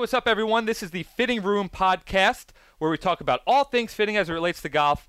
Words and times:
what's 0.00 0.14
up, 0.14 0.26
everyone? 0.26 0.64
This 0.64 0.82
is 0.82 0.92
the 0.92 1.02
Fitting 1.02 1.42
Room 1.42 1.68
podcast 1.68 2.46
where 2.78 2.90
we 2.90 2.96
talk 2.96 3.20
about 3.20 3.42
all 3.46 3.64
things 3.64 3.92
fitting 3.92 4.16
as 4.16 4.30
it 4.30 4.32
relates 4.32 4.62
to 4.62 4.70
golf. 4.70 5.06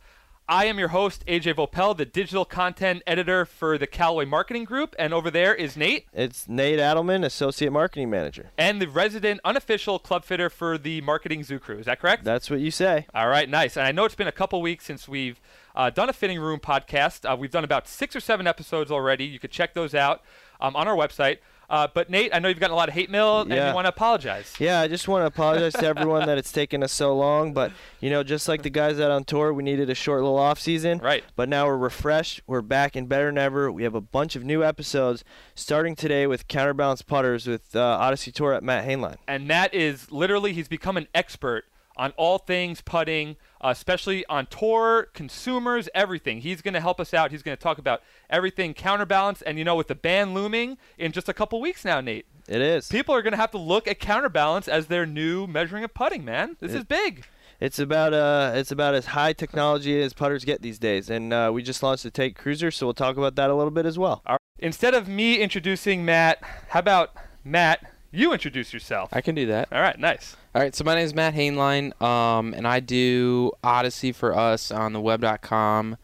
I 0.50 0.66
am 0.66 0.78
your 0.78 0.90
host, 0.90 1.26
AJ 1.28 1.56
Voepel, 1.56 1.96
the 1.96 2.04
digital 2.04 2.44
content 2.44 3.02
editor 3.08 3.46
for 3.46 3.78
the 3.78 3.88
Callaway 3.88 4.26
Marketing 4.26 4.66
Group, 4.66 4.94
and 5.00 5.14
over 5.14 5.32
there 5.32 5.56
is 5.56 5.78
Nate. 5.78 6.08
It's 6.12 6.50
Nate 6.50 6.78
Adelman, 6.78 7.24
Associate 7.24 7.72
Marketing 7.72 8.10
Manager. 8.10 8.52
And 8.58 8.82
the 8.82 8.88
resident 8.88 9.40
unofficial 9.46 9.98
club 9.98 10.26
fitter 10.26 10.50
for 10.50 10.78
the 10.78 11.00
Marketing 11.00 11.46
Zoo 11.46 11.58
Crew. 11.58 11.78
Is 11.78 11.86
that 11.86 12.02
correct? 12.02 12.26
That's 12.26 12.50
what 12.50 12.60
you 12.60 12.70
say. 12.70 13.08
All 13.16 13.30
right, 13.30 13.48
nice. 13.48 13.78
And 13.78 13.88
I 13.88 13.94
know 13.94 14.04
it's 14.04 14.16
been 14.16 14.28
a 14.28 14.34
couple 14.34 14.62
weeks 14.62 14.84
since 14.84 15.08
we've 15.08 15.40
uh, 15.74 15.90
done 15.90 16.10
a 16.10 16.14
Fitting 16.14 16.42
Room 16.42 16.60
podcast. 16.60 17.24
Uh, 17.24 17.38
we've 17.38 17.50
done 17.50 17.64
about 17.64 17.88
six 17.88 18.14
or 18.14 18.20
seven 18.20 18.46
episodes 18.46 18.92
already. 18.92 19.24
You 19.24 19.40
could 19.40 19.52
check 19.52 19.74
those 19.74 19.96
out 19.96 20.22
um, 20.60 20.76
on 20.76 20.90
our 20.90 20.98
website. 20.98 21.38
Uh, 21.72 21.88
but 21.94 22.10
Nate, 22.10 22.30
I 22.36 22.40
know 22.40 22.50
you've 22.50 22.60
gotten 22.60 22.74
a 22.74 22.78
lot 22.78 22.90
of 22.90 22.94
hate 22.94 23.10
mail, 23.10 23.42
and 23.42 23.50
Yeah. 23.50 23.70
you 23.70 23.76
want 23.76 23.86
to 23.86 23.90
apologize. 23.90 24.54
Yeah, 24.60 24.82
I 24.82 24.90
just 24.90 25.08
want 25.08 25.24
to 25.24 25.28
apologize 25.28 25.72
to 25.74 25.86
everyone 25.86 26.26
that 26.28 26.38
it's 26.42 26.52
taken 26.52 26.84
us 26.84 26.92
so 26.92 27.16
long. 27.16 27.54
But, 27.54 27.72
you 28.02 28.10
know, 28.10 28.24
just 28.24 28.48
like 28.50 28.62
the 28.64 28.70
guys 28.70 29.00
out 29.00 29.10
on 29.10 29.24
tour, 29.24 29.54
we 29.54 29.64
needed 29.64 29.90
a 29.90 29.96
short 29.96 30.22
little 30.22 30.38
off 30.38 30.60
season. 30.60 30.98
Right. 31.00 31.24
But 31.38 31.48
now 31.48 31.66
we're 31.68 31.78
refreshed. 31.78 32.42
We're 32.46 32.62
back 32.62 32.98
and 32.98 33.08
better 33.08 33.28
than 33.28 33.38
ever. 33.38 33.72
We 33.72 33.84
have 33.84 33.96
a 33.96 34.02
bunch 34.02 34.36
of 34.36 34.44
new 34.44 34.64
episodes 34.66 35.24
starting 35.56 35.96
today 35.96 36.28
with 36.28 36.50
Counterbalance 36.50 37.02
Putters 37.02 37.48
with 37.48 37.74
uh, 37.76 37.80
Odyssey 37.82 38.32
Tour 38.34 38.54
at 38.54 38.64
Matt 38.64 38.86
Haneline. 38.86 39.16
and 39.28 39.48
Matt 39.48 39.74
is 39.74 40.12
literally 40.12 40.52
he's 40.52 40.68
become 40.68 40.98
an 40.98 41.08
expert 41.16 41.64
on 41.98 42.12
all 42.18 42.38
things 42.38 42.82
putting, 42.82 43.36
uh, 43.62 43.70
especially 43.70 44.26
on 44.28 44.46
tour, 44.48 45.08
consumers, 45.14 45.90
everything. 45.94 46.42
He's 46.42 46.62
going 46.62 46.74
to 46.74 46.80
help 46.82 47.00
us 47.00 47.14
out. 47.14 47.32
He's 47.32 47.44
going 47.44 47.56
to 47.58 47.62
talk 47.62 47.78
about 47.78 48.02
everything 48.30 48.74
counterbalance, 48.74 49.42
and 49.42 49.58
you 49.58 49.64
know, 49.64 49.76
with 49.76 49.88
the 49.88 49.96
ban 49.96 50.34
looming 50.34 50.78
in 50.98 51.12
just 51.12 51.28
a 51.30 51.34
couple 51.34 51.60
weeks 51.62 51.84
now, 51.86 52.02
Nate, 52.02 52.26
It 52.48 52.62
is. 52.62 52.88
people 52.88 53.14
are 53.16 53.22
going 53.22 53.34
to 53.34 53.38
have 53.38 53.52
to 53.52 53.58
look 53.58 53.88
at 53.88 54.00
counterbalance 54.00 54.68
as 54.68 54.88
their 54.88 55.06
new 55.06 55.48
measuring 55.48 55.84
of 55.84 55.94
putting. 55.94 56.24
Man, 56.26 56.58
this 56.60 56.74
It- 56.74 56.78
is 56.80 56.84
big. 56.86 57.26
It's 57.60 57.78
about 57.78 58.12
uh, 58.12 58.54
it's 58.56 58.72
about 58.72 58.96
as 58.96 59.06
high 59.06 59.34
technology 59.34 60.02
as 60.02 60.14
putters 60.14 60.44
get 60.44 60.64
these 60.64 60.80
days, 60.80 61.12
and 61.12 61.32
uh, 61.32 61.52
we 61.54 61.62
just 61.62 61.84
launched 61.84 62.02
the 62.02 62.10
Tank 62.10 62.36
Cruiser, 62.36 62.72
so 62.72 62.88
we'll 62.88 62.96
talk 62.96 63.18
about 63.18 63.36
that 63.36 63.52
a 63.52 63.54
little 63.54 63.70
bit 63.70 63.86
as 63.86 64.00
well. 64.00 64.24
All 64.26 64.34
right. 64.34 64.40
Instead 64.58 64.96
of 64.96 65.08
me 65.08 65.36
introducing 65.38 66.04
Matt, 66.04 66.40
how 66.70 66.80
about 66.80 67.12
Matt? 67.44 67.86
You 68.12 68.34
introduce 68.34 68.74
yourself. 68.74 69.10
I 69.14 69.22
can 69.22 69.36
do 69.36 69.46
that. 69.46 69.68
All 69.72 69.80
right, 69.80 70.00
nice. 70.00 70.36
All 70.54 70.62
right, 70.62 70.76
so 70.76 70.84
my 70.84 70.96
name 70.96 71.06
is 71.06 71.16
Matt 71.16 71.34
Haneline, 71.34 72.00
um, 72.02 72.54
and 72.54 72.68
I 72.68 72.82
do 72.82 73.54
Odyssey 73.64 74.12
for 74.12 74.36
us 74.36 74.70
on 74.70 74.92
the 74.92 75.00
web.com 75.00 75.96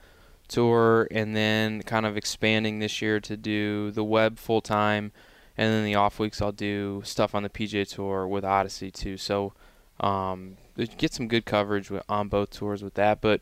tour, 0.47 1.05
and 1.11 1.35
then 1.35 1.81
kind 1.81 2.05
of 2.05 2.15
expanding 2.15 2.79
this 2.79 3.01
year 3.01 3.19
to 3.19 3.35
do 3.35 3.91
the 3.91 4.05
web 4.05 4.39
full 4.39 4.61
time, 4.61 5.11
and 5.57 5.73
then 5.73 5.83
the 5.83 5.95
off 5.95 6.17
weeks 6.17 6.41
I'll 6.41 6.53
do 6.53 7.01
stuff 7.03 7.35
on 7.35 7.43
the 7.43 7.49
PGA 7.49 7.85
tour 7.93 8.25
with 8.25 8.45
Odyssey 8.45 8.89
too. 8.89 9.17
So 9.17 9.51
um, 9.99 10.55
get 10.97 11.13
some 11.13 11.27
good 11.27 11.43
coverage 11.43 11.91
on 12.07 12.29
both 12.29 12.51
tours 12.51 12.81
with 12.81 12.93
that. 12.93 13.19
But 13.19 13.41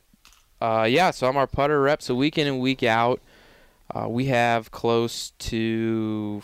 uh, 0.59 0.88
yeah, 0.90 1.12
so 1.12 1.28
I'm 1.28 1.38
our 1.38 1.45
putter 1.45 1.80
rep. 1.81 2.02
So 2.02 2.16
week 2.16 2.40
in 2.40 2.47
and 2.47 2.59
week 2.59 2.81
out, 2.81 3.22
uh, 3.94 4.09
we 4.09 4.25
have 4.25 4.72
close 4.72 5.34
to 5.38 6.42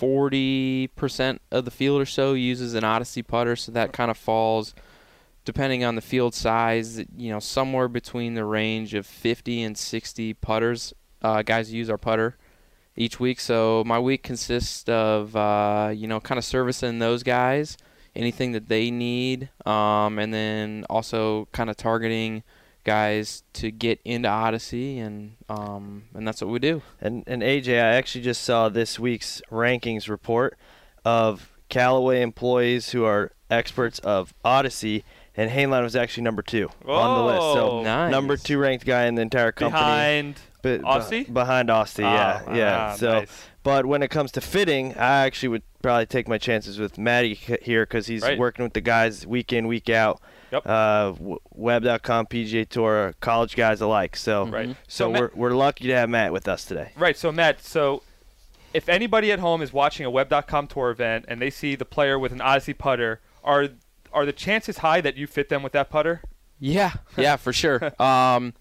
40% 0.00 1.38
of 1.50 1.64
the 1.64 1.70
field 1.70 2.00
or 2.00 2.06
so 2.06 2.32
uses 2.32 2.74
an 2.74 2.84
Odyssey 2.84 3.22
putter, 3.22 3.56
so 3.56 3.70
that 3.72 3.92
kind 3.92 4.10
of 4.10 4.16
falls, 4.16 4.74
depending 5.44 5.84
on 5.84 5.94
the 5.94 6.00
field 6.00 6.34
size, 6.34 6.98
you 7.16 7.30
know, 7.30 7.40
somewhere 7.40 7.88
between 7.88 8.34
the 8.34 8.44
range 8.44 8.94
of 8.94 9.06
50 9.06 9.62
and 9.62 9.76
60 9.76 10.34
putters. 10.34 10.94
Uh, 11.22 11.42
guys 11.42 11.72
use 11.72 11.90
our 11.90 11.98
putter 11.98 12.36
each 12.96 13.20
week. 13.20 13.40
So 13.40 13.84
my 13.86 13.98
week 13.98 14.22
consists 14.22 14.88
of, 14.88 15.36
uh, 15.36 15.92
you 15.94 16.06
know, 16.06 16.20
kind 16.20 16.38
of 16.38 16.44
servicing 16.44 16.98
those 16.98 17.22
guys, 17.22 17.76
anything 18.16 18.52
that 18.52 18.68
they 18.68 18.90
need, 18.90 19.50
um, 19.66 20.18
and 20.18 20.32
then 20.32 20.86
also 20.88 21.48
kind 21.52 21.68
of 21.68 21.76
targeting 21.76 22.42
guys 22.84 23.42
to 23.54 23.70
get 23.70 24.00
into 24.04 24.28
Odyssey, 24.28 24.98
and 24.98 25.36
um, 25.48 26.04
and 26.14 26.26
that's 26.26 26.40
what 26.40 26.50
we 26.50 26.58
do. 26.58 26.82
And 27.00 27.24
and 27.26 27.42
AJ, 27.42 27.74
I 27.74 27.94
actually 27.94 28.22
just 28.22 28.42
saw 28.42 28.68
this 28.68 28.98
week's 28.98 29.42
rankings 29.50 30.08
report 30.08 30.56
of 31.04 31.50
Callaway 31.68 32.20
employees 32.22 32.90
who 32.90 33.04
are 33.04 33.32
experts 33.50 33.98
of 34.00 34.32
Odyssey, 34.44 35.04
and 35.36 35.50
Haneline 35.50 35.82
was 35.82 35.96
actually 35.96 36.24
number 36.24 36.42
two 36.42 36.68
on 36.86 37.18
the 37.18 37.24
list. 37.32 37.42
So 37.54 37.82
Nice. 37.82 38.10
number 38.10 38.36
two 38.36 38.58
ranked 38.58 38.84
guy 38.86 39.06
in 39.06 39.14
the 39.14 39.22
entire 39.22 39.52
company. 39.52 39.80
Behind 39.82 40.40
Be- 40.62 40.78
Aussie? 40.78 41.26
be- 41.26 41.32
behind 41.32 41.70
Austin, 41.70 42.04
yeah, 42.04 42.42
Ah, 42.46 42.54
yeah. 42.54 42.76
ah, 42.92 42.94
so, 42.96 43.12
nice. 43.20 43.46
but 43.62 43.86
when 43.86 44.02
it 44.02 44.08
comes 44.08 44.30
to 44.32 44.40
fitting, 44.40 44.94
I 44.96 45.24
actually 45.26 45.48
would 45.48 45.62
probably 45.82 46.06
take 46.06 46.28
my 46.28 46.36
chances 46.38 46.78
with 46.78 46.98
Matty 46.98 47.34
c- 47.34 47.56
here 47.62 47.84
because 47.84 48.06
he's 48.08 48.22
Right. 48.22 48.38
working 48.38 48.62
with 48.64 48.74
the 48.74 48.80
guys 48.82 49.26
week 49.26 49.52
in, 49.52 49.66
week 49.66 49.88
out. 49.88 50.20
Yep. 50.52 50.62
Uh, 50.66 51.10
w- 51.12 51.38
web.com, 51.54 52.26
PGA 52.26 52.68
Tour, 52.68 53.14
college 53.20 53.54
guys 53.56 53.80
alike. 53.80 54.16
So, 54.16 54.46
Right. 54.46 54.68
Mhm. 54.70 54.76
so, 54.88 55.04
So, 55.06 55.10
Matt- 55.12 55.20
we're, 55.22 55.30
we're 55.50 55.54
lucky 55.56 55.86
to 55.88 55.94
have 55.94 56.08
Matt 56.10 56.32
with 56.32 56.48
us 56.48 56.64
today. 56.64 56.90
Right. 56.96 57.16
So 57.16 57.30
Matt, 57.32 57.62
so 57.62 58.02
if 58.74 58.88
anybody 58.88 59.30
at 59.32 59.38
home 59.38 59.62
is 59.62 59.72
watching 59.72 60.06
a 60.06 60.10
web.com 60.10 60.66
tour 60.66 60.90
event 60.90 61.24
and 61.28 61.40
they 61.40 61.50
see 61.50 61.74
the 61.76 61.84
player 61.84 62.18
with 62.18 62.32
an 62.32 62.40
Odyssey 62.40 62.72
putter, 62.74 63.20
are 63.44 63.68
are 64.12 64.26
the 64.26 64.32
chances 64.32 64.78
high 64.78 65.00
that 65.00 65.16
you 65.16 65.26
fit 65.28 65.48
them 65.48 65.62
with 65.62 65.72
that 65.72 65.88
putter? 65.88 66.20
Yeah, 66.58 66.92
yeah, 67.16 67.36
for 67.36 67.52
sure. 67.52 67.92
Um, 68.02 68.54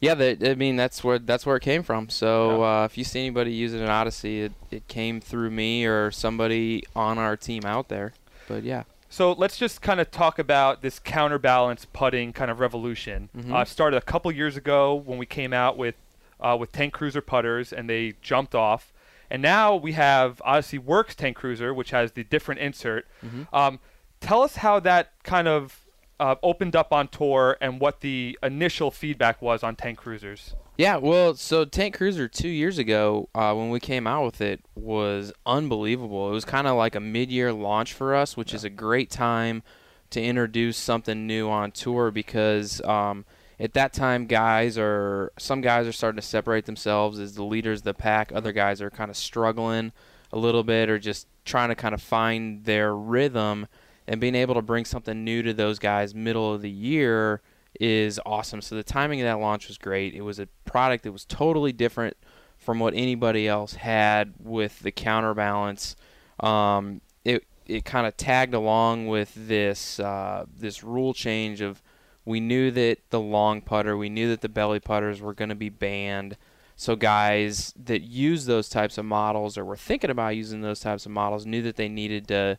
yeah, 0.00 0.14
the, 0.14 0.50
I 0.50 0.54
mean 0.54 0.76
that's 0.76 1.02
where 1.02 1.18
that's 1.18 1.46
where 1.46 1.56
it 1.56 1.62
came 1.62 1.82
from. 1.82 2.08
So 2.08 2.62
uh, 2.62 2.84
if 2.84 2.98
you 2.98 3.04
see 3.04 3.20
anybody 3.20 3.52
using 3.52 3.80
an 3.80 3.88
Odyssey, 3.88 4.42
it, 4.42 4.52
it 4.70 4.88
came 4.88 5.20
through 5.20 5.50
me 5.50 5.86
or 5.86 6.10
somebody 6.10 6.82
on 6.94 7.18
our 7.18 7.36
team 7.36 7.64
out 7.64 7.88
there. 7.88 8.12
But 8.48 8.62
yeah, 8.64 8.82
So 9.08 9.32
let's 9.32 9.56
just 9.56 9.80
kind 9.80 10.00
of 10.00 10.10
talk 10.10 10.38
about 10.38 10.82
this 10.82 10.98
counterbalance 10.98 11.86
putting 11.86 12.32
kind 12.32 12.50
of 12.50 12.60
revolution. 12.60 13.30
Mhm. 13.36 13.52
Uh, 13.54 13.64
started 13.64 13.96
a 13.96 14.02
couple 14.02 14.30
years 14.30 14.56
ago 14.56 14.94
when 14.94 15.18
we 15.18 15.26
came 15.26 15.52
out 15.52 15.76
with 15.78 15.94
uh, 16.40 16.56
with 16.58 16.70
Tank 16.70 16.92
Cruiser 16.92 17.20
putters 17.20 17.72
and 17.72 17.90
they 17.90 18.14
jumped 18.22 18.54
off. 18.54 18.92
And 19.28 19.42
now 19.42 19.74
we 19.74 19.92
have 19.92 20.40
Odyssey 20.44 20.78
Works 20.78 21.16
Tank 21.16 21.36
Cruiser, 21.36 21.74
which 21.74 21.90
has 21.90 22.12
the 22.12 22.22
different 22.22 22.60
insert. 22.60 23.08
Mhm. 23.26 23.52
Um, 23.52 23.80
tell 24.20 24.42
us 24.42 24.56
how 24.56 24.78
that 24.80 25.10
kind 25.24 25.48
of 25.48 25.80
uh, 26.20 26.36
opened 26.42 26.74
up 26.76 26.92
on 26.92 27.08
tour 27.08 27.56
and 27.60 27.80
what 27.80 28.00
the 28.00 28.38
initial 28.42 28.90
feedback 28.90 29.40
was 29.40 29.62
on 29.62 29.76
Tank 29.76 29.98
Cruisers. 29.98 30.54
yeah. 30.76 30.96
Well, 30.96 31.34
so 31.34 31.64
Tank 31.64 31.96
Cruiser 31.96 32.28
two 32.28 32.48
years 32.48 32.78
ago 32.78 33.28
uh, 33.34 33.54
when 33.54 33.70
we 33.70 33.80
came 33.80 34.06
out 34.06 34.24
with 34.24 34.40
it 34.40 34.60
was 34.74 35.32
unbelievable. 35.46 36.28
It 36.28 36.32
was 36.32 36.44
kind 36.44 36.66
of 36.66 36.76
like 36.76 36.94
a 36.94 37.00
mid-year 37.00 37.52
launch 37.52 37.92
for 37.92 38.14
us, 38.14 38.36
which 38.36 38.52
is 38.52 38.64
a 38.64 38.70
great 38.70 39.10
time 39.10 39.62
to 40.10 40.22
introduce 40.22 40.76
something 40.76 41.26
new 41.26 41.48
on 41.50 41.70
tour 41.70 42.10
because 42.10 42.80
um, 42.82 43.24
at 43.60 43.74
that 43.74 43.92
time 43.92 44.26
guys 44.26 44.78
are 44.78 45.32
some 45.38 45.60
guys 45.60 45.86
are 45.86 45.92
starting 45.92 46.20
to 46.20 46.26
separate 46.26 46.64
themselves 46.66 47.18
as 47.18 47.34
the 47.34 47.44
leaders 47.44 47.80
of 47.80 47.84
the 47.84 47.94
pack 47.94 48.32
other 48.34 48.52
guys 48.52 48.80
are 48.80 48.90
kind 48.90 49.10
of 49.10 49.16
struggling 49.16 49.92
a 50.32 50.38
little 50.38 50.64
bit 50.64 50.88
or 50.88 50.98
just 50.98 51.26
trying 51.44 51.68
to 51.68 51.74
kind 51.74 51.94
of 51.94 52.00
find 52.00 52.64
their 52.64 52.94
rhythm 52.94 53.66
and 54.08 54.20
being 54.20 54.34
able 54.34 54.54
to 54.54 54.62
bring 54.62 54.86
something 54.86 55.22
new 55.22 55.42
to 55.42 55.52
those 55.52 55.78
guys 55.78 56.14
middle 56.14 56.52
of 56.52 56.62
the 56.62 56.70
year 56.70 57.42
is 57.78 58.18
awesome. 58.24 58.62
So 58.62 58.74
the 58.74 58.82
timing 58.82 59.20
of 59.20 59.26
that 59.26 59.38
launch 59.38 59.68
was 59.68 59.76
great. 59.76 60.14
It 60.14 60.22
was 60.22 60.38
a 60.38 60.48
product 60.64 61.04
that 61.04 61.12
was 61.12 61.26
totally 61.26 61.72
different 61.72 62.16
from 62.56 62.78
what 62.80 62.94
anybody 62.94 63.46
else 63.46 63.74
had 63.74 64.32
with 64.42 64.80
the 64.80 64.90
counterbalance. 64.90 65.94
Um, 66.40 67.02
it 67.24 67.44
it 67.66 67.84
kind 67.84 68.06
of 68.06 68.16
tagged 68.16 68.54
along 68.54 69.08
with 69.08 69.32
this 69.36 70.00
uh, 70.00 70.46
this 70.52 70.82
rule 70.82 71.12
change 71.12 71.60
of 71.60 71.82
we 72.24 72.40
knew 72.40 72.70
that 72.70 72.98
the 73.10 73.20
long 73.20 73.60
putter, 73.60 73.96
we 73.96 74.08
knew 74.08 74.28
that 74.30 74.40
the 74.40 74.48
belly 74.48 74.80
putters 74.80 75.20
were 75.20 75.34
going 75.34 75.48
to 75.50 75.54
be 75.54 75.68
banned. 75.68 76.36
So 76.76 76.96
guys 76.96 77.74
that 77.76 78.02
use 78.02 78.46
those 78.46 78.68
types 78.68 78.96
of 78.96 79.04
models 79.04 79.58
or 79.58 79.64
were 79.64 79.76
thinking 79.76 80.10
about 80.10 80.36
using 80.36 80.62
those 80.62 80.80
types 80.80 81.04
of 81.04 81.12
models 81.12 81.44
knew 81.44 81.60
that 81.62 81.76
they 81.76 81.88
needed 81.88 82.28
to 82.28 82.58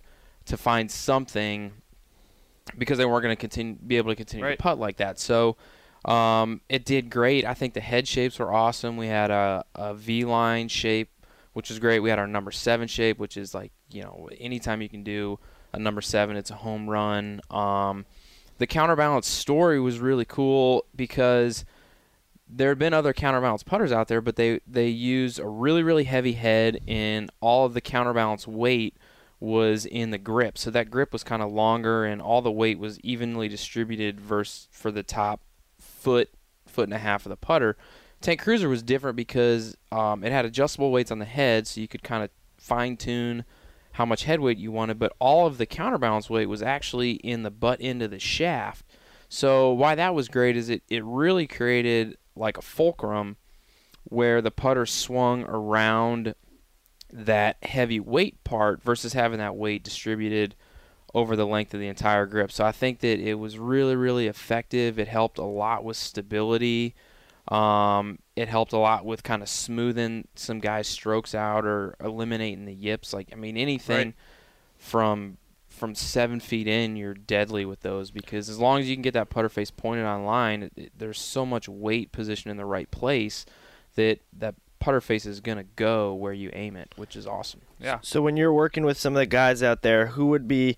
to 0.50 0.58
find 0.58 0.90
something 0.92 1.74
because 2.78 2.98
they 2.98 3.06
weren't 3.06 3.24
going 3.24 3.36
to 3.36 3.40
continue 3.40 3.76
be 3.76 3.98
able 3.98 4.12
to 4.12 4.16
continue 4.16 4.46
Right. 4.46 4.58
to 4.58 4.62
putt 4.62 4.80
like 4.80 4.98
that. 4.98 5.20
So 5.20 5.58
um, 6.06 6.62
it 6.70 6.86
did 6.86 7.10
great. 7.10 7.46
I 7.46 7.54
think 7.54 7.74
the 7.74 7.82
head 7.82 8.08
shapes 8.08 8.40
were 8.40 8.54
awesome. 8.54 8.96
We 8.98 9.08
had 9.08 9.32
a, 9.32 9.66
a 9.76 9.94
V 9.96 10.26
line 10.26 10.68
shape, 10.68 11.10
which 11.54 11.70
was 11.70 11.80
great. 11.80 12.00
We 12.00 12.10
had 12.10 12.20
our 12.20 12.28
number 12.28 12.52
seven 12.52 12.88
shape, 12.88 13.18
which 13.20 13.38
is 13.38 13.54
like 13.54 13.72
you 13.92 14.04
know 14.04 14.30
anytime 14.40 14.82
you 14.82 14.90
can 14.90 15.04
do 15.04 15.40
a 15.74 15.80
number 15.80 16.02
seven, 16.02 16.36
it's 16.38 16.52
a 16.52 16.56
home 16.56 16.90
run. 16.90 17.42
Um, 17.50 18.06
the 18.60 18.68
counterbalance 18.68 19.28
story 19.28 19.80
was 19.80 20.00
really 20.00 20.26
cool 20.26 20.86
because 20.96 21.64
there 22.52 22.70
had 22.70 22.80
been 22.80 22.94
other 22.94 23.14
counterbalance 23.14 23.62
putters 23.64 23.92
out 23.92 24.08
there, 24.08 24.22
but 24.22 24.36
they 24.36 24.60
they 24.68 24.88
use 24.88 25.38
a 25.40 25.48
really 25.48 25.84
really 25.84 26.04
heavy 26.06 26.34
head, 26.34 26.80
and 26.88 27.30
all 27.42 27.66
of 27.66 27.74
the 27.74 27.82
counterbalance 27.82 28.48
weight 28.48 28.96
was 29.40 29.86
in 29.86 30.12
the 30.12 30.18
grip. 30.18 30.58
So 30.58 30.70
that 30.72 30.92
grip 30.92 31.14
was 31.14 31.24
kind 31.24 31.42
of 31.42 31.52
longer, 31.52 32.06
and 32.06 32.22
all 32.22 32.42
the 32.42 32.52
weight 32.52 32.80
was 32.80 33.00
evenly 33.02 33.48
distributed 33.48 34.20
versus 34.20 34.68
for 34.72 34.92
the 34.92 35.04
top 35.04 35.42
foot 35.80 36.30
foot 36.68 36.86
and 36.86 36.94
a 36.94 37.00
half 37.00 37.26
of 37.26 37.30
the 37.30 37.38
putter. 37.38 37.78
Tank 38.22 38.42
Cruiser 38.42 38.70
was 38.70 38.84
different 38.84 39.16
because 39.16 39.78
um, 39.92 40.24
it 40.24 40.32
had 40.32 40.46
adjustable 40.46 40.92
weights 40.92 41.12
on 41.12 41.20
the 41.20 41.26
head, 41.26 41.68
so 41.68 41.82
you 41.82 41.88
could 41.88 42.04
kind 42.04 42.24
of 42.24 42.30
fine 42.58 42.98
tune 42.98 43.46
how 43.94 44.06
much 44.06 44.26
head 44.26 44.40
weight 44.40 44.58
you 44.58 44.72
wanted, 44.72 45.00
but 45.00 45.14
all 45.20 45.48
of 45.48 45.58
the 45.58 45.66
counterbalance 45.66 46.30
weight 46.30 46.48
was 46.48 46.62
actually 46.62 47.14
in 47.14 47.44
the 47.44 47.52
butt 47.52 47.80
end 47.82 48.02
of 48.02 48.12
the 48.12 48.20
shaft. 48.20 48.86
So 49.30 49.72
why 49.72 49.96
that 49.96 50.14
was 50.14 50.28
great 50.28 50.56
is 50.56 50.70
it, 50.70 50.84
it 50.90 51.04
really 51.04 51.48
created 51.48 52.18
like 52.36 52.58
a 52.58 52.62
fulcrum 52.62 53.38
where 54.04 54.42
the 54.42 54.52
putter 54.52 54.86
swung 54.86 55.44
around 55.44 56.34
that 57.12 57.58
heavy 57.64 58.00
weight 58.00 58.44
part 58.44 58.82
versus 58.84 59.14
having 59.14 59.40
that 59.40 59.56
weight 59.56 59.84
distributed 59.84 60.56
over 61.14 61.36
the 61.36 61.46
length 61.48 61.74
of 61.74 61.80
the 61.80 61.88
entire 61.88 62.26
grip. 62.28 62.52
So 62.52 62.64
I 62.64 62.72
think 62.72 63.00
that 63.00 63.20
it 63.20 63.34
was 63.36 63.58
really, 63.58 63.96
really 63.96 64.28
effective. 64.28 65.00
It 65.00 65.08
helped 65.08 65.38
a 65.40 65.44
lot 65.44 65.84
with 65.84 65.98
stability. 65.98 66.94
Um, 67.48 68.20
it 68.36 68.48
helped 68.48 68.74
a 68.74 68.78
lot 68.78 69.06
with 69.06 69.24
kind 69.24 69.42
of 69.42 69.50
smoothing 69.50 70.28
some 70.36 70.60
guys' 70.60 70.88
strokes 70.88 71.34
out 71.34 71.66
or 71.66 71.96
eliminating 72.00 72.66
the 72.66 72.74
yips. 72.74 73.12
Like 73.12 73.30
I 73.34 73.36
mean, 73.36 73.58
anything 73.58 74.08
Right. 74.10 74.16
from 74.78 75.38
from 75.68 75.96
seven 75.96 76.40
feet 76.40 76.68
in, 76.68 76.96
you're 76.96 77.14
deadly 77.14 77.64
with 77.64 77.82
those 77.82 78.12
because 78.12 78.50
as 78.50 78.60
long 78.60 78.80
as 78.82 78.90
you 78.90 78.96
can 78.96 79.02
get 79.02 79.14
that 79.14 79.30
putter 79.30 79.48
face 79.50 79.72
pointed 79.72 80.06
on 80.06 80.26
line, 80.26 80.64
it, 80.64 80.74
it- 80.76 80.92
there's 80.98 81.20
so 81.20 81.44
much 81.46 81.68
weight 81.70 82.12
positioned 82.12 82.52
in 82.52 82.58
the 82.58 82.66
right 82.66 82.92
place 82.92 83.46
that 83.96 84.20
that 84.38 84.54
putter 84.80 85.02
face 85.02 85.26
is 85.26 85.40
gonna 85.40 85.66
go 85.76 86.14
where 86.14 86.34
you 86.34 86.50
aim 86.54 86.76
it, 86.76 86.94
which 86.96 87.16
is 87.16 87.28
awesome. 87.28 87.62
Yeah. 87.80 88.00
So 88.02 88.22
when 88.22 88.38
you're 88.38 88.54
working 88.54 88.86
with 88.86 88.98
some 88.98 89.16
of 89.16 89.20
the 89.20 89.26
guys 89.26 89.62
out 89.64 89.82
there, 89.82 90.08
who 90.08 90.28
would 90.28 90.48
be 90.48 90.78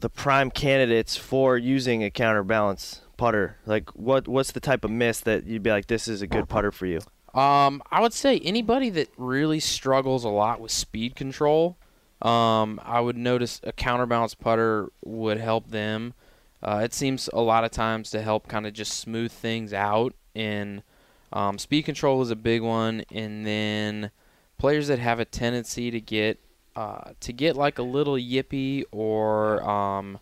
the 0.00 0.08
prime 0.08 0.50
candidates 0.50 1.16
for 1.16 1.56
using 1.56 2.02
a 2.02 2.10
counterbalance 2.10 3.02
putter? 3.16 3.56
Like 3.66 3.90
what 3.90 4.28
what's 4.28 4.52
the 4.52 4.60
type 4.60 4.84
of 4.84 4.90
miss 4.90 5.20
that 5.20 5.46
you'd 5.46 5.62
be 5.62 5.70
like 5.70 5.86
this 5.86 6.08
is 6.08 6.22
a 6.22 6.26
good 6.26 6.48
putter 6.48 6.72
for 6.72 6.86
you? 6.86 7.00
Um, 7.34 7.82
I 7.90 8.00
would 8.00 8.12
say 8.12 8.40
anybody 8.40 8.90
that 8.90 9.08
really 9.16 9.60
struggles 9.60 10.24
a 10.24 10.28
lot 10.28 10.60
with 10.60 10.72
speed 10.72 11.14
control, 11.14 11.76
um, 12.22 12.80
I 12.84 13.00
would 13.00 13.16
notice 13.16 13.60
a 13.62 13.72
counterbalance 13.72 14.34
putter 14.34 14.90
would 15.04 15.38
help 15.38 15.70
them. 15.70 16.14
Uh, 16.62 16.80
it 16.82 16.92
seems 16.92 17.30
a 17.32 17.40
lot 17.40 17.64
of 17.64 17.70
times 17.70 18.10
to 18.10 18.20
help 18.20 18.48
kind 18.48 18.66
of 18.66 18.72
just 18.72 18.98
smooth 18.98 19.32
things 19.32 19.72
out. 19.72 20.14
And 20.34 20.82
um, 21.32 21.58
speed 21.58 21.82
control 21.82 22.22
is 22.22 22.30
a 22.30 22.36
big 22.36 22.62
one. 22.62 23.04
And 23.12 23.46
then 23.46 24.10
players 24.58 24.88
that 24.88 24.98
have 24.98 25.20
a 25.20 25.24
tendency 25.24 25.90
to 25.90 26.00
get 26.00 26.40
uh, 26.76 27.12
to 27.20 27.32
get 27.32 27.56
like 27.56 27.78
a 27.78 27.82
little 27.82 28.14
yippy 28.14 28.84
or 28.92 29.62
um, 29.68 30.18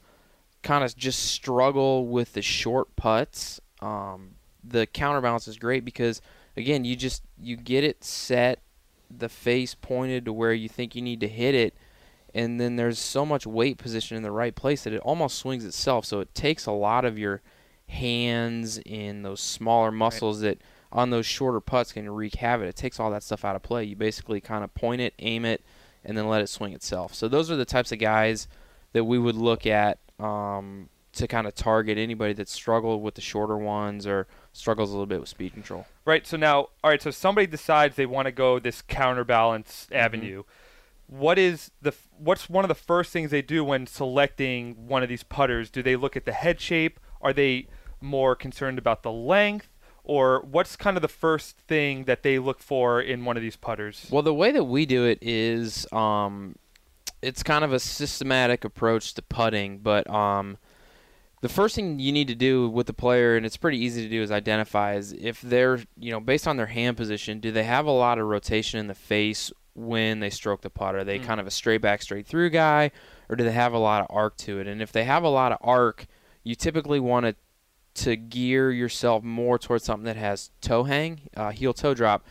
kind 0.63 0.83
of 0.83 0.97
just 0.97 1.27
struggle 1.27 2.07
with 2.07 2.33
the 2.33 2.43
short 2.43 2.95
putts. 2.97 3.61
Um, 3.81 4.37
the 4.65 4.87
counterbalance 4.87 5.47
is 5.47 5.57
great 5.57 5.85
because 5.85 6.21
again, 6.57 6.85
you 6.85 6.97
just 6.97 7.23
you 7.41 7.57
get 7.57 7.85
it 7.85 8.03
set, 8.03 8.61
the 9.11 9.29
face 9.29 9.75
pointed 9.75 10.25
to 10.25 10.33
where 10.33 10.53
you 10.53 10.69
think 10.69 10.95
you 10.95 11.03
need 11.03 11.21
to 11.21 11.29
hit 11.29 11.55
it, 11.55 11.75
and 12.35 12.61
then 12.61 12.77
there's 12.77 12.99
so 12.99 13.25
much 13.25 13.47
weight 13.47 13.79
position 13.79 14.17
in 14.17 14.23
the 14.23 14.31
right 14.31 14.55
place 14.55 14.85
that 14.85 14.93
it 14.93 15.01
almost 15.01 15.39
swings 15.39 15.65
itself. 15.65 16.05
So 16.05 16.21
it 16.21 16.35
takes 16.35 16.67
a 16.67 16.73
lot 16.73 17.05
of 17.05 17.19
your 17.19 17.43
hands 17.89 18.81
and 18.85 19.25
those 19.25 19.41
smaller 19.41 19.91
muscles 19.91 20.41
that 20.41 20.59
on 20.93 21.11
those 21.11 21.27
shorter 21.27 21.61
putts 21.61 21.93
can 21.93 22.09
wreak 22.11 22.37
havoc. 22.37 22.69
It 22.69 22.77
takes 22.77 22.99
all 22.99 23.11
that 23.11 23.23
stuff 23.23 23.45
out 23.45 23.57
of 23.57 23.63
play. 23.63 23.85
You 23.85 23.97
basically 23.97 24.41
kind 24.41 24.65
of 24.65 24.75
point 24.75 25.01
it, 25.01 25.15
aim 25.19 25.45
it, 25.45 25.63
and 26.05 26.17
then 26.17 26.29
let 26.29 26.41
it 26.43 26.49
swing 26.49 26.73
itself. 26.73 27.15
So 27.15 27.29
those 27.29 27.51
are 27.51 27.57
the 27.57 27.65
types 27.65 27.93
of 27.93 27.99
guys 27.99 28.49
that 28.93 29.05
we 29.05 29.19
would 29.19 29.37
look 29.37 29.67
at 29.67 29.99
um, 30.19 30.89
to 31.13 31.29
kind 31.29 31.47
of 31.47 31.55
target 31.55 31.99
anybody 31.99 32.33
that 32.35 32.49
struggled 32.49 33.03
with 33.03 33.17
the 33.17 33.21
shorter 33.21 33.57
ones 33.59 34.07
or 34.07 34.27
struggles 34.53 34.91
a 34.91 34.93
little 34.93 35.07
bit 35.07 35.21
with 35.21 35.29
speed 35.29 35.53
control. 35.53 35.87
Right. 36.05 36.27
So 36.27 36.37
now, 36.37 36.69
all 36.83 36.91
right. 36.91 37.03
So 37.03 37.11
somebody 37.11 37.47
decides 37.47 37.97
they 37.97 38.07
want 38.07 38.27
to 38.27 38.33
go 38.33 38.59
this 38.59 38.83
counterbalance 38.83 39.87
Mm-hmm. 39.91 39.95
avenue. 40.05 40.43
What 41.07 41.39
is 41.39 41.71
the 41.81 41.95
what's 42.19 42.51
one 42.51 42.65
of 42.65 42.69
the 42.69 42.75
first 42.75 43.13
things 43.13 43.31
they 43.31 43.41
do 43.43 43.65
when 43.65 43.87
selecting 43.87 44.87
one 44.89 45.03
of 45.03 45.09
these 45.09 45.23
putters? 45.23 45.71
Do 45.71 45.83
they 45.83 45.97
look 45.97 46.17
at 46.17 46.25
the 46.27 46.33
head 46.33 46.61
shape? 46.61 47.01
Are 47.23 47.33
they 47.33 47.67
more 48.01 48.35
concerned 48.37 48.79
about 48.79 49.03
the 49.03 49.11
length? 49.13 49.69
Or 50.09 50.41
what's 50.41 50.75
kind 50.75 50.97
of 50.97 51.03
the 51.03 51.09
first 51.09 51.59
thing 51.59 52.05
that 52.05 52.23
they 52.23 52.39
look 52.39 52.61
for 52.61 53.01
in 53.01 53.25
one 53.27 53.37
of 53.37 53.43
these 53.43 53.57
putters? 53.57 54.07
Well, 54.11 54.23
the 54.23 54.33
way 54.35 54.51
that 54.53 54.65
we 54.65 54.87
do 54.87 55.05
it 55.05 55.19
is 55.21 55.87
um, 55.93 56.57
it's 57.23 57.43
kind 57.43 57.63
of 57.63 57.75
a 57.75 57.79
systematic 57.79 58.65
approach 58.65 59.13
to 59.15 59.23
putting, 59.23 59.79
but 59.79 60.09
um, 60.09 60.57
the 61.43 61.49
first 61.51 61.75
thing 61.77 61.99
you 61.99 62.11
need 62.11 62.27
to 62.29 62.35
do 62.35 62.71
with 62.71 62.87
the 62.87 62.95
player, 62.95 63.37
and 63.37 63.45
it's 63.45 63.59
pretty 63.59 63.79
easy 63.79 64.03
to 64.03 64.09
do, 64.09 64.23
is 64.23 64.31
identify 64.33 64.95
is 64.95 65.13
if 65.13 65.43
they're, 65.43 65.81
you 65.99 66.11
know, 66.11 66.21
based 66.21 66.49
on 66.49 66.57
their 66.57 66.67
hand 66.67 66.97
position, 66.97 67.39
do 67.39 67.53
they 67.53 67.65
have 67.65 67.85
a 67.85 67.91
lot 67.91 68.19
of 68.19 68.27
rotation 68.27 68.81
in 68.81 68.87
the 68.87 68.95
face 68.95 69.53
when 69.75 70.21
they 70.21 70.31
stroke 70.31 70.63
the 70.63 70.71
putter? 70.71 71.01
Are 71.01 71.05
they 71.05 71.19
Mm. 71.19 71.25
kind 71.25 71.39
of 71.41 71.47
a 71.47 71.51
straight 71.51 71.83
back, 71.83 72.01
straight 72.01 72.27
through 72.27 72.49
guy, 72.51 72.91
or 73.29 73.37
do 73.37 73.45
they 73.45 73.53
have 73.53 73.75
a 73.75 73.79
lot 73.79 74.01
of 74.01 74.07
arc 74.09 74.39
to 74.39 74.59
it? 74.59 74.67
And 74.67 74.81
if 74.81 74.91
they 74.91 75.05
have 75.05 75.23
a 75.23 75.29
lot 75.29 75.53
of 75.53 75.59
arc, 75.61 76.07
you 76.45 76.55
typically 76.55 76.99
want 76.99 77.27
to 77.27 77.37
to 78.05 78.17
gear 78.17 78.71
yourself 78.71 79.23
more 79.23 79.59
towards 79.59 79.85
something 79.85 80.05
that 80.05 80.17
has 80.17 80.51
toe 80.61 80.85
hang, 80.85 81.23
uh, 81.37 81.51
heel 81.51 81.73
toe 81.73 81.95
drop, 81.95 82.25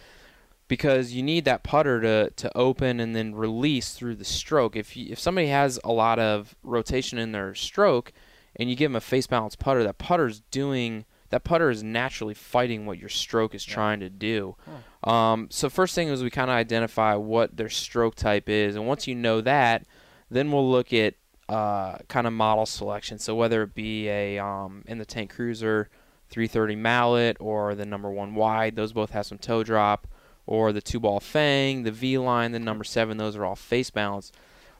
because 0.67 1.13
you 1.13 1.23
need 1.23 1.45
that 1.45 1.63
putter 1.63 2.01
to, 2.01 2.29
to 2.31 2.57
open 2.57 2.99
and 2.99 3.15
then 3.15 3.35
release 3.35 3.93
through 3.93 4.15
the 4.15 4.25
stroke. 4.25 4.75
If 4.75 4.97
you, 4.97 5.07
if 5.11 5.19
somebody 5.19 5.47
has 5.47 5.79
a 5.83 5.91
lot 5.91 6.19
of 6.19 6.55
rotation 6.63 7.17
in 7.17 7.31
their 7.31 7.55
stroke, 7.55 8.11
and 8.59 8.69
you 8.69 8.75
give 8.75 8.89
them 8.91 8.95
a 8.95 9.01
face 9.01 9.27
balance 9.27 9.55
putter, 9.55 9.83
that 9.83 9.97
putter's 9.97 10.41
doing 10.51 11.05
that 11.29 11.43
putter 11.43 11.69
is 11.69 11.83
naturally 11.83 12.33
fighting 12.33 12.85
what 12.85 12.97
your 12.97 13.09
stroke 13.09 13.53
is 13.53 13.65
trying 13.65 13.99
to 13.99 14.09
do. 14.09 14.55
Um, 15.03 15.47
so 15.51 15.69
first 15.69 15.93
thing 15.93 16.07
is 16.07 16.23
we 16.23 16.29
kind 16.29 16.49
of 16.49 16.55
identify 16.55 17.15
what 17.15 17.57
their 17.57 17.69
stroke 17.69 18.15
type 18.15 18.49
is, 18.49 18.75
and 18.75 18.87
once 18.87 19.07
you 19.07 19.15
know 19.15 19.41
that, 19.41 19.85
then 20.31 20.51
we'll 20.51 20.69
look 20.69 20.91
at 20.93 21.15
uh, 21.49 21.97
kind 22.07 22.27
of 22.27 22.33
model 22.33 22.65
selection. 22.65 23.19
So 23.19 23.35
whether 23.35 23.63
it 23.63 23.73
be 23.73 24.07
a 24.09 24.39
um, 24.39 24.83
in 24.87 24.97
the 24.97 25.05
Tank 25.05 25.33
Cruiser 25.33 25.89
330 26.29 26.75
mallet 26.75 27.37
or 27.39 27.75
the 27.75 27.85
number 27.85 28.11
one 28.11 28.35
wide, 28.35 28.75
those 28.75 28.93
both 28.93 29.11
have 29.11 29.25
some 29.25 29.37
toe 29.37 29.63
drop, 29.63 30.07
or 30.45 30.71
the 30.71 30.81
two 30.81 30.99
ball 30.99 31.19
fang, 31.19 31.83
the 31.83 31.91
V 31.91 32.17
line, 32.17 32.51
the 32.51 32.59
number 32.59 32.83
seven, 32.83 33.17
those 33.17 33.35
are 33.35 33.45
all 33.45 33.55
face 33.55 33.89
balance. 33.89 34.31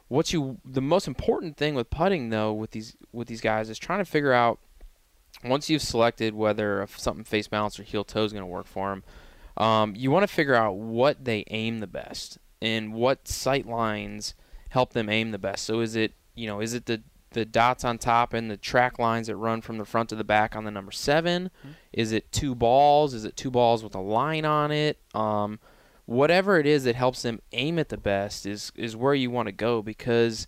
What 0.08 0.32
you 0.32 0.58
the 0.64 0.80
most 0.80 1.06
important 1.06 1.56
thing 1.56 1.74
with 1.74 1.90
putting 1.90 2.30
though 2.30 2.52
with 2.52 2.70
these 2.70 2.96
with 3.12 3.28
these 3.28 3.42
guys 3.42 3.68
is 3.68 3.78
trying 3.78 3.98
to 3.98 4.06
figure 4.06 4.32
out 4.32 4.58
once 5.44 5.68
you've 5.68 5.82
selected 5.82 6.34
whether 6.34 6.86
something 6.96 7.24
face 7.24 7.46
balance 7.46 7.78
or 7.78 7.82
heel 7.82 8.04
toe 8.04 8.24
is 8.24 8.32
going 8.32 8.42
to 8.42 8.46
work 8.46 8.66
for 8.66 8.88
them, 8.88 9.04
um, 9.62 9.94
you 9.94 10.10
want 10.10 10.26
to 10.26 10.32
figure 10.32 10.54
out 10.54 10.76
what 10.76 11.24
they 11.24 11.44
aim 11.50 11.80
the 11.80 11.86
best 11.86 12.38
and 12.60 12.92
what 12.92 13.28
sight 13.28 13.66
lines 13.66 14.34
help 14.70 14.92
them 14.92 15.08
aim 15.08 15.30
the 15.30 15.38
best. 15.38 15.64
So 15.64 15.80
is 15.80 15.94
it 15.94 16.12
you 16.38 16.46
know 16.46 16.60
is 16.60 16.74
it 16.74 16.86
the 16.86 17.02
the 17.32 17.44
dots 17.44 17.84
on 17.84 17.98
top 17.98 18.32
and 18.32 18.50
the 18.50 18.56
track 18.56 18.98
lines 18.98 19.26
that 19.26 19.36
run 19.36 19.60
from 19.60 19.76
the 19.76 19.84
front 19.84 20.08
to 20.08 20.16
the 20.16 20.24
back 20.24 20.56
on 20.56 20.64
the 20.64 20.70
number 20.70 20.90
7 20.90 21.50
Is 21.92 22.10
it 22.10 22.32
two 22.32 22.54
balls? 22.54 23.12
Is 23.12 23.24
it 23.24 23.36
two 23.36 23.50
balls 23.50 23.84
with 23.84 23.94
a 23.94 24.00
line 24.00 24.46
on 24.46 24.72
it? 24.72 24.98
Um, 25.14 25.58
whatever 26.06 26.58
it 26.58 26.66
is 26.66 26.84
that 26.84 26.96
helps 26.96 27.20
them 27.20 27.38
aim 27.52 27.78
it 27.78 27.90
the 27.90 27.98
best 27.98 28.46
is 28.46 28.72
is 28.74 28.96
where 28.96 29.14
you 29.14 29.30
want 29.30 29.46
to 29.46 29.52
go 29.52 29.82
because 29.82 30.46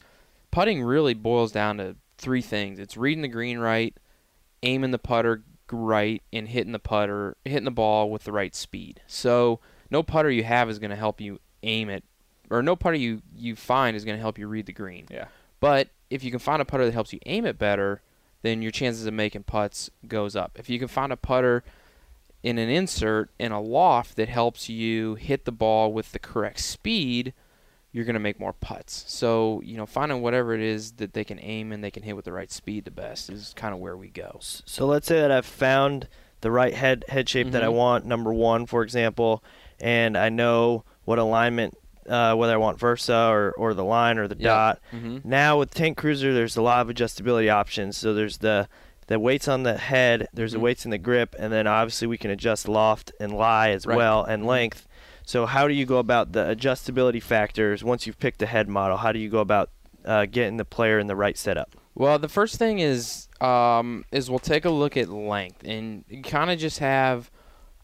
putting 0.50 0.82
really 0.82 1.14
boils 1.14 1.52
down 1.52 1.76
to 1.76 1.97
three 2.16 2.42
things. 2.42 2.78
It's 2.78 2.97
reading 2.97 3.23
the 3.23 3.28
green 3.28 3.59
right, 3.59 3.94
aiming 4.62 4.90
the 4.90 4.99
putter 4.99 5.42
right, 5.70 6.23
and 6.32 6.49
hitting 6.49 6.73
the 6.73 6.78
putter, 6.78 7.37
hitting 7.44 7.64
the 7.64 7.70
ball 7.70 8.11
with 8.11 8.25
the 8.25 8.32
right 8.32 8.54
speed. 8.54 9.02
So 9.06 9.61
no 9.90 10.02
putter 10.02 10.30
you 10.30 10.44
have 10.44 10.70
is 10.70 10.78
going 10.78 10.90
to 10.90 10.97
help 10.97 11.20
you 11.20 11.40
aim 11.62 11.90
it, 11.90 12.04
or 12.49 12.62
no 12.62 12.75
putter 12.75 12.97
you 12.97 13.20
you 13.37 13.54
find 13.54 13.97
is 13.97 14.04
going 14.04 14.16
to 14.16 14.20
help 14.20 14.38
you 14.38 14.49
read 14.49 14.66
the 14.66 14.73
green. 14.73 15.06
Yeah. 15.11 15.26
But 15.61 15.88
if 16.09 16.25
you 16.25 16.31
can 16.31 16.40
find 16.40 16.61
a 16.61 16.64
putter 16.64 16.85
that 16.87 16.95
helps 16.95 17.12
you 17.12 17.19
aim 17.26 17.47
it 17.47 17.59
better, 17.59 18.02
then 18.43 18.62
your 18.62 18.71
chances 18.71 19.07
of 19.07 19.14
making 19.14 19.45
putts 19.45 19.90
goes 20.09 20.35
up. 20.35 20.59
If 20.59 20.69
you 20.71 20.79
can 20.79 20.88
find 20.88 21.12
a 21.12 21.17
putter 21.17 21.62
in 22.43 22.57
an 22.59 22.71
insert 22.71 23.31
in 23.38 23.52
a 23.52 23.61
loft 23.61 24.17
that 24.17 24.29
helps 24.31 24.69
you 24.71 25.14
hit 25.17 25.45
the 25.45 25.52
ball 25.52 25.93
with 25.93 26.12
the 26.12 26.19
correct 26.19 26.61
speed, 26.61 27.35
you're 27.93 28.05
going 28.07 28.14
to 28.14 28.21
make 28.21 28.40
more 28.40 28.55
putts. 28.55 29.05
So, 29.09 29.61
you 29.64 29.76
know, 29.76 29.85
finding 29.85 30.23
whatever 30.23 30.55
it 30.55 30.61
is 30.61 30.93
that 30.93 31.12
they 31.12 31.25
can 31.25 31.38
aim 31.43 31.71
and 31.73 31.85
they 31.85 31.90
can 31.90 32.02
hit 32.02 32.17
with 32.17 32.25
the 32.25 32.33
right 32.33 32.50
speed 32.50 32.85
the 32.87 32.90
best 32.90 33.29
is 33.31 33.52
kind 33.57 33.75
of 33.75 33.81
where 33.81 33.97
we 33.97 34.09
go. 34.09 34.38
So 34.40 34.87
let's 34.87 35.07
say 35.07 35.21
that 35.21 35.31
I've 35.31 35.45
found 35.45 36.09
the 36.40 36.50
right 36.50 36.73
head 36.73 37.05
head 37.09 37.29
shape 37.29 37.50
that 37.50 37.62
I 37.62 37.67
Mhm. 37.67 37.75
want, 37.75 38.07
number 38.07 38.33
one, 38.33 38.64
for 38.64 38.83
example, 38.83 39.45
and 39.79 40.17
I 40.17 40.31
know 40.31 40.85
what 41.05 41.19
alignment, 41.19 41.76
uh, 42.09 42.35
whether 42.35 42.52
I 42.54 42.57
want 42.57 42.78
Versa 42.78 43.28
or, 43.30 43.52
or 43.57 43.75
the 43.75 43.85
line 43.85 44.19
or 44.19 44.26
the 44.28 44.37
Yep. 44.37 44.42
dot. 44.45 44.78
hmm 44.90 45.19
Now 45.25 45.59
with 45.59 45.73
Tank 45.75 45.97
Cruiser, 45.97 46.33
there's 46.35 46.57
a 46.57 46.62
lot 46.62 46.80
of 46.88 46.95
adjustability 46.95 47.50
options. 47.52 47.97
So 47.97 48.14
there's 48.14 48.38
the 48.38 48.69
the 49.07 49.19
weights 49.19 49.49
on 49.49 49.64
the 49.64 49.76
head, 49.76 50.28
there's 50.33 50.52
the 50.52 50.59
Mhm. 50.59 50.62
weights 50.62 50.85
in 50.85 50.92
the 50.92 50.99
grip, 50.99 51.35
and 51.37 51.52
then 51.52 51.66
obviously 51.66 52.07
we 52.07 52.16
can 52.16 52.30
adjust 52.30 52.69
loft 52.69 53.11
and 53.19 53.33
lie 53.33 53.71
as 53.71 53.85
Right. 53.85 53.97
well 53.97 54.23
and 54.23 54.47
length. 54.47 54.87
So 55.25 55.47
how 55.47 55.66
do 55.66 55.75
you 55.75 55.85
go 55.85 55.99
about 55.99 56.30
the 56.33 56.45
adjustability 56.54 57.21
factors 57.21 57.83
once 57.83 58.07
you've 58.07 58.21
picked 58.21 58.40
a 58.40 58.47
head 58.47 58.69
model? 58.69 58.99
How 58.99 59.11
do 59.11 59.19
you 59.19 59.28
go 59.28 59.40
about 59.40 59.71
uh, 60.04 60.26
getting 60.26 60.59
the 60.59 60.64
player 60.64 60.99
in 61.00 61.09
the 61.09 61.16
right 61.16 61.37
setup? 61.37 61.75
Well, 61.97 62.19
the 62.21 62.28
first 62.28 62.57
thing 62.57 62.78
is 62.78 63.28
um, 63.40 64.04
is 64.12 64.30
we'll 64.30 64.38
take 64.38 64.64
a 64.64 64.71
look 64.71 64.97
at 64.97 65.09
length 65.09 65.62
and 65.64 66.04
kind 66.25 66.50
of 66.52 66.59
just 66.61 66.78
have 66.78 67.30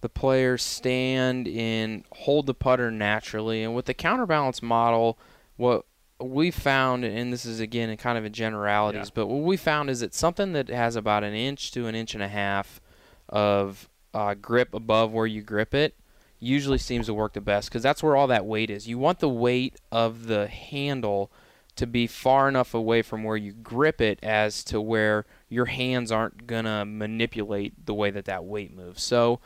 the 0.00 0.09
players 0.09 0.62
stand 0.62 1.49
and 1.49 2.05
hold 2.12 2.47
the 2.47 2.55
putter 2.55 2.91
naturally. 2.91 3.62
And 3.62 3.75
with 3.75 3.87
the 3.87 3.95
counterbalance 3.95 4.62
model, 4.62 5.19
what 5.57 5.85
we 6.21 6.50
found, 6.50 7.05
and 7.05 7.33
this 7.33 7.45
is 7.45 7.61
again 7.61 7.91
in 7.91 7.97
kind 7.97 8.17
of 8.17 8.25
in 8.25 8.33
generalities, 8.33 9.07
Yeah. 9.09 9.12
but 9.15 9.26
what 9.26 9.43
we 9.43 9.57
found 9.57 9.91
is 9.91 10.00
that 10.00 10.15
something 10.15 10.53
that 10.53 10.69
has 10.69 10.97
about 10.97 11.25
an 11.25 11.35
inch 11.35 11.71
to 11.73 11.87
an 11.87 11.95
inch 11.95 12.15
and 12.15 12.23
a 12.23 12.29
half 12.29 12.81
of 13.29 13.88
uh, 14.15 14.35
grip 14.35 14.73
above 14.73 15.12
where 15.12 15.26
you 15.26 15.43
grip 15.43 15.75
it 15.75 15.95
usually 16.38 16.79
seems 16.79 17.07
to 17.07 17.15
work 17.15 17.33
the 17.33 17.41
best 17.41 17.69
because 17.69 17.83
that's 17.83 18.03
where 18.03 18.15
all 18.17 18.26
that 18.26 18.47
weight 18.47 18.71
is. 18.71 18.87
You 18.87 18.99
want 18.99 19.19
the 19.21 19.29
weight 19.29 19.76
of 19.91 20.26
the 20.26 20.47
handle 20.47 21.31
to 21.76 21.87
be 21.87 22.07
far 22.07 22.49
enough 22.49 22.73
away 22.73 23.03
from 23.03 23.25
where 23.25 23.37
you 23.37 23.53
grip 23.53 24.00
it 24.00 24.19
as 24.23 24.65
to 24.65 24.81
where 24.81 25.26
your 25.49 25.67
hands 25.67 26.11
aren't 26.12 26.47
gonna 26.47 26.85
manipulate 26.87 27.85
the 27.85 27.93
way 27.95 28.11
that 28.11 28.25
that 28.26 28.45
weight 28.45 28.75
moves. 28.75 29.03
So, 29.03 29.41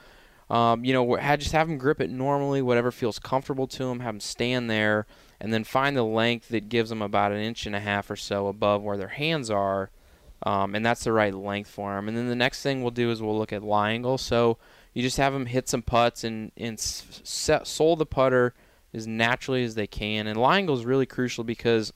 um, 0.50 0.84
you 0.84 0.92
know, 0.92 1.16
just 1.36 1.52
have 1.52 1.68
them 1.68 1.78
grip 1.78 2.00
it 2.00 2.10
normally, 2.10 2.60
whatever 2.60 2.90
feels 2.90 3.20
comfortable 3.20 3.68
to 3.68 3.84
them. 3.84 4.00
Have 4.00 4.14
them 4.14 4.20
stand 4.20 4.68
there, 4.68 5.06
and 5.40 5.52
then 5.52 5.62
find 5.62 5.96
the 5.96 6.02
length 6.02 6.48
that 6.48 6.68
gives 6.68 6.90
them 6.90 7.02
about 7.02 7.30
an 7.30 7.38
inch 7.38 7.66
and 7.66 7.76
a 7.76 7.80
half 7.80 8.10
or 8.10 8.16
so 8.16 8.48
above 8.48 8.82
where 8.82 8.96
their 8.96 9.08
hands 9.08 9.48
are, 9.48 9.90
um, 10.42 10.74
and 10.74 10.84
that's 10.84 11.04
the 11.04 11.12
right 11.12 11.32
length 11.32 11.70
for 11.70 11.94
them. 11.94 12.08
And 12.08 12.16
then 12.16 12.28
the 12.28 12.34
next 12.34 12.62
thing 12.62 12.82
we'll 12.82 12.90
do 12.90 13.12
is 13.12 13.22
we'll 13.22 13.38
look 13.38 13.52
at 13.52 13.62
lie 13.62 13.92
angle. 13.92 14.18
So 14.18 14.58
you 14.92 15.02
just 15.02 15.18
have 15.18 15.32
them 15.32 15.46
hit 15.46 15.68
some 15.68 15.82
putts 15.82 16.24
and 16.24 16.50
and 16.56 16.80
set, 16.80 17.68
sole 17.68 17.94
the 17.94 18.04
putter 18.06 18.52
as 18.92 19.06
naturally 19.06 19.62
as 19.62 19.76
they 19.76 19.86
can. 19.86 20.26
And 20.26 20.36
lie 20.36 20.58
angle 20.58 20.76
is 20.76 20.84
really 20.84 21.06
crucial 21.06 21.44
because 21.44 21.92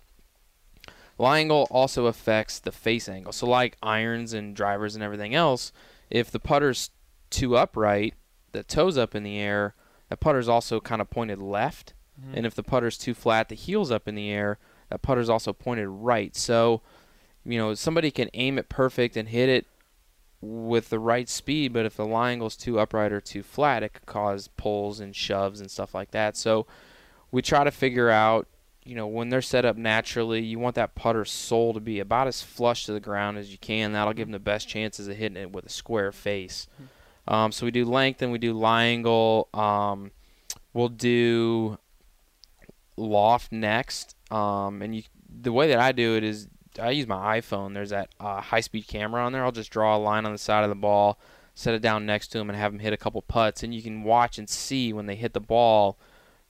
lie 1.19 1.41
angle 1.41 1.67
also 1.73 2.07
affects 2.07 2.61
the 2.61 2.71
face 2.71 3.09
angle. 3.09 3.33
So 3.33 3.49
like 3.49 3.77
irons 3.83 4.33
and 4.33 4.55
drivers 4.55 4.95
and 4.95 5.03
everything 5.03 5.35
else, 5.35 5.73
if 6.09 6.31
the 6.31 6.39
putter's 6.39 6.91
too 7.31 7.57
upright, 7.57 8.15
the 8.55 8.63
toes 8.63 8.97
up 8.97 9.15
in 9.15 9.23
the 9.23 9.39
air, 9.39 9.75
that 10.09 10.21
putter's 10.21 10.49
also 10.49 10.81
kind 10.81 11.03
of 11.03 11.11
pointed 11.11 11.41
left. 11.41 11.93
Mm-hmm. 12.21 12.39
And 12.39 12.47
if 12.47 12.55
the 12.55 12.63
putter's 12.63 12.97
too 12.97 13.15
flat, 13.15 13.49
the 13.49 13.55
heel's 13.55 13.91
up 13.91 14.09
in 14.09 14.15
the 14.15 14.31
air, 14.31 14.59
that 14.89 15.03
putter's 15.03 15.29
also 15.29 15.53
pointed 15.53 15.89
right. 15.89 16.35
So, 16.35 16.81
you 17.45 17.59
know, 17.59 17.75
somebody 17.75 18.11
can 18.11 18.31
aim 18.33 18.59
it 18.59 18.69
perfect 18.69 19.17
and 19.17 19.29
hit 19.29 19.49
it 19.49 19.67
with 20.41 20.91
the 20.91 20.99
right 20.99 21.29
speed, 21.29 21.73
but 21.73 21.87
if 21.87 21.97
the 21.97 22.07
lie 22.07 22.33
angle's 22.33 22.57
too 22.57 22.79
upright 22.79 23.13
or 23.13 23.21
too 23.21 23.43
flat, 23.43 23.83
it 23.83 23.95
could 23.95 24.07
cause 24.07 24.49
pulls 24.57 25.01
and 25.01 25.15
shoves 25.17 25.61
and 25.61 25.71
stuff 25.71 25.95
like 25.95 26.11
that. 26.13 26.37
So, 26.37 26.67
we 27.35 27.43
try 27.43 27.65
to 27.65 27.73
figure 27.73 28.11
out, 28.11 28.47
you 28.85 28.95
know, 28.95 29.09
when 29.09 29.29
they're 29.29 29.43
set 29.43 29.65
up 29.65 29.77
naturally, 29.77 30.41
you 30.41 30.61
want 30.61 30.77
that 30.77 30.95
putter 30.95 31.25
sole 31.25 31.75
to 31.75 31.81
be 31.81 31.99
about 31.99 32.29
as 32.29 32.43
flush 32.43 32.87
to 32.87 32.93
the 32.93 33.01
ground 33.01 33.39
as 33.39 33.51
you 33.51 33.59
can. 33.59 33.93
That'll 33.93 34.13
give 34.13 34.29
them 34.29 34.33
the 34.33 34.39
best 34.39 34.69
chances 34.69 35.09
of 35.09 35.17
hitting 35.17 35.37
it 35.37 35.51
with 35.51 35.67
a 35.67 35.71
square 35.71 36.13
face. 36.13 36.69
Um, 37.26 37.52
so 37.52 37.66
we 37.66 37.71
do 37.71 37.85
length 37.85 38.23
and 38.23 38.33
we 38.33 38.38
do 38.38 38.52
lie 38.52 38.85
angle. 38.85 39.49
Um, 39.54 40.11
we'll 40.73 40.88
do 40.88 41.78
loft 42.97 43.52
next. 43.52 44.14
Um, 44.31 44.83
and 44.83 44.95
you, 44.95 45.02
the 45.28 45.52
way 45.52 45.69
that 45.69 45.78
I 45.78 45.93
do 45.93 46.16
it 46.16 46.25
is 46.25 46.49
I 46.78 46.90
use 46.90 47.07
my 47.07 47.40
iPhone. 47.40 47.75
There's 47.75 47.90
that 47.90 48.11
uh, 48.21 48.40
high-speed 48.40 48.87
camera 48.88 49.25
on 49.25 49.33
there. 49.33 49.45
I'll 49.45 49.52
just 49.52 49.71
draw 49.71 49.97
a 49.97 49.99
line 49.99 50.26
on 50.26 50.33
the 50.33 50.38
side 50.38 50.64
of 50.64 50.71
the 50.71 50.75
ball, 50.75 51.19
set 51.54 51.75
it 51.75 51.83
down 51.83 52.04
next 52.04 52.28
to 52.28 52.38
them, 52.38 52.50
and 52.50 52.59
have 52.59 52.73
them 52.73 52.81
hit 52.81 52.93
a 52.93 52.99
couple 52.99 53.23
putts. 53.23 53.62
And 53.62 53.75
you 53.75 53.83
can 53.83 54.02
watch 54.02 54.38
and 54.38 54.49
see 54.49 54.93
when 54.93 55.07
they 55.07 55.16
hit 55.16 55.33
the 55.33 55.40
ball. 55.40 55.99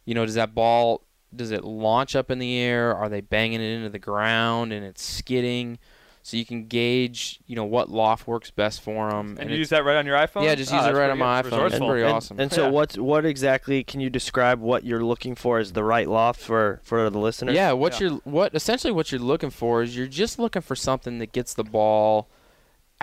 You 0.04 0.14
know, 0.14 0.24
does 0.24 0.34
that 0.34 0.54
ball 0.54 1.02
does 1.36 1.50
it 1.50 1.64
launch 1.64 2.14
up 2.14 2.30
in 2.30 2.38
the 2.38 2.56
air? 2.58 2.94
Are 2.94 3.08
they 3.08 3.20
banging 3.20 3.60
it 3.60 3.74
into 3.74 3.90
the 3.90 3.98
ground 3.98 4.72
and 4.72 4.84
it's 4.84 5.02
skidding? 5.02 5.78
So 6.26 6.38
you 6.38 6.46
can 6.46 6.68
gauge, 6.68 7.38
you 7.46 7.54
know, 7.54 7.66
what 7.66 7.90
loft 7.90 8.26
works 8.26 8.50
best 8.50 8.80
for 8.80 9.10
them. 9.10 9.36
And 9.38 9.50
you 9.50 9.56
use 9.58 9.68
that 9.68 9.84
right 9.84 9.98
on 9.98 10.06
your 10.06 10.16
iPhone? 10.16 10.44
Yeah, 10.44 10.54
just 10.54 10.72
Ah, 10.72 10.78
use 10.78 10.96
it 10.96 10.98
right 10.98 11.10
on 11.10 11.18
my 11.18 11.42
iPhone. 11.42 11.66
It's 11.66 11.78
pretty 11.78 12.02
and, 12.02 12.12
awesome. 12.12 12.40
And 12.40 12.50
so, 12.50 12.62
Yeah. 12.62 12.70
what's 12.70 12.96
what 12.96 13.26
exactly 13.26 13.84
can 13.84 14.00
you 14.00 14.08
describe 14.08 14.58
what 14.58 14.84
you're 14.84 15.04
looking 15.04 15.34
for 15.34 15.58
as 15.58 15.72
the 15.74 15.84
right 15.84 16.08
loft 16.08 16.40
for 16.40 16.80
for 16.82 17.10
the 17.10 17.18
listener? 17.18 17.52
Yeah, 17.52 17.72
what 17.72 18.00
Yeah. 18.00 18.08
you're 18.08 18.18
what 18.24 18.54
essentially 18.54 18.90
what 18.90 19.12
you're 19.12 19.20
looking 19.20 19.50
for 19.50 19.82
is 19.82 19.98
you're 19.98 20.06
just 20.06 20.38
looking 20.38 20.62
for 20.62 20.74
something 20.74 21.18
that 21.18 21.32
gets 21.32 21.52
the 21.52 21.62
ball 21.62 22.28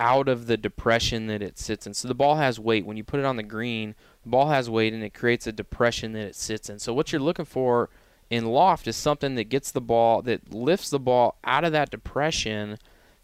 out 0.00 0.28
of 0.28 0.48
the 0.48 0.56
depression 0.56 1.28
that 1.28 1.42
it 1.42 1.60
sits 1.60 1.86
in. 1.86 1.94
So 1.94 2.08
the 2.08 2.16
ball 2.16 2.38
has 2.38 2.58
weight. 2.58 2.84
When 2.84 2.96
you 2.96 3.04
put 3.04 3.20
it 3.20 3.24
on 3.24 3.36
the 3.36 3.44
green, 3.44 3.94
the 4.24 4.30
ball 4.30 4.48
has 4.48 4.68
weight 4.68 4.92
and 4.92 5.04
it 5.04 5.14
creates 5.14 5.46
a 5.46 5.52
depression 5.52 6.12
that 6.14 6.26
it 6.26 6.34
sits 6.34 6.68
in. 6.68 6.80
So 6.80 6.92
what 6.92 7.12
you're 7.12 7.20
looking 7.20 7.44
for 7.44 7.88
in 8.30 8.46
loft 8.46 8.88
is 8.88 8.96
something 8.96 9.36
that 9.36 9.44
gets 9.44 9.70
the 9.70 9.80
ball 9.80 10.22
that 10.22 10.52
lifts 10.52 10.90
the 10.90 10.98
ball 10.98 11.36
out 11.44 11.62
of 11.62 11.70
that 11.70 11.92
depression 11.92 12.78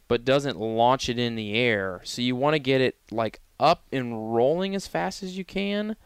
but 0.09 0.25
doesn't 0.25 0.59
launch 0.59 1.09
it 1.09 1.19
in 1.19 1.37
the 1.37 1.55
air. 1.55 2.01
So 2.05 2.23
you 2.23 2.35
want 2.35 2.55
to 2.55 2.59
get 2.59 2.81
it 2.81 2.97
like 3.11 3.41
up 3.61 3.85
and 3.93 4.35
rolling 4.35 4.75
as 4.75 4.87
fast 4.87 5.23
as 5.23 5.37
you 5.37 5.45
can. 5.45 5.97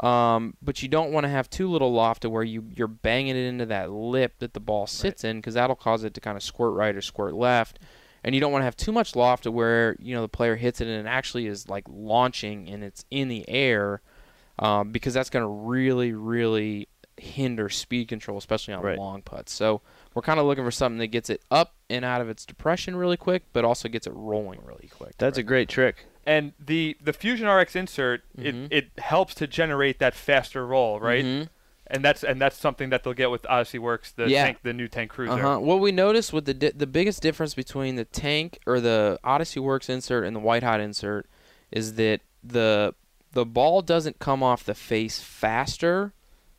Um, 0.00 0.56
but 0.60 0.82
you 0.82 0.88
don't 0.88 1.12
want 1.12 1.22
to 1.24 1.30
have 1.30 1.48
too 1.48 1.70
little 1.70 1.92
loft 1.92 2.22
to 2.22 2.30
where 2.30 2.42
you 2.42 2.64
you're 2.74 2.88
banging 2.88 3.36
it 3.36 3.46
into 3.46 3.66
that 3.66 3.92
lip 3.92 4.34
that 4.40 4.52
the 4.52 4.60
ball 4.60 4.88
sits 4.88 5.22
in 5.22 5.38
because 5.38 5.54
that'll 5.54 5.76
cause 5.76 6.02
it 6.02 6.14
to 6.14 6.20
kind 6.20 6.36
of 6.36 6.42
squirt 6.42 6.74
right 6.74 6.96
or 6.96 7.00
squirt 7.00 7.34
left. 7.34 7.78
And 8.24 8.34
you 8.34 8.40
don't 8.40 8.50
want 8.50 8.62
to 8.62 8.64
have 8.64 8.76
too 8.76 8.90
much 8.90 9.14
loft 9.14 9.44
to 9.44 9.52
where 9.52 9.96
you 10.00 10.14
know 10.16 10.22
the 10.22 10.28
player 10.28 10.56
hits 10.56 10.80
it 10.80 10.88
and 10.88 11.06
it 11.06 11.08
actually 11.08 11.46
is 11.46 11.68
like 11.68 11.84
launching 11.88 12.68
and 12.68 12.82
it's 12.82 13.04
in 13.12 13.28
the 13.28 13.48
air, 13.48 14.00
um, 14.58 14.90
because 14.90 15.14
that's 15.14 15.30
going 15.30 15.44
to 15.44 15.48
really 15.48 16.12
really 16.12 16.88
hinder 17.16 17.68
speed 17.68 18.08
control, 18.08 18.36
especially 18.36 18.74
on 18.74 18.82
Right. 18.82 18.98
long 18.98 19.22
putts. 19.22 19.52
So 19.52 19.82
we're 20.14 20.22
kind 20.22 20.38
of 20.40 20.46
looking 20.46 20.64
for 20.64 20.70
something 20.70 20.98
that 20.98 21.08
gets 21.08 21.28
it 21.28 21.42
up 21.50 21.74
and 21.90 22.04
out 22.04 22.20
of 22.20 22.28
its 22.28 22.46
depression 22.46 22.96
really 22.96 23.16
quick, 23.16 23.42
but 23.52 23.64
also 23.64 23.88
gets 23.88 24.06
it 24.06 24.12
rolling 24.14 24.60
really 24.64 24.88
quick. 24.88 25.14
That's 25.18 25.38
a 25.38 25.42
great 25.42 25.68
trick. 25.68 26.06
And 26.26 26.52
the 26.58 26.96
the 27.02 27.12
Fusion 27.12 27.48
RX 27.48 27.76
insert 27.76 28.22
Mhm. 28.38 28.66
it, 28.70 28.72
it 28.96 29.00
helps 29.02 29.34
to 29.36 29.46
generate 29.46 29.98
that 29.98 30.14
faster 30.14 30.66
roll, 30.66 30.98
right? 31.00 31.24
Mhm. 31.24 31.48
And 31.86 32.02
that's 32.02 32.24
and 32.24 32.40
that's 32.40 32.56
something 32.56 32.88
that 32.90 33.04
they'll 33.04 33.12
get 33.12 33.30
with 33.30 33.44
Odyssey 33.46 33.78
Works, 33.78 34.10
the 34.12 34.26
Yeah. 34.28 34.44
tank, 34.44 34.58
the 34.62 34.72
new 34.72 34.88
tank 34.88 35.10
cruiser. 35.10 35.34
Uh-huh. 35.34 35.58
What 35.60 35.80
we 35.80 35.92
noticed 35.92 36.32
with 36.32 36.46
the 36.46 36.54
di- 36.54 36.70
the 36.70 36.86
biggest 36.86 37.20
difference 37.22 37.52
between 37.54 37.96
the 37.96 38.06
tank 38.06 38.58
or 38.66 38.80
the 38.80 39.18
Odyssey 39.22 39.60
Works 39.60 39.90
insert 39.90 40.24
and 40.24 40.34
the 40.34 40.40
White 40.40 40.62
Hot 40.62 40.80
insert 40.80 41.26
is 41.70 41.94
that 41.96 42.22
the 42.42 42.94
the 43.32 43.44
ball 43.44 43.82
doesn't 43.82 44.18
come 44.20 44.42
off 44.42 44.64
the 44.64 44.74
face 44.74 45.18
faster 45.20 46.12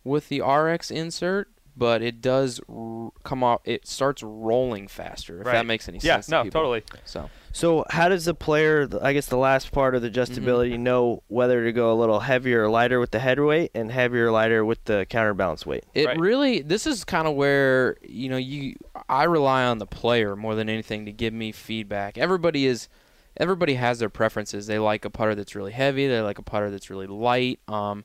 with 0.04 0.30
the 0.30 0.42
RX 0.42 0.92
insert, 0.92 1.48
but 1.78 2.02
it 2.02 2.22
does 2.22 2.60
r- 2.70 3.12
come 3.24 3.44
off. 3.44 3.62
It 3.66 3.88
starts 3.88 4.24
rolling 4.24 4.88
faster. 4.88 5.40
If 5.42 5.48
Right. 5.48 5.54
that 5.54 5.66
makes 5.66 5.88
any 5.90 6.00
Yeah, 6.02 6.16
sense. 6.16 6.26
to 6.28 6.32
no, 6.32 6.44
people. 6.44 6.62
totally. 6.62 6.84
So 7.06 7.30
So, 7.52 7.86
how 7.90 8.10
does 8.10 8.26
the 8.26 8.34
player, 8.34 8.88
I 9.02 9.14
guess 9.14 9.28
the 9.28 9.38
last 9.38 9.72
part 9.72 9.96
of 9.96 10.02
the 10.02 10.10
adjustability, 10.10 10.78
know 10.78 11.24
whether 11.28 11.64
to 11.64 11.72
go 11.72 11.94
a 11.94 11.96
little 11.96 12.20
heavier 12.22 12.64
or 12.66 12.70
lighter 12.70 13.00
with 13.00 13.12
the 13.12 13.20
head 13.20 13.40
weight 13.40 13.72
and 13.74 13.92
heavier 13.92 14.28
or 14.28 14.32
lighter 14.32 14.66
with 14.66 14.84
the 14.86 15.06
counterbalance 15.10 15.66
weight? 15.66 15.86
It 15.94 16.06
Right. 16.08 16.20
really 16.20 16.62
this 16.62 16.86
is 16.86 17.04
kind 17.06 17.28
of 17.28 17.36
where 17.36 17.98
you 18.02 18.28
know 18.30 18.38
you 18.38 18.76
I 19.08 19.24
rely 19.24 19.64
on 19.66 19.78
the 19.78 19.86
player 19.86 20.36
more 20.36 20.54
than 20.56 20.68
anything 20.70 21.06
to 21.06 21.12
give 21.14 21.34
me 21.34 21.52
feedback. 21.54 22.18
Everybody 22.18 22.66
is 22.66 22.90
everybody 23.38 23.76
has 23.76 24.00
their 24.00 24.10
preferences. 24.10 24.68
They 24.68 24.80
like 24.80 25.04
a 25.06 25.10
putter 25.10 25.36
that's 25.36 25.56
really 25.56 25.72
heavy, 25.74 26.08
they 26.08 26.22
like 26.22 26.40
a 26.40 26.44
putter 26.44 26.70
that's 26.72 26.90
really 26.90 27.08
light. 27.08 27.60
Um 27.70 28.04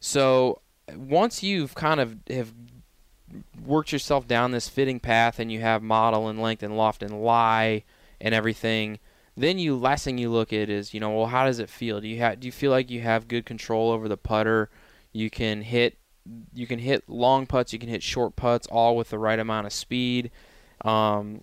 so 0.00 0.60
once 0.96 1.42
you've 1.42 1.74
kind 1.74 2.00
of 2.00 2.16
have 2.30 2.52
worked 3.64 3.92
yourself 3.92 4.26
down 4.26 4.52
this 4.52 4.68
fitting 4.68 4.98
path 5.00 5.38
and 5.38 5.52
you 5.52 5.60
have 5.60 5.82
model 5.82 6.28
and 6.28 6.40
length 6.40 6.62
and 6.62 6.76
loft 6.76 7.02
and 7.02 7.22
lie 7.22 7.84
and 8.20 8.34
everything 8.34 8.98
then 9.36 9.58
you 9.58 9.76
last 9.76 10.04
thing 10.04 10.18
you 10.18 10.30
look 10.30 10.52
at 10.52 10.68
is 10.68 10.92
you 10.92 10.98
know 11.00 11.10
well 11.10 11.26
how 11.26 11.44
does 11.44 11.60
it 11.60 11.70
feel? 11.70 12.00
Do 12.00 12.08
you 12.08 12.18
have 12.18 12.40
do 12.40 12.46
you 12.48 12.52
feel 12.52 12.72
like 12.72 12.90
you 12.90 13.00
have 13.02 13.28
good 13.28 13.46
control 13.46 13.92
over 13.92 14.08
the 14.08 14.16
putter? 14.16 14.68
You 15.12 15.30
can 15.30 15.62
hit 15.62 15.96
you 16.52 16.66
can 16.66 16.80
hit 16.80 17.08
long 17.08 17.46
putts 17.46 17.72
you 17.72 17.78
can 17.78 17.88
hit 17.88 18.02
short 18.02 18.34
putts 18.34 18.66
all 18.66 18.96
with 18.96 19.10
the 19.10 19.18
right 19.18 19.38
amount 19.38 19.66
of 19.68 19.72
speed. 19.72 20.30
Um, 20.84 21.42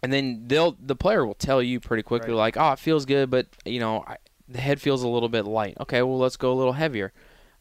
and 0.00 0.12
then 0.12 0.44
they'll 0.46 0.76
the 0.80 0.94
player 0.94 1.26
will 1.26 1.34
tell 1.34 1.60
you 1.60 1.80
pretty 1.80 2.04
quickly 2.04 2.30
Right. 2.30 2.38
like 2.38 2.56
oh 2.56 2.72
it 2.72 2.78
feels 2.78 3.04
good 3.04 3.30
but 3.30 3.46
you 3.64 3.80
know 3.80 4.04
I, 4.06 4.18
the 4.48 4.60
head 4.60 4.80
feels 4.80 5.02
a 5.02 5.08
little 5.08 5.28
bit 5.28 5.44
light. 5.44 5.76
Okay 5.80 6.02
well 6.02 6.18
let's 6.18 6.36
go 6.36 6.52
a 6.52 6.54
little 6.54 6.74
heavier 6.74 7.12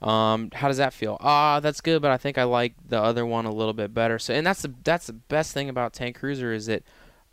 um, 0.01 0.49
how 0.53 0.67
does 0.67 0.77
that 0.77 0.93
feel? 0.93 1.17
Ah 1.21 1.59
that's 1.59 1.81
good 1.81 2.01
but 2.01 2.11
i 2.11 2.17
think 2.17 2.37
i 2.37 2.43
like 2.43 2.73
the 2.87 3.01
other 3.01 3.25
one 3.25 3.45
a 3.45 3.51
little 3.51 3.73
bit 3.73 3.93
better. 3.93 4.19
So 4.19 4.33
and 4.33 4.45
that's 4.45 4.61
the 4.61 4.73
that's 4.83 5.07
the 5.07 5.13
best 5.13 5.53
thing 5.53 5.69
about 5.69 5.93
tank 5.93 6.19
cruiser 6.19 6.53
is 6.53 6.67
that 6.67 6.83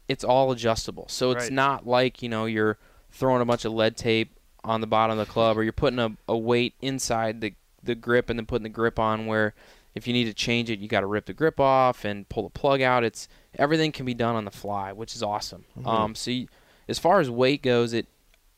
it's 0.08 0.24
all 0.24 0.50
adjustable. 0.52 1.06
So 1.08 1.30
it's 1.30 1.44
Right. 1.44 1.52
not 1.52 1.86
like 1.86 2.22
you 2.22 2.28
know 2.28 2.46
you're 2.46 2.78
throwing 3.10 3.42
a 3.42 3.44
bunch 3.44 3.64
of 3.64 3.72
lead 3.72 3.96
tape 3.96 4.30
on 4.64 4.80
the 4.80 4.86
bottom 4.86 5.18
of 5.18 5.26
the 5.26 5.30
club 5.30 5.58
or 5.58 5.62
you're 5.62 5.72
putting 5.72 5.98
a, 5.98 6.16
a 6.28 6.36
weight 6.36 6.74
inside 6.80 7.40
the 7.40 7.52
the 7.82 7.94
grip 7.94 8.30
and 8.30 8.38
then 8.38 8.46
putting 8.46 8.62
the 8.62 8.68
grip 8.70 8.98
on 8.98 9.26
where 9.26 9.52
if 9.94 10.06
you 10.06 10.12
need 10.14 10.24
to 10.24 10.32
change 10.34 10.70
it 10.70 10.78
you 10.78 10.88
got 10.88 11.00
to 11.00 11.06
rip 11.06 11.26
the 11.26 11.34
grip 11.34 11.60
off 11.60 12.04
and 12.06 12.26
pull 12.30 12.42
the 12.44 12.50
plug 12.50 12.80
out. 12.80 13.04
It's 13.04 13.28
everything 13.58 13.92
can 13.92 14.06
be 14.06 14.14
done 14.14 14.36
on 14.36 14.46
the 14.46 14.50
fly 14.50 14.90
which 14.92 15.14
is 15.14 15.22
awesome. 15.22 15.66
Mhm. 15.78 15.86
um 15.86 16.14
so 16.14 16.30
you, 16.30 16.48
as 16.88 16.98
far 16.98 17.20
as 17.20 17.28
weight 17.30 17.62
goes 17.62 17.92
it 17.92 18.06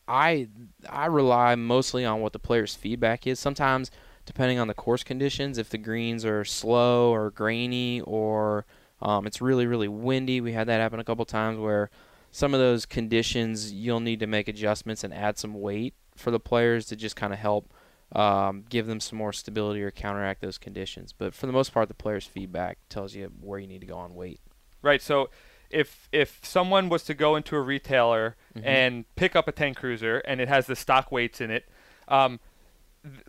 i 0.08 0.48
i 0.88 1.06
rely 1.06 1.54
mostly 1.54 2.04
on 2.04 2.20
what 2.20 2.32
the 2.32 2.38
player's 2.38 2.74
feedback 2.74 3.26
is 3.26 3.38
sometimes 3.38 3.90
depending 4.24 4.58
on 4.58 4.68
the 4.68 4.74
course 4.74 5.02
conditions 5.02 5.58
if 5.58 5.70
the 5.70 5.78
greens 5.78 6.24
are 6.24 6.44
slow 6.44 7.12
or 7.12 7.30
grainy 7.30 8.00
or 8.02 8.64
um, 9.02 9.26
it's 9.26 9.40
really 9.40 9.66
really 9.66 9.88
windy 9.88 10.40
we 10.40 10.52
had 10.52 10.66
that 10.66 10.80
happen 10.80 11.00
a 11.00 11.04
couple 11.04 11.24
times 11.24 11.58
where 11.58 11.90
some 12.30 12.52
of 12.52 12.60
those 12.60 12.84
conditions 12.84 13.72
you'll 13.72 14.00
need 14.00 14.20
to 14.20 14.26
make 14.26 14.48
adjustments 14.48 15.02
and 15.02 15.14
add 15.14 15.38
some 15.38 15.54
weight 15.54 15.94
for 16.16 16.30
the 16.30 16.40
players 16.40 16.86
to 16.86 16.96
just 16.96 17.16
kind 17.16 17.32
of 17.32 17.38
help 17.38 17.72
um, 18.12 18.64
give 18.68 18.86
them 18.86 19.00
some 19.00 19.18
more 19.18 19.32
stability 19.32 19.82
or 19.82 19.90
counteract 19.90 20.40
those 20.40 20.58
conditions. 20.58 21.12
But 21.12 21.34
for 21.34 21.46
the 21.46 21.52
most 21.52 21.72
part, 21.72 21.88
the 21.88 21.94
player's 21.94 22.26
feedback 22.26 22.78
tells 22.88 23.14
you 23.14 23.32
where 23.40 23.58
you 23.58 23.66
need 23.66 23.80
to 23.80 23.86
go 23.86 23.96
on 23.96 24.14
weight. 24.14 24.40
right? 24.82 25.02
So 25.02 25.30
if 25.70 26.08
if 26.12 26.40
someone 26.42 26.88
was 26.88 27.02
to 27.04 27.14
go 27.14 27.36
into 27.36 27.56
a 27.56 27.60
retailer 27.60 28.36
Mhm. 28.56 28.62
and 28.64 29.04
pick 29.16 29.34
up 29.36 29.48
a 29.48 29.52
tank 29.52 29.76
cruiser 29.78 30.18
and 30.18 30.40
it 30.40 30.48
has 30.48 30.66
the 30.66 30.76
stock 30.76 31.10
weights 31.12 31.40
in 31.40 31.50
it, 31.50 31.68
um, 32.08 32.40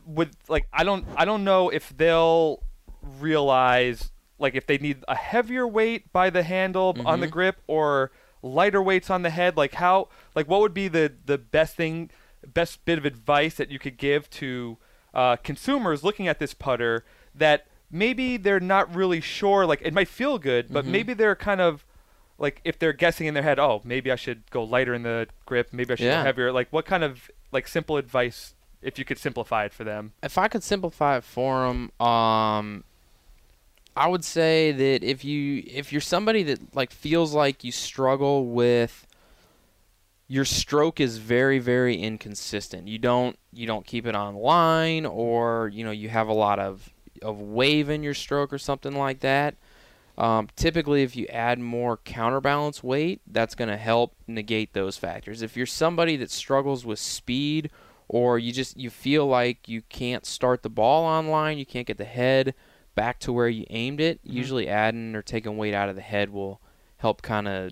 would 0.05 0.31
like 0.47 0.67
I 0.73 0.83
don't 0.83 1.05
I 1.15 1.25
don't 1.25 1.43
know 1.43 1.69
if 1.69 1.95
they'll 1.95 2.63
realize 3.19 4.11
like 4.39 4.55
if 4.55 4.65
they 4.67 4.77
need 4.77 5.03
a 5.07 5.15
heavier 5.15 5.67
weight 5.67 6.11
by 6.11 6.29
the 6.29 6.43
handle 6.43 6.95
on 7.05 7.19
the 7.19 7.27
Mhm. 7.27 7.31
grip 7.31 7.61
or 7.67 8.11
lighter 8.43 8.81
weights 8.81 9.09
on 9.09 9.23
the 9.23 9.29
head 9.31 9.57
like 9.57 9.73
how 9.75 10.09
like 10.35 10.47
what 10.47 10.61
would 10.61 10.73
be 10.73 10.87
the 10.87 11.13
the 11.25 11.37
best 11.37 11.75
thing 11.75 12.09
best 12.45 12.85
bit 12.85 12.97
of 12.97 13.05
advice 13.05 13.55
that 13.55 13.69
you 13.71 13.79
could 13.79 13.97
give 13.97 14.29
to 14.29 14.77
uh, 15.13 15.35
consumers 15.37 16.03
looking 16.03 16.27
at 16.27 16.37
this 16.37 16.53
putter 16.53 17.03
that 17.33 17.65
maybe 17.89 18.37
they're 18.37 18.59
not 18.59 18.93
really 18.93 19.19
sure 19.19 19.65
like 19.65 19.81
it 19.83 19.93
might 19.93 20.07
feel 20.07 20.37
good 20.37 20.71
but 20.71 20.85
Mhm. 20.85 20.89
maybe 20.89 21.13
they're 21.15 21.35
kind 21.35 21.59
of 21.61 21.83
like 22.39 22.61
if 22.63 22.77
they're 22.79 22.93
guessing 22.93 23.27
in 23.27 23.33
their 23.33 23.43
head 23.43 23.57
oh 23.59 23.81
maybe 23.83 24.11
i 24.11 24.15
should 24.15 24.49
go 24.51 24.63
lighter 24.63 24.93
in 24.93 25.03
the 25.03 25.27
grip 25.45 25.69
maybe 25.73 25.93
i 25.93 25.95
should 25.95 26.05
Yeah. 26.05 26.19
go 26.21 26.25
heavier 26.25 26.51
like 26.51 26.67
what 26.71 26.85
kind 26.85 27.03
of 27.03 27.29
like 27.51 27.67
simple 27.67 27.97
advice 27.97 28.53
if 28.81 28.99
you 28.99 29.05
could 29.05 29.17
simplify 29.17 29.65
it 29.65 29.73
for 29.73 29.83
them 29.83 30.13
if 30.21 30.37
I 30.37 30.47
could 30.47 30.63
simplify 30.63 31.17
it 31.17 31.23
for 31.23 31.65
them, 31.67 31.91
um, 31.99 32.83
I 33.95 34.07
would 34.07 34.23
say 34.23 34.71
that 34.71 35.03
if 35.03 35.25
you 35.25 35.63
if 35.65 35.91
you're 35.91 35.99
somebody 36.01 36.43
that 36.43 36.75
like 36.75 36.91
feels 36.91 37.33
like 37.33 37.63
you 37.63 37.71
struggle 37.71 38.45
with 38.45 39.07
your 40.27 40.45
stroke 40.45 40.99
is 40.99 41.17
very 41.17 41.57
very 41.57 41.95
inconsistent. 41.97 42.87
You 42.87 42.99
don't 42.99 43.37
you 43.51 43.65
don't 43.65 43.85
keep 43.87 44.05
it 44.05 44.13
on 44.15 44.35
line 44.35 45.05
or 45.07 45.69
you 45.73 45.83
know 45.83 45.91
you 45.91 46.09
have 46.09 46.27
a 46.27 46.33
lot 46.33 46.59
of 46.59 46.93
of 47.23 47.41
wave 47.41 47.89
in 47.89 48.03
your 48.03 48.13
stroke 48.13 48.53
or 48.53 48.59
something 48.59 48.93
like 48.95 49.21
that. 49.21 49.55
Um, 50.17 50.47
typically, 50.55 51.03
if 51.03 51.15
you 51.15 51.27
add 51.27 51.59
more 51.59 51.97
counterbalance 51.97 52.83
weight, 52.83 53.21
that's 53.27 53.53
going 53.53 53.69
to 53.69 53.77
help 53.77 54.15
negate 54.25 54.73
those 54.73 54.97
factors. 54.97 55.41
If 55.43 55.55
you're 55.55 55.65
somebody 55.67 56.15
that 56.17 56.31
struggles 56.31 56.85
with 56.85 56.97
speed 56.97 57.69
or 58.07 58.39
you 58.39 58.51
just 58.51 58.77
you 58.77 58.89
feel 58.89 59.27
like 59.27 59.67
you 59.67 59.83
can't 59.83 60.25
start 60.25 60.63
the 60.63 60.69
ball 60.69 61.03
online, 61.05 61.57
you 61.59 61.65
can't 61.67 61.85
get 61.85 61.97
the 61.97 62.05
head 62.05 62.55
back 62.95 63.19
to 63.19 63.31
where 63.31 63.47
you 63.47 63.63
aimed 63.69 64.01
it, 64.01 64.23
Mhm. 64.25 64.33
usually 64.33 64.67
adding 64.67 65.13
or 65.15 65.21
taking 65.21 65.55
weight 65.55 65.75
out 65.75 65.87
of 65.89 65.95
the 65.95 66.01
head 66.01 66.31
will 66.31 66.59
help 66.97 67.21
kind 67.21 67.47
of 67.47 67.71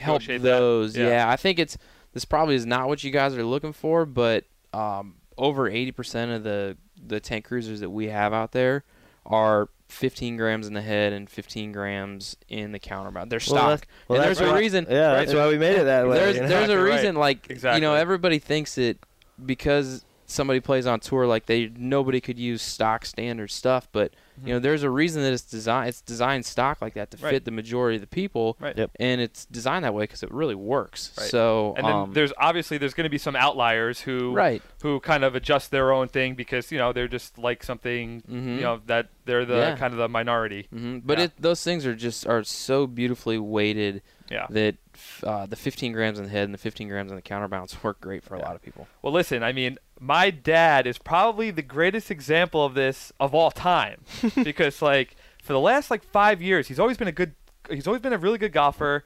help 0.00 0.22
those. 0.24 0.96
Yeah. 0.96 1.08
Yeah. 1.08 1.30
I 1.30 1.36
think 1.36 1.58
it's 1.58 1.76
this 2.12 2.24
probably 2.24 2.54
is 2.56 2.66
not 2.66 2.88
what 2.88 3.04
you 3.04 3.10
guys 3.10 3.36
are 3.36 3.44
looking 3.44 3.72
for, 3.72 4.04
but 4.06 4.44
um, 4.72 5.16
over 5.38 5.70
80% 5.70 6.34
of 6.34 6.42
the 6.42 6.76
the 7.06 7.20
tank 7.20 7.44
cruisers 7.44 7.80
that 7.80 7.90
we 7.90 8.06
have 8.08 8.32
out 8.32 8.52
there 8.52 8.82
are 9.26 9.68
15 9.88 10.36
grams 10.36 10.66
in 10.66 10.74
the 10.74 10.80
head 10.82 11.12
and 11.12 11.28
15 11.28 11.72
grams 11.72 12.36
in 12.48 12.72
the 12.72 12.78
counterbalance. 12.78 13.30
They're 13.30 13.38
Well, 13.54 13.76
stock. 13.78 13.86
well, 14.08 14.20
and 14.20 14.28
that's 14.28 14.38
there's 14.40 14.50
a 14.50 14.54
reason. 14.54 14.86
Yeah, 14.90 15.08
Right. 15.12 15.16
that's 15.26 15.34
why 15.34 15.46
we 15.48 15.58
made 15.58 15.76
it 15.76 15.84
that 15.84 16.08
way. 16.08 16.16
There's 16.18 16.36
you 16.36 16.42
know? 16.42 16.48
there's 16.48 16.60
a 16.68 16.72
Exactly 16.72 16.76
right. 16.90 16.96
reason 16.96 17.16
like 17.16 17.48
you 17.74 17.80
know 17.80 17.94
everybody 17.94 18.38
thinks 18.38 18.74
that 18.76 18.96
because 19.44 20.04
somebody 20.26 20.58
plays 20.60 20.86
on 20.86 20.98
tour 21.00 21.26
like 21.26 21.46
they 21.46 21.70
nobody 21.76 22.20
could 22.20 22.38
use 22.38 22.62
stock 22.62 23.04
standard 23.04 23.50
stuff 23.50 23.86
but 23.92 24.12
you 24.44 24.52
know 24.52 24.58
there's 24.58 24.82
a 24.82 24.88
reason 24.90 25.22
that 25.22 25.32
it's 25.32 25.42
designed 25.42 25.88
it's 25.88 26.00
designed 26.00 26.44
stock 26.46 26.80
like 26.80 26.94
that 26.94 27.10
to 27.10 27.16
Mm-hmm. 27.16 27.24
Right. 27.26 27.32
fit 27.34 27.44
the 27.44 27.50
majority 27.50 27.96
of 27.96 28.00
the 28.00 28.06
people 28.08 28.56
Right. 28.58 28.76
Yep. 28.76 28.90
and 28.98 29.20
it's 29.20 29.44
designed 29.46 29.84
that 29.84 29.92
way 29.94 30.04
because 30.04 30.22
it 30.22 30.32
really 30.32 30.54
works 30.54 31.12
Right. 31.18 31.28
so 31.30 31.74
and 31.76 31.86
then 31.86 31.94
um, 31.94 32.12
there's 32.14 32.32
obviously 32.38 32.78
there's 32.78 32.94
going 32.94 33.04
to 33.04 33.10
be 33.10 33.18
some 33.18 33.36
outliers 33.36 34.00
who 34.00 34.32
right 34.32 34.62
who 34.82 34.98
kind 35.00 35.24
of 35.24 35.34
adjust 35.34 35.70
their 35.70 35.92
own 35.92 36.08
thing 36.08 36.34
because 36.34 36.72
you 36.72 36.78
know 36.78 36.92
they're 36.92 37.06
just 37.08 37.36
like 37.38 37.62
something 37.62 38.22
Mhm. 38.22 38.56
you 38.56 38.62
know 38.62 38.80
that 38.86 39.08
they're 39.26 39.44
the 39.44 39.56
Yeah. 39.56 39.76
kind 39.76 39.92
of 39.92 39.98
the 39.98 40.08
minority 40.08 40.66
hmm 40.70 40.98
But 40.98 41.18
Yeah. 41.18 41.24
it, 41.26 41.32
those 41.38 41.62
things 41.62 41.84
are 41.86 41.94
just 41.94 42.26
are 42.26 42.42
so 42.44 42.86
beautifully 42.86 43.38
weighted 43.38 44.02
yeah 44.30 44.46
that 44.50 44.76
uh, 45.22 45.44
the 45.44 45.56
15 45.56 45.92
grams 45.92 46.18
in 46.18 46.24
the 46.24 46.30
head 46.30 46.44
and 46.44 46.54
the 46.54 46.58
15 46.58 46.88
grams 46.88 47.10
in 47.10 47.16
the 47.16 47.22
counterbalance 47.22 47.82
work 47.84 48.00
great 48.00 48.24
for 48.24 48.34
a 48.36 48.38
Yeah. 48.38 48.46
lot 48.46 48.56
of 48.56 48.62
people. 48.62 48.88
well 49.02 49.12
listen 49.12 49.42
i 49.42 49.52
mean 49.52 49.78
my 50.00 50.30
dad 50.30 50.86
is 50.86 50.98
probably 50.98 51.50
the 51.50 51.62
greatest 51.62 52.10
example 52.10 52.64
of 52.64 52.74
this 52.74 53.12
of 53.20 53.34
all 53.34 53.50
time 53.50 54.02
because 54.44 54.82
like 54.82 55.16
for 55.42 55.52
the 55.52 55.60
last 55.60 55.90
like 55.90 56.02
five 56.02 56.42
years 56.42 56.68
he's 56.68 56.80
always 56.80 56.96
been 56.96 57.08
a 57.08 57.12
good 57.12 57.34
he's 57.70 57.86
always 57.86 58.02
been 58.02 58.12
a 58.12 58.18
really 58.18 58.38
good 58.38 58.52
golfer 58.52 59.04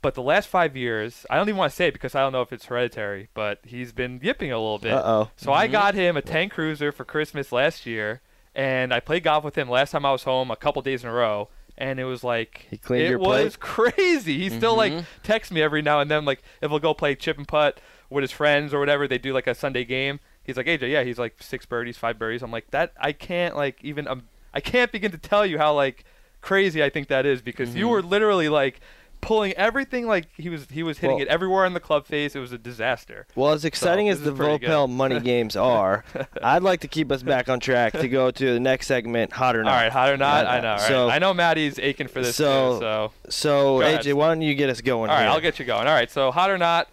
but 0.00 0.14
the 0.14 0.22
last 0.22 0.48
five 0.48 0.76
years 0.76 1.26
i 1.30 1.36
don't 1.36 1.48
even 1.48 1.58
want 1.58 1.70
to 1.70 1.76
say 1.76 1.88
it 1.88 1.92
because 1.92 2.14
i 2.14 2.20
don't 2.20 2.32
know 2.32 2.42
if 2.42 2.52
it's 2.52 2.66
hereditary 2.66 3.28
but 3.34 3.58
he's 3.64 3.92
been 3.92 4.20
yipping 4.22 4.52
a 4.52 4.56
little 4.58 4.78
bit 4.78 4.92
Uh-oh. 4.92 5.30
So 5.36 5.52
I 5.52 5.66
Mhm. 5.68 5.72
got 5.72 5.94
him 5.94 6.16
a 6.16 6.22
tank 6.22 6.52
cruiser 6.52 6.92
for 6.92 7.04
Christmas 7.04 7.50
last 7.50 7.86
year, 7.86 8.20
and 8.54 8.94
I 8.94 9.00
played 9.00 9.24
golf 9.24 9.42
with 9.42 9.56
him 9.58 9.68
last 9.68 9.90
time 9.90 10.06
I 10.06 10.12
was 10.12 10.22
home 10.22 10.50
a 10.50 10.56
couple 10.56 10.80
days 10.80 11.02
in 11.02 11.10
a 11.10 11.12
row, 11.12 11.48
and 11.76 11.98
it 11.98 12.04
was 12.04 12.22
like 12.22 12.66
He 12.70 12.78
cleaned 12.78 13.10
it 13.10 13.18
was 13.18 13.56
plate? 13.56 13.60
crazy. 13.94 14.38
He 14.38 14.48
still 14.50 14.76
like 14.76 14.92
Mhm. 14.92 15.04
texts 15.24 15.50
me 15.52 15.60
every 15.60 15.82
now 15.82 15.98
and 16.00 16.08
then, 16.10 16.24
like 16.24 16.40
if 16.62 16.70
we'll 16.70 16.78
go 16.78 16.94
play 16.94 17.16
chip 17.16 17.36
and 17.36 17.48
putt 17.48 17.80
with 18.10 18.22
his 18.22 18.32
friends 18.32 18.72
or 18.74 18.78
whatever. 18.80 19.06
They 19.08 19.18
do 19.18 19.32
like 19.32 19.46
a 19.46 19.54
Sunday 19.54 19.84
game. 19.84 20.20
He's 20.42 20.56
like 20.56 20.66
AJ, 20.66 20.90
yeah, 20.90 21.02
he's 21.04 21.18
like 21.18 21.36
six 21.40 21.64
birdies, 21.66 21.96
five 21.96 22.18
birdies. 22.18 22.42
I'm 22.42 22.50
like 22.50 22.70
that. 22.70 22.92
I 23.00 23.12
can't 23.12 23.56
like 23.56 23.78
even 23.82 24.06
um, 24.06 24.24
I 24.52 24.60
can't 24.60 24.92
begin 24.92 25.10
to 25.12 25.18
tell 25.18 25.46
you 25.46 25.58
how 25.58 25.74
like 25.74 26.04
crazy 26.42 26.82
I 26.84 26.90
think 26.90 27.08
that 27.08 27.24
is 27.24 27.40
because 27.40 27.74
you 27.74 27.86
Mhm. 27.86 27.90
were 27.90 28.02
literally 28.02 28.48
like 28.50 28.80
pulling 29.22 29.54
everything 29.54 30.06
like 30.06 30.26
he 30.36 30.50
was 30.50 30.66
he 30.70 30.82
was 30.82 30.98
hitting 30.98 31.16
Well- 31.16 31.22
it 31.22 31.28
everywhere 31.28 31.64
on 31.64 31.72
the 31.72 31.80
club 31.80 32.04
face. 32.04 32.36
It 32.36 32.40
was 32.40 32.52
a 32.52 32.58
disaster. 32.58 33.26
Well, 33.34 33.52
as 33.52 33.64
exciting 33.64 34.08
this 34.08 34.18
as 34.18 34.24
the 34.24 34.32
is 34.32 34.36
pretty 34.38 34.58
good. 34.58 34.68
Voepel 34.68 34.90
money 34.90 35.18
games 35.32 35.56
are, 35.56 36.04
I'd 36.42 36.62
like 36.62 36.80
to 36.80 36.88
keep 36.88 37.10
us 37.10 37.22
back 37.22 37.48
on 37.48 37.58
track 37.58 37.94
to 37.94 38.06
go 38.06 38.30
to 38.30 38.52
the 38.52 38.60
next 38.60 38.86
segment, 38.88 39.32
hot 39.32 39.56
or 39.56 39.64
not. 39.64 39.70
All 39.72 39.80
right, 39.82 39.90
hot 39.90 40.10
or 40.10 40.18
not? 40.18 40.44
Yeah. 40.44 40.50
I 40.50 40.60
know. 40.60 40.72
Right? 40.72 40.80
So- 40.82 41.08
I 41.08 41.18
know 41.18 41.32
Maddie's 41.32 41.78
aching 41.78 42.08
for 42.08 42.20
this 42.20 42.36
so- 42.36 42.74
too. 42.74 42.78
So, 42.80 43.12
So, 43.30 43.78
AJ, 43.78 44.12
why 44.12 44.28
don't 44.28 44.42
you 44.42 44.54
get 44.54 44.68
us 44.68 44.82
going? 44.82 45.08
all 45.08 45.16
right, 45.16 45.22
here? 45.22 45.30
I'll 45.30 45.40
get 45.40 45.58
you 45.58 45.64
going. 45.64 45.86
All 45.88 45.94
right, 45.94 46.10
so 46.10 46.30
hot 46.30 46.50
or 46.50 46.58
not? 46.58 46.88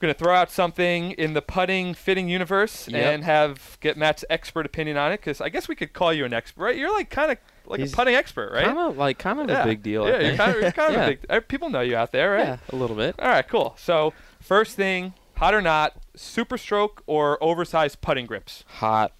I'm 0.00 0.06
gonna 0.06 0.14
throw 0.14 0.32
out 0.34 0.50
something 0.52 1.10
in 1.12 1.32
the 1.34 1.42
putting 1.42 1.92
fitting 1.92 2.28
universe 2.28 2.86
Yep. 2.88 3.02
and 3.14 3.24
have 3.24 3.78
get 3.80 3.96
Matt's 3.96 4.24
expert 4.30 4.64
opinion 4.64 4.96
on 4.96 5.10
it 5.10 5.16
because 5.16 5.40
I 5.40 5.48
guess 5.48 5.66
we 5.66 5.74
could 5.74 5.92
call 5.92 6.12
you 6.12 6.24
an 6.24 6.32
expert. 6.32 6.62
Right? 6.62 6.76
You're 6.76 6.92
like 6.92 7.10
kind 7.10 7.32
of 7.32 7.38
like 7.66 7.80
He's- 7.80 7.92
a 7.92 7.96
putting 7.96 8.14
expert, 8.14 8.52
right? 8.52 8.64
Kind 8.64 8.78
of 8.78 8.96
like 8.96 9.18
kind 9.18 9.40
of 9.40 9.50
yeah. 9.50 9.62
a 9.62 9.66
big 9.66 9.82
deal. 9.82 10.04
I 10.04 10.10
Yeah, 10.10 10.12
you're 10.12 10.22
think. 10.28 10.36
kind 10.38 10.54
of, 10.54 10.62
you're 10.62 10.72
kind 10.72 10.88
of 10.94 10.94
Yeah. 11.00 11.04
a 11.04 11.08
big. 11.10 11.26
uh, 11.28 11.40
People 11.48 11.70
know 11.70 11.80
you 11.80 11.96
out 11.96 12.12
there, 12.12 12.30
right? 12.32 12.46
Yeah, 12.46 12.56
a 12.72 12.76
little 12.76 12.94
bit. 12.96 13.16
All 13.18 13.26
right, 13.28 13.46
cool. 13.48 13.74
So 13.76 14.14
first 14.40 14.76
thing, 14.76 15.14
hot 15.36 15.52
or 15.52 15.60
not? 15.62 15.94
Super 16.14 16.56
stroke 16.58 17.02
or 17.06 17.42
oversized 17.42 18.00
putting 18.00 18.26
grips? 18.26 18.64
Hot, 18.76 19.12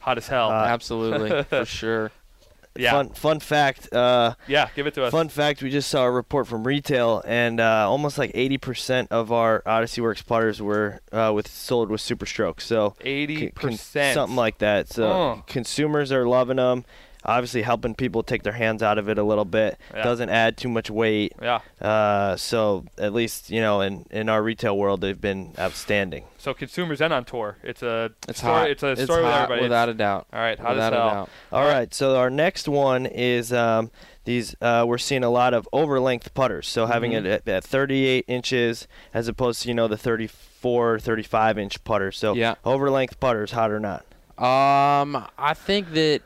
Hot 0.00 0.16
as 0.18 0.28
hell. 0.28 0.50
Uh, 0.50 0.64
absolutely 0.66 1.42
for 1.44 1.64
sure. 1.64 2.12
Yeah, 2.76 2.90
Fun, 2.92 3.08
fun 3.10 3.40
fact. 3.40 3.92
Uh, 3.92 4.34
yeah. 4.46 4.68
Give 4.76 4.86
it 4.86 4.94
to 4.94 5.04
us. 5.04 5.10
Fun 5.12 5.28
fact: 5.28 5.62
We 5.62 5.70
just 5.70 5.88
saw 5.90 6.04
a 6.04 6.10
report 6.10 6.46
from 6.46 6.66
retail, 6.66 7.22
and 7.26 7.60
uh, 7.60 7.88
almost 7.90 8.18
like 8.18 8.32
80% 8.32 9.08
of 9.10 9.32
our 9.32 9.62
Odyssey 9.66 10.00
Works 10.00 10.22
putters 10.22 10.60
were 10.62 11.00
uh, 11.12 11.32
with 11.34 11.48
sold 11.48 11.90
with 11.90 12.00
Super 12.00 12.26
Stroke. 12.26 12.60
So 12.60 12.94
Eighty 13.00 13.50
con- 13.50 13.70
percent. 13.72 14.14
something 14.14 14.36
like 14.36 14.58
that. 14.58 14.88
So 14.88 15.04
Oh. 15.08 15.42
consumers 15.46 16.12
are 16.12 16.26
loving 16.28 16.56
them. 16.56 16.84
Obviously, 17.24 17.62
helping 17.62 17.94
people 17.94 18.22
take 18.22 18.42
their 18.44 18.52
hands 18.52 18.82
out 18.82 18.96
of 18.96 19.08
it 19.08 19.18
a 19.18 19.22
little 19.24 19.44
bit. 19.44 19.76
Yeah. 19.94 20.02
Doesn't 20.02 20.30
add 20.30 20.56
too 20.56 20.68
much 20.68 20.88
weight. 20.90 21.32
Yeah. 21.42 21.60
Uh, 21.80 22.36
so 22.36 22.84
at 22.96 23.12
least 23.12 23.50
you 23.50 23.60
know, 23.60 23.80
in 23.80 24.06
in 24.10 24.28
our 24.28 24.42
retail 24.42 24.78
world, 24.78 25.00
they've 25.00 25.20
been 25.20 25.52
outstanding. 25.58 26.24
So 26.38 26.54
consumers 26.54 27.00
and 27.00 27.12
on 27.12 27.24
tour. 27.24 27.56
It's 27.62 27.82
a 27.82 28.12
It's 28.28 28.38
story. 28.38 28.52
hot. 28.54 28.70
It's 28.70 28.82
a 28.82 28.96
story 28.96 29.22
with 29.24 29.32
everybody. 29.32 29.62
without 29.62 29.88
a 29.88 29.94
doubt. 29.94 30.26
All 30.32 30.38
right, 30.40 30.58
hot 30.58 30.70
without 30.70 30.92
as 30.92 30.96
a 30.98 31.02
doubt. 31.02 31.14
All 31.16 31.28
All 31.60 31.66
right. 31.66 31.72
right. 31.78 31.94
So 31.94 32.16
our 32.16 32.30
next 32.30 32.68
one 32.68 33.04
is 33.06 33.52
um, 33.52 33.90
these. 34.24 34.54
Uh, 34.62 34.84
we're 34.86 34.98
seeing 34.98 35.24
a 35.24 35.30
lot 35.30 35.54
of 35.54 35.68
over 35.72 35.98
length 36.00 36.32
putters. 36.34 36.68
So 36.68 36.86
having 36.86 37.12
Mhm. 37.12 37.24
it 37.24 37.26
at, 37.26 37.48
at 37.48 37.64
38 37.64 38.24
inches 38.28 38.86
as 39.12 39.26
opposed 39.28 39.62
to 39.62 39.68
you 39.68 39.74
know 39.74 39.88
the 39.88 39.96
34, 39.98 40.98
35 41.00 41.58
inch 41.58 41.82
putter 41.84 42.12
So 42.12 42.34
Yeah. 42.34 42.54
over 42.64 42.90
length 42.90 43.18
putters, 43.20 43.50
hot 43.52 43.70
or 43.72 43.80
not? 43.80 44.04
Um, 44.38 45.26
I 45.36 45.52
think 45.54 45.92
that 45.94 46.22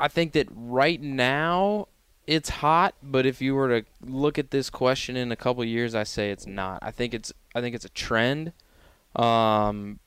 I 0.00 0.08
think 0.08 0.32
that 0.32 0.48
right 0.54 1.00
now 1.00 1.88
it's 2.26 2.48
hot, 2.48 2.94
but 3.02 3.26
if 3.26 3.40
you 3.40 3.54
were 3.54 3.80
to 3.80 3.86
look 4.04 4.38
at 4.38 4.50
this 4.50 4.70
question 4.70 5.16
in 5.16 5.30
a 5.30 5.36
couple 5.36 5.64
years, 5.64 5.94
I 5.94 6.04
say 6.04 6.30
it's 6.30 6.46
not. 6.46 6.78
I 6.82 6.90
think 6.90 7.14
it's 7.14 7.32
I 7.54 7.60
think 7.60 7.74
it's 7.74 7.84
a 7.84 7.90
trend. 7.90 8.52
Um, 9.16 10.00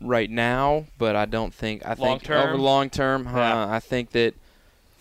right 0.00 0.28
now, 0.30 0.86
but 0.98 1.14
I 1.14 1.24
don't 1.24 1.54
think 1.54 1.84
I 1.86 1.94
Long 1.94 2.18
think 2.18 2.30
over 2.30 2.56
long 2.56 2.90
term, 2.90 3.26
huh, 3.26 3.38
Yeah. 3.38 3.68
I 3.72 3.80
think 3.80 4.10
that 4.10 4.34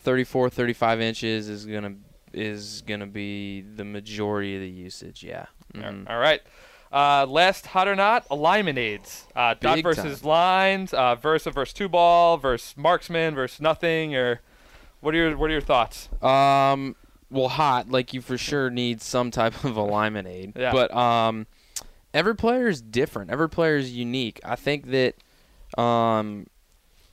34, 0.03 0.49
35 0.49 1.01
inches 1.01 1.49
is 1.49 1.65
gonna 1.65 1.95
is 2.33 2.81
gonna 2.85 3.07
be 3.07 3.61
the 3.61 3.85
majority 3.85 4.55
of 4.55 4.61
the 4.61 4.69
usage. 4.69 5.23
Yeah. 5.23 5.45
Mhm. 5.73 6.09
All 6.09 6.19
right. 6.19 6.41
Uh, 6.93 7.25
last 7.27 7.65
hot 7.65 7.87
or 7.87 7.95
not 7.95 8.23
alignment 8.29 8.77
aids. 8.77 9.25
Uh, 9.35 9.55
dot 9.59 9.77
Big 9.77 9.83
versus 9.83 10.23
lines. 10.23 10.93
Uh, 10.93 11.15
Versa 11.15 11.49
versus 11.49 11.73
two 11.73 11.89
ball 11.89 12.37
versus 12.37 12.75
marksman 12.77 13.33
versus 13.33 13.59
nothing. 13.59 14.15
Or 14.15 14.41
what 15.01 15.15
are 15.15 15.17
your 15.17 15.37
what 15.37 15.49
are 15.49 15.53
your 15.53 15.61
thoughts? 15.61 16.07
Um, 16.21 16.95
well, 17.31 17.49
hot 17.49 17.89
like 17.89 18.13
you 18.13 18.21
for 18.21 18.37
sure 18.37 18.69
need 18.69 19.01
some 19.01 19.31
type 19.31 19.63
of 19.63 19.75
alignment 19.75 20.27
aid. 20.27 20.53
Yeah. 20.55 20.71
But 20.71 20.93
um, 20.95 21.47
every 22.13 22.35
player 22.35 22.67
is 22.67 22.79
different. 22.79 23.31
Every 23.31 23.49
player 23.49 23.77
is 23.77 23.91
unique. 23.91 24.39
I 24.45 24.55
think 24.55 24.91
that 24.91 25.15
um, 25.81 26.45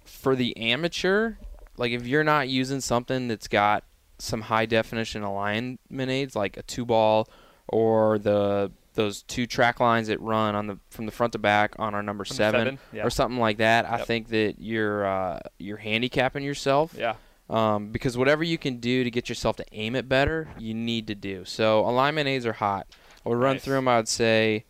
for 0.04 0.36
the 0.36 0.54
amateur, 0.58 1.36
like 1.78 1.92
if 1.92 2.06
you're 2.06 2.22
not 2.22 2.48
using 2.48 2.82
something 2.82 3.28
that's 3.28 3.48
got 3.48 3.84
some 4.18 4.42
high 4.42 4.66
definition 4.66 5.22
alignment 5.22 6.10
aids 6.10 6.36
like 6.36 6.58
a 6.58 6.62
two 6.62 6.84
ball 6.84 7.26
or 7.66 8.18
the 8.18 8.70
those 9.00 9.22
two 9.22 9.46
track 9.46 9.80
lines 9.80 10.08
that 10.08 10.20
run 10.20 10.54
on 10.54 10.66
the 10.66 10.78
from 10.90 11.06
the 11.06 11.12
front 11.12 11.32
to 11.32 11.38
back 11.38 11.74
on 11.78 11.94
our 11.94 12.02
number 12.02 12.24
seven, 12.24 12.60
seven, 12.60 12.78
yeah. 12.92 13.04
or 13.04 13.10
something 13.10 13.38
like 13.38 13.58
that, 13.58 13.88
I 13.90 13.98
think 13.98 14.28
that 14.28 14.56
you're 14.58 15.06
uh, 15.06 15.40
you're 15.58 15.78
handicapping 15.78 16.42
yourself. 16.44 16.94
Yeah. 16.96 17.14
Um, 17.48 17.88
because 17.90 18.16
whatever 18.16 18.44
you 18.44 18.58
can 18.58 18.76
do 18.76 19.02
to 19.02 19.10
get 19.10 19.28
yourself 19.28 19.56
to 19.56 19.64
aim 19.72 19.96
it 19.96 20.08
better, 20.08 20.48
you 20.58 20.72
need 20.72 21.08
to 21.08 21.14
do. 21.16 21.44
So 21.44 21.80
alignment 21.80 22.28
aids 22.28 22.46
are 22.46 22.52
hot. 22.52 22.86
I 23.26 23.28
would 23.28 23.38
run 23.38 23.54
Nice. 23.56 23.64
through 23.64 23.74
them. 23.74 23.88
I 23.88 23.96
would 23.96 24.08
say 24.08 24.64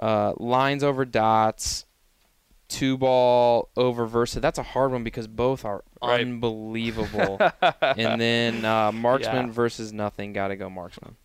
uh, 0.00 0.32
lines 0.36 0.82
over 0.82 1.04
dots, 1.04 1.84
two 2.68 2.98
ball 2.98 3.68
over 3.76 4.06
versa. 4.06 4.40
That's 4.40 4.58
a 4.58 4.64
hard 4.64 4.90
one 4.90 5.04
because 5.04 5.28
both 5.28 5.64
are 5.64 5.84
Right. 6.02 6.20
unbelievable. 6.22 7.38
and 7.80 8.20
then 8.20 8.64
uh, 8.64 8.90
marksman 8.90 9.46
Yeah. 9.46 9.52
versus 9.52 9.92
nothing. 9.92 10.32
Got 10.32 10.48
to 10.48 10.56
go 10.56 10.68
marksman. 10.68 11.16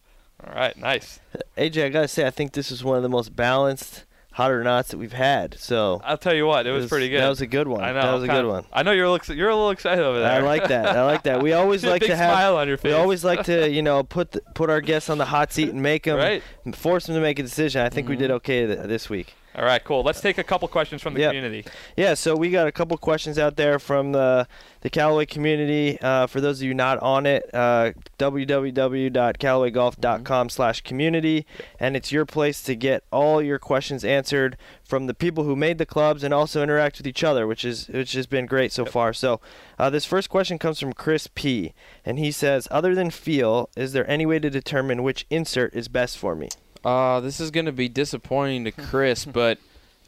All 0.45 0.53
right. 0.53 0.77
Nice. 0.77 1.19
AJ, 1.57 1.85
I 1.85 1.89
gotta 1.89 2.07
say, 2.07 2.25
I 2.25 2.29
think 2.31 2.53
this 2.53 2.71
is 2.71 2.83
one 2.83 2.97
of 2.97 3.03
the 3.03 3.09
most 3.09 3.35
balanced 3.35 4.05
hotter 4.33 4.61
or 4.61 4.63
nots 4.63 4.89
that 4.89 4.99
we've 4.99 5.13
had. 5.13 5.57
So 5.59 5.99
I'll 6.03 6.17
tell 6.17 6.33
you 6.33 6.45
what, 6.45 6.67
it 6.67 6.71
was, 6.71 6.85
pretty 6.87 7.09
good. 7.09 7.21
That 7.21 7.29
was 7.29 7.41
a 7.41 7.47
good 7.47 7.67
one. 7.67 7.83
I 7.83 7.91
know. 7.91 8.01
That 8.03 8.13
was 8.13 8.23
a 8.23 8.27
good 8.27 8.45
of- 8.45 8.51
one. 8.51 8.65
I 8.71 8.83
know 8.83 8.91
you're 8.91 9.05
a 9.05 9.11
little, 9.11 9.35
you're 9.35 9.49
a 9.49 9.55
little 9.55 9.71
excited 9.71 10.05
over 10.05 10.19
there. 10.19 10.31
I 10.31 10.39
like 10.39 10.67
that. 10.67 10.95
I 10.95 11.03
like 11.05 11.23
that. 11.23 11.41
We 11.41 11.53
always 11.53 11.83
like 11.93 12.03
to 12.03 12.15
have. 12.15 12.33
smile 12.33 12.55
on 12.55 12.67
your 12.67 12.77
face. 12.77 12.91
We 12.91 12.93
always 12.93 13.23
like 13.23 13.45
to, 13.45 13.67
you 13.67 13.81
know, 13.81 14.03
put 14.03 14.33
the, 14.33 14.41
put 14.53 14.69
our 14.69 14.79
guests 14.79 15.09
on 15.09 15.17
the 15.17 15.25
hot 15.25 15.51
seat 15.51 15.69
and 15.69 15.81
make 15.81 16.03
them 16.03 16.17
Right. 16.27 16.43
force 16.75 17.07
them 17.07 17.15
to 17.15 17.21
make 17.21 17.39
a 17.39 17.43
decision. 17.43 17.81
I 17.81 17.89
think 17.89 18.07
we 18.07 18.15
did 18.15 18.25
mm-hmm. 18.25 18.35
okay 18.35 18.67
th- 18.67 18.79
this 18.87 19.09
week. 19.09 19.33
All 19.57 19.65
right. 19.65 19.83
Cool. 19.83 20.03
Let's 20.03 20.21
take 20.21 20.37
a 20.37 20.43
couple 20.43 20.67
questions 20.67 21.01
from 21.01 21.15
the 21.15 21.21
Yep. 21.21 21.31
community. 21.31 21.65
Yeah, 21.95 22.13
so 22.13 22.35
we 22.35 22.51
got 22.51 22.67
a 22.67 22.71
couple 22.71 22.95
questions 22.97 23.39
out 23.39 23.55
there 23.55 23.79
from 23.79 24.11
the 24.11 24.47
the 24.81 24.89
Callaway 24.91 25.25
community. 25.25 25.97
Uh, 25.99 26.27
for 26.27 26.39
those 26.39 26.61
of 26.61 26.67
you 26.67 26.75
not 26.75 26.99
on 26.99 27.25
it, 27.25 27.49
uh, 27.53 27.91
www.callawaygolf.com 28.19 30.49
slash 30.49 30.81
community, 30.81 31.45
and 31.79 31.95
it's 31.95 32.11
your 32.11 32.25
place 32.25 32.61
to 32.63 32.75
get 32.75 33.03
all 33.11 33.41
your 33.41 33.59
questions 33.59 34.03
answered 34.05 34.57
from 34.83 35.07
the 35.07 35.13
people 35.13 35.43
who 35.43 35.55
made 35.55 35.77
the 35.77 35.85
clubs 35.85 36.23
and 36.23 36.33
also 36.33 36.63
interact 36.63 36.97
with 36.99 37.07
each 37.07 37.23
other, 37.23 37.47
which 37.47 37.65
is 37.65 37.87
which 37.87 38.13
has 38.13 38.27
been 38.27 38.45
great 38.45 38.71
so 38.71 38.85
far. 38.85 39.13
So 39.13 39.39
uh, 39.79 39.89
this 39.89 40.05
first 40.05 40.29
question 40.29 40.59
comes 40.59 40.79
from 40.79 40.93
Chris 40.93 41.27
P, 41.33 41.73
and 42.05 42.19
he 42.19 42.31
says, 42.31 42.67
other 42.71 42.93
than 42.95 43.09
feel, 43.09 43.69
is 43.75 43.93
there 43.93 44.09
any 44.09 44.25
way 44.25 44.39
to 44.39 44.49
determine 44.49 45.03
which 45.03 45.25
insert 45.29 45.73
is 45.73 45.87
best 45.87 46.17
for 46.17 46.35
me? 46.35 46.49
Uh, 46.83 47.19
this 47.19 47.39
is 47.39 47.51
going 47.51 47.65
to 47.65 47.71
be 47.71 47.89
disappointing 47.89 48.65
to 48.65 48.71
Chris, 48.71 49.25
but 49.33 49.59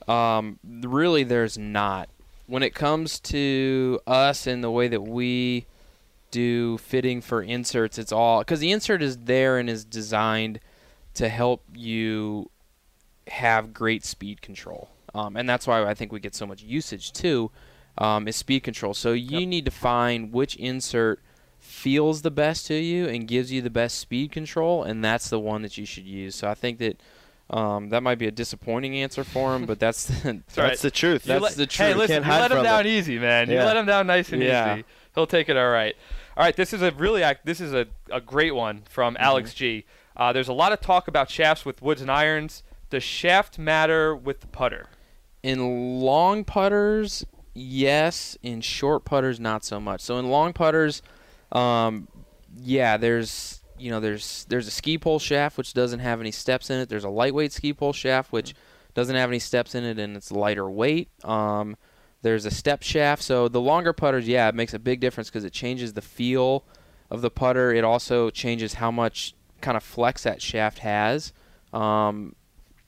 um, 0.08 0.60
really, 0.64 1.24
there's 1.24 1.58
not. 1.58 2.10
When 2.48 2.64
it 2.64 2.74
comes 2.74 3.20
to 3.22 4.00
us 4.08 4.48
and 4.48 4.64
the 4.64 4.72
way 4.72 4.88
that 4.88 5.02
we 5.02 5.66
do 6.32 6.78
fitting 6.80 7.22
for 7.22 7.42
inserts, 7.42 7.98
it's 7.98 8.12
all 8.12 8.40
because 8.40 8.60
the 8.60 8.72
insert 8.72 9.02
is 9.02 9.18
there 9.18 9.58
and 9.58 9.70
is 9.70 9.86
designed 9.86 10.60
to 11.14 11.30
help 11.30 11.64
you 11.74 12.50
have 13.28 13.74
great 13.74 14.04
speed 14.04 14.42
control, 14.42 14.90
um, 15.14 15.36
and 15.36 15.48
that's 15.48 15.68
why 15.68 15.84
I 15.84 15.94
think 15.94 16.12
we 16.12 16.20
get 16.20 16.34
so 16.34 16.48
much 16.48 16.64
usage 16.64 17.12
too. 17.12 17.52
Um, 17.98 18.30
is 18.30 18.38
speed 18.38 18.62
control. 18.62 18.94
So 18.94 19.12
you 19.12 19.46
need 19.46 19.66
to 19.66 19.72
find 19.72 20.32
which 20.32 20.56
insert 20.56 21.20
feels 21.60 22.22
the 22.22 22.32
best 22.32 22.66
to 22.68 22.74
you 22.76 23.08
and 23.08 23.28
gives 23.28 23.52
you 23.52 23.62
the 23.62 23.70
best 23.70 23.98
speed 24.00 24.32
control, 24.32 24.84
and 24.84 25.04
that's 25.04 25.30
the 25.30 25.40
one 25.40 25.62
that 25.62 25.78
you 25.78 25.86
should 25.86 26.06
use. 26.06 26.36
So 26.36 26.48
I 26.50 26.54
think 26.56 26.80
that 26.80 27.00
um, 27.50 27.90
that 27.90 28.02
might 28.04 28.20
be 28.20 28.28
a 28.28 28.32
disappointing 28.32 28.96
answer 28.96 29.24
for 29.24 29.56
him, 29.56 29.66
but 29.66 29.80
that's 29.80 30.06
the, 30.24 30.34
That's 30.46 30.58
right. 30.58 30.78
The 30.78 30.92
truth. 30.92 31.26
You 31.26 31.34
That's 31.40 31.58
let- 31.58 31.70
the 31.70 31.84
Hey, 31.84 31.94
listen, 31.94 32.24
Can't 32.24 32.26
you 32.26 32.42
let 32.42 32.52
him 32.52 32.64
down 32.64 32.86
it. 32.86 32.90
easy, 32.90 33.18
man. 33.20 33.50
You 33.50 33.58
let 33.58 33.76
him 33.78 33.86
down 33.86 34.08
nice 34.08 34.32
and 34.32 34.42
Yeah. 34.42 34.76
easy. 34.76 34.86
He'll 35.16 35.28
take 35.28 35.50
it 35.50 35.58
all 35.58 35.70
right. 35.70 35.96
All 36.38 36.44
right, 36.46 36.56
this 36.56 36.72
is 36.74 36.82
a 36.82 36.92
really 36.92 37.22
ac- 37.24 37.40
this 37.44 37.60
is 37.60 37.74
a, 37.74 37.88
a 38.12 38.22
great 38.22 38.56
one 38.56 38.84
from 38.90 39.16
Mm-hmm. 39.16 39.24
Alex 39.24 39.54
G. 39.54 39.86
Uh, 40.16 40.32
there's 40.32 40.48
a 40.48 40.54
lot 40.54 40.72
of 40.72 40.80
talk 40.82 41.08
about 41.08 41.30
shafts 41.30 41.66
with 41.66 41.82
woods 41.82 42.02
and 42.02 42.10
irons. 42.12 42.62
Does 42.90 43.04
shaft 43.04 43.58
matter 43.60 44.16
with 44.16 44.42
the 44.42 44.48
putter? 44.48 44.88
in 45.42 46.02
long 46.02 46.44
putters, 46.44 47.26
yes. 47.54 48.38
In 48.44 48.60
short 48.62 49.06
putters, 49.06 49.40
not 49.40 49.64
so 49.64 49.80
much. 49.80 50.02
So 50.02 50.18
in 50.20 50.30
long 50.30 50.52
putters, 50.54 51.02
um, 51.52 52.08
yeah, 52.58 52.98
there's 52.98 53.62
you 53.78 53.92
know 53.92 54.00
there's 54.00 54.46
there's 54.50 54.68
a 54.68 54.72
ski 54.72 54.98
pole 54.98 55.20
shaft 55.20 55.58
which 55.58 55.74
doesn't 55.74 56.00
have 56.00 56.20
any 56.20 56.32
steps 56.32 56.70
in 56.70 56.80
it. 56.80 56.90
There's 56.90 57.04
a 57.04 57.10
lightweight 57.10 57.52
ski 57.52 57.74
pole 57.74 57.94
shaft 57.94 58.32
which 58.32 58.54
doesn't 58.94 59.16
have 59.16 59.30
any 59.30 59.40
steps 59.40 59.76
in 59.76 59.84
it 59.84 60.00
and 60.00 60.18
it's 60.18 60.32
lighter 60.32 60.70
weight. 60.70 61.10
Um, 61.24 61.78
there's 62.22 62.46
a 62.46 62.52
step 62.52 62.84
shaft. 62.84 63.24
So 63.24 63.48
the 63.48 63.62
longer 63.62 63.94
putters, 63.94 64.28
yeah, 64.28 64.50
it 64.50 64.56
makes 64.56 64.74
a 64.74 64.80
big 64.80 65.00
difference 65.00 65.30
because 65.30 65.46
it 65.46 65.54
changes 65.54 65.94
the 65.94 66.02
feel 66.02 66.66
of 67.10 67.22
the 67.22 67.30
putter. 67.30 67.74
It 67.74 67.84
also 67.84 68.30
changes 68.30 68.76
how 68.76 68.92
much 68.92 69.34
kind 69.62 69.78
of 69.78 69.84
flex 69.84 70.24
that 70.24 70.42
shaft 70.42 70.80
has. 70.80 71.34
Um, 71.72 72.36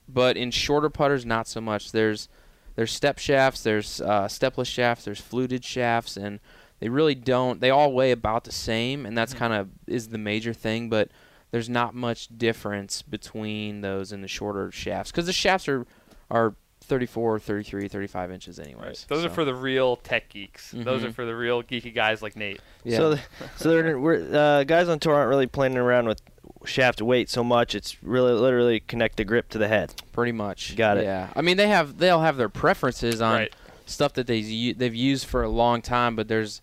but 0.08 0.36
in 0.36 0.50
shorter 0.50 0.90
putters, 0.90 1.24
not 1.24 1.48
so 1.48 1.60
much. 1.60 1.92
There's 1.92 2.28
there's 2.74 2.92
step 2.92 3.18
shafts, 3.18 3.62
there's 3.62 4.00
uh, 4.00 4.28
stepless 4.28 4.68
shafts, 4.68 5.04
there's 5.04 5.20
fluted 5.20 5.64
shafts, 5.64 6.16
and 6.16 6.40
they 6.82 6.88
really 6.88 7.14
don't. 7.14 7.60
They 7.60 7.70
all 7.70 7.92
weigh 7.92 8.10
about 8.10 8.42
the 8.42 8.50
same, 8.50 9.06
and 9.06 9.16
that's 9.16 9.32
kind 9.32 9.52
of 9.52 9.68
is 9.86 10.08
the 10.08 10.18
major 10.18 10.52
thing. 10.52 10.88
But 10.88 11.10
there's 11.52 11.68
not 11.68 11.94
much 11.94 12.26
difference 12.36 13.02
between 13.02 13.82
those 13.82 14.10
and 14.10 14.24
the 14.24 14.26
shorter 14.28 14.72
shafts 14.72 15.12
because 15.12 15.26
the 15.26 15.32
shafts 15.32 15.68
are 15.68 15.86
are 16.28 16.56
34, 16.80 17.38
33, 17.38 17.86
35 17.86 18.32
inches 18.32 18.58
anyways. 18.58 19.04
Those 19.08 19.24
are 19.24 19.30
for 19.30 19.44
the 19.44 19.54
real 19.54 19.94
tech 19.94 20.28
geeks. 20.28 20.72
Those 20.72 21.04
are 21.04 21.10
Mhm. 21.10 21.14
for 21.14 21.24
the 21.24 21.36
real 21.36 21.62
geeky 21.62 21.94
guys 21.94 22.20
like 22.20 22.34
Nate. 22.34 22.60
yeah. 22.82 22.96
So, 22.96 23.16
so 23.56 23.68
they're, 23.70 23.98
we're, 24.00 24.36
uh, 24.36 24.64
guys 24.64 24.88
on 24.88 24.98
tour 24.98 25.14
aren't 25.14 25.28
really 25.28 25.46
playing 25.46 25.76
around 25.76 26.08
with 26.08 26.20
shaft 26.64 27.00
weight 27.00 27.30
so 27.30 27.44
much. 27.44 27.76
It's 27.76 28.02
really 28.02 28.32
literally 28.32 28.80
connect 28.80 29.16
the 29.18 29.24
grip 29.24 29.48
to 29.50 29.58
the 29.58 29.68
head. 29.68 29.94
pretty 30.10 30.32
much. 30.32 30.74
Got 30.74 30.96
it. 30.98 31.04
Yeah. 31.04 31.28
I 31.36 31.40
mean, 31.42 31.56
they 31.56 31.68
have 31.68 31.98
they'll 31.98 32.20
have 32.22 32.36
their 32.36 32.48
preferences 32.48 33.20
on 33.22 33.34
Right. 33.36 33.54
stuff 33.86 34.14
that 34.14 34.26
they've 34.26 34.76
they've 34.76 34.94
used 34.94 35.26
for 35.26 35.44
a 35.44 35.48
long 35.48 35.82
time, 35.82 36.16
but 36.16 36.26
there's 36.26 36.62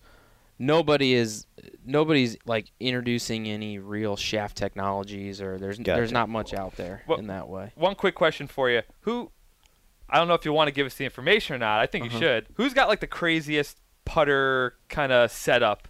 nobody 0.59 1.13
is 1.13 1.47
nobody's 1.85 2.37
like 2.45 2.67
introducing 2.79 3.47
any 3.47 3.79
real 3.79 4.15
shaft 4.17 4.57
technologies 4.57 5.41
or 5.41 5.57
there's 5.57 5.77
Gotcha. 5.79 5.95
there's 5.97 6.11
not 6.11 6.29
much 6.29 6.53
out 6.53 6.75
there 6.75 7.03
Well- 7.07 7.17
in 7.19 7.27
that 7.27 7.47
way. 7.47 7.71
One 7.75 7.95
quick 7.95 8.13
question 8.15 8.47
for 8.47 8.69
you. 8.69 8.81
Who 9.01 9.31
I 10.09 10.17
don't 10.17 10.27
know 10.27 10.33
if 10.33 10.43
you 10.43 10.51
want 10.53 10.67
to 10.67 10.71
give 10.71 10.85
us 10.87 10.95
the 10.95 11.05
information 11.05 11.55
or 11.55 11.59
not. 11.59 11.79
I 11.79 11.85
think 11.85 12.05
Uh-huh. 12.05 12.13
you 12.15 12.19
should. 12.19 12.45
Who's 12.55 12.73
got 12.73 12.87
like 12.89 12.99
the 12.99 13.07
craziest 13.07 13.77
putter 14.05 14.75
kind 14.89 15.11
of 15.11 15.31
setup 15.31 15.87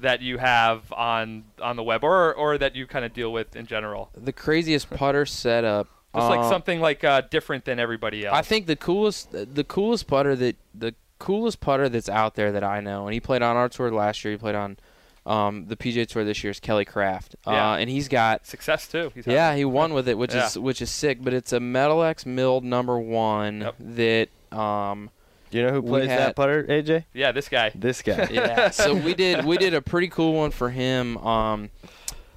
that 0.00 0.20
you 0.20 0.38
have 0.38 0.92
on 0.92 1.44
on 1.60 1.76
the 1.76 1.82
web 1.82 2.02
or 2.04 2.34
or 2.34 2.58
that 2.58 2.74
you 2.76 2.86
kind 2.86 3.04
of 3.04 3.12
deal 3.14 3.32
with 3.32 3.54
in 3.56 3.66
general? 3.66 4.10
The 4.14 4.32
craziest 4.32 4.90
putter 4.90 5.24
setup. 5.26 5.88
Just 6.14 6.28
like 6.28 6.40
uh, 6.40 6.48
something 6.50 6.80
like 6.80 7.04
uh, 7.04 7.22
different 7.30 7.64
than 7.64 7.78
everybody 7.78 8.26
else. 8.26 8.36
I 8.36 8.42
think 8.42 8.66
the 8.66 8.76
coolest 8.76 9.30
the 9.32 9.64
coolest 9.64 10.06
putter 10.08 10.36
that 10.36 10.56
the 10.74 10.94
coolest 11.22 11.60
putter 11.60 11.88
that's 11.88 12.08
out 12.08 12.34
there 12.34 12.52
that 12.52 12.64
I 12.64 12.80
know, 12.80 13.06
and 13.06 13.14
he 13.14 13.20
played 13.20 13.42
on 13.42 13.56
our 13.56 13.68
tour 13.68 13.90
last 13.92 14.24
year. 14.24 14.32
He 14.32 14.38
played 14.38 14.54
on 14.54 14.76
um, 15.24 15.66
the 15.68 15.76
PGA 15.76 16.06
Tour 16.06 16.24
this 16.24 16.42
year. 16.42 16.50
Is 16.50 16.58
Kelly 16.60 16.84
Kraft, 16.84 17.36
Yeah. 17.46 17.72
uh, 17.72 17.76
and 17.76 17.88
he's 17.88 18.08
got 18.08 18.44
success 18.46 18.88
too. 18.88 19.12
He's 19.14 19.26
yeah, 19.26 19.54
he 19.54 19.64
won 19.64 19.94
with 19.94 20.08
it, 20.08 20.18
which 20.18 20.34
Yeah. 20.34 20.46
is 20.46 20.58
which 20.58 20.82
is 20.82 20.90
sick. 20.90 21.18
But 21.22 21.32
it's 21.32 21.52
a 21.52 21.60
Metal 21.60 22.02
X 22.02 22.26
milled 22.26 22.64
number 22.64 22.98
one 22.98 23.60
Yep. 23.60 23.74
that 23.78 24.28
um 24.58 25.10
Do 25.52 25.58
you 25.58 25.64
know 25.64 25.72
who 25.74 25.80
We 25.82 25.90
plays 25.90 26.08
that 26.08 26.34
putter, 26.34 26.64
AJ? 26.64 27.04
yeah, 27.14 27.30
this 27.30 27.48
guy. 27.48 27.70
This 27.74 28.02
guy. 28.02 28.28
yeah. 28.32 28.70
So 28.70 28.94
we 28.94 29.14
did 29.14 29.44
we 29.44 29.58
did 29.58 29.74
a 29.74 29.80
pretty 29.82 30.08
cool 30.08 30.32
one 30.34 30.50
for 30.50 30.70
him. 30.70 31.16
Um, 31.18 31.70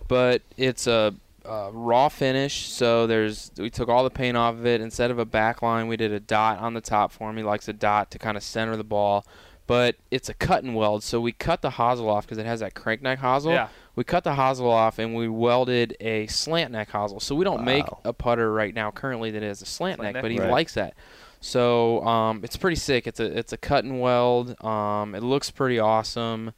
but 0.07 0.43
it's 0.57 0.85
a, 0.85 1.15
uh 1.47 1.69
raw 1.71 2.09
finish. 2.09 2.67
So 2.69 3.07
there's 3.07 3.51
we 3.57 3.69
took 3.69 3.89
all 3.89 4.03
the 4.03 4.09
paint 4.09 4.35
off 4.37 4.55
of 4.55 4.65
it. 4.65 4.81
Instead 4.81 5.11
of 5.11 5.19
a 5.19 5.25
back 5.25 5.61
line, 5.61 5.87
we 5.87 5.97
did 5.97 6.11
a 6.11 6.19
dot 6.19 6.59
on 6.59 6.73
the 6.73 6.81
top 6.81 7.11
for 7.11 7.29
him. 7.29 7.37
He 7.37 7.43
likes 7.43 7.67
a 7.67 7.73
dot 7.73 8.11
to 8.11 8.19
kind 8.19 8.35
of 8.37 8.43
center 8.43 8.75
the 8.75 8.83
ball. 8.83 9.25
But 9.67 9.95
it's 10.11 10.29
a 10.29 10.35
cut 10.35 10.63
and 10.63 10.75
weld, 10.75 11.01
so 11.01 11.19
we 11.19 11.31
cut 11.31 11.63
the 11.63 11.71
hosel 11.71 12.07
off 12.07 12.25
because 12.27 12.37
it 12.37 12.45
has 12.45 12.59
that 12.59 12.75
crank 12.75 13.01
neck 13.01 13.17
hosel. 13.19 13.51
Yeah. 13.53 13.69
We 13.95 14.03
cut 14.03 14.23
the 14.23 14.33
hosel 14.35 14.69
off 14.69 14.99
and 14.99 15.15
we 15.15 15.27
welded 15.27 15.97
a 15.99 16.27
slant 16.27 16.71
neck 16.71 16.91
hosel. 16.91 17.19
So 17.19 17.33
we 17.33 17.43
don't 17.45 17.63
make 17.63 17.85
a 18.03 18.13
putter 18.13 18.51
right 18.53 18.75
now 18.75 18.91
currently 18.91 19.31
that 19.31 19.41
has 19.41 19.63
a 19.63 19.65
slant, 19.65 19.97
Slant 19.97 20.01
neck, 20.07 20.13
neck? 20.15 20.21
but 20.21 20.29
he 20.31 20.39
Right. 20.39 20.51
likes 20.51 20.75
that. 20.75 20.93
So 21.41 22.05
um, 22.05 22.41
it's 22.43 22.57
pretty 22.57 22.75
sick. 22.75 23.07
It's 23.07 23.19
a 23.19 23.25
it's 23.37 23.53
a 23.53 23.57
cut 23.57 23.83
and 23.85 23.99
weld. 23.99 24.55
Um, 24.63 25.15
it 25.15 25.23
looks 25.23 25.49
pretty 25.49 25.79
awesome, 25.79 26.53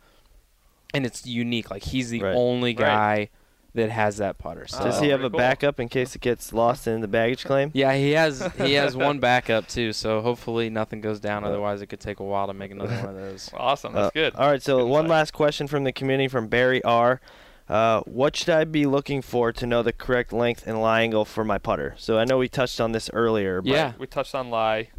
and 0.94 1.06
it's 1.06 1.26
unique. 1.26 1.70
Like 1.72 1.84
he's 1.84 2.10
the 2.10 2.22
Right. 2.24 2.36
only 2.36 2.76
Right. 2.76 3.30
Guy 3.78 3.84
that 3.88 3.92
has 3.92 4.18
that 4.18 4.38
putter. 4.38 4.68
So 4.68 4.84
Does 4.84 5.00
Oh, 5.00 5.04
he 5.04 5.10
have 5.10 5.24
a 5.24 5.30
backup 5.30 5.80
in 5.80 5.90
case 5.90 6.16
it 6.16 6.22
gets 6.22 6.52
lost 6.54 6.88
in 6.88 7.02
the 7.02 7.08
baggage 7.08 7.46
claim? 7.46 7.72
yeah, 7.74 7.94
he 7.96 8.12
has 8.12 8.42
he 8.58 8.74
has 8.74 8.96
one 8.96 9.20
backup 9.20 9.68
too. 9.68 9.94
So 9.94 10.22
hopefully 10.22 10.70
nothing 10.70 11.02
goes 11.02 11.20
down. 11.20 11.44
Otherwise, 11.44 11.82
it 11.82 11.88
could 11.88 12.00
take 12.00 12.20
a 12.20 12.24
while 12.24 12.48
to 12.48 12.54
make 12.54 12.72
another 12.72 12.96
one 12.96 13.10
of 13.10 13.16
those. 13.22 13.50
Awesome. 13.54 13.94
That's 13.94 14.08
Uh, 14.08 14.12
good. 14.14 14.36
All 14.36 14.50
right, 14.50 14.62
so 14.62 14.78
Good 14.80 14.86
one 14.88 15.06
insight. 15.06 15.10
last 15.18 15.34
question 15.34 15.68
from 15.68 15.84
the 15.84 15.92
community 15.92 16.28
from 16.28 16.48
Barry 16.48 16.84
R. 16.84 17.22
Uh, 17.70 18.00
what 18.06 18.34
should 18.36 18.50
I 18.50 18.64
be 18.64 18.86
looking 18.86 19.22
for 19.22 19.52
to 19.52 19.66
know 19.66 19.84
the 19.84 19.92
correct 19.92 20.32
length 20.32 20.66
and 20.66 20.82
lie 20.82 21.02
angle 21.02 21.26
for 21.26 21.44
my 21.44 21.58
putter? 21.58 21.96
So 21.98 22.18
I 22.18 22.24
know 22.24 22.38
we 22.38 22.48
touched 22.48 22.80
on 22.80 22.94
this 22.94 23.10
earlier. 23.12 23.62
But 23.62 23.72
Yeah. 23.72 23.92
We 24.00 24.08
touched 24.08 24.34
on 24.34 24.50
lie. 24.50 24.90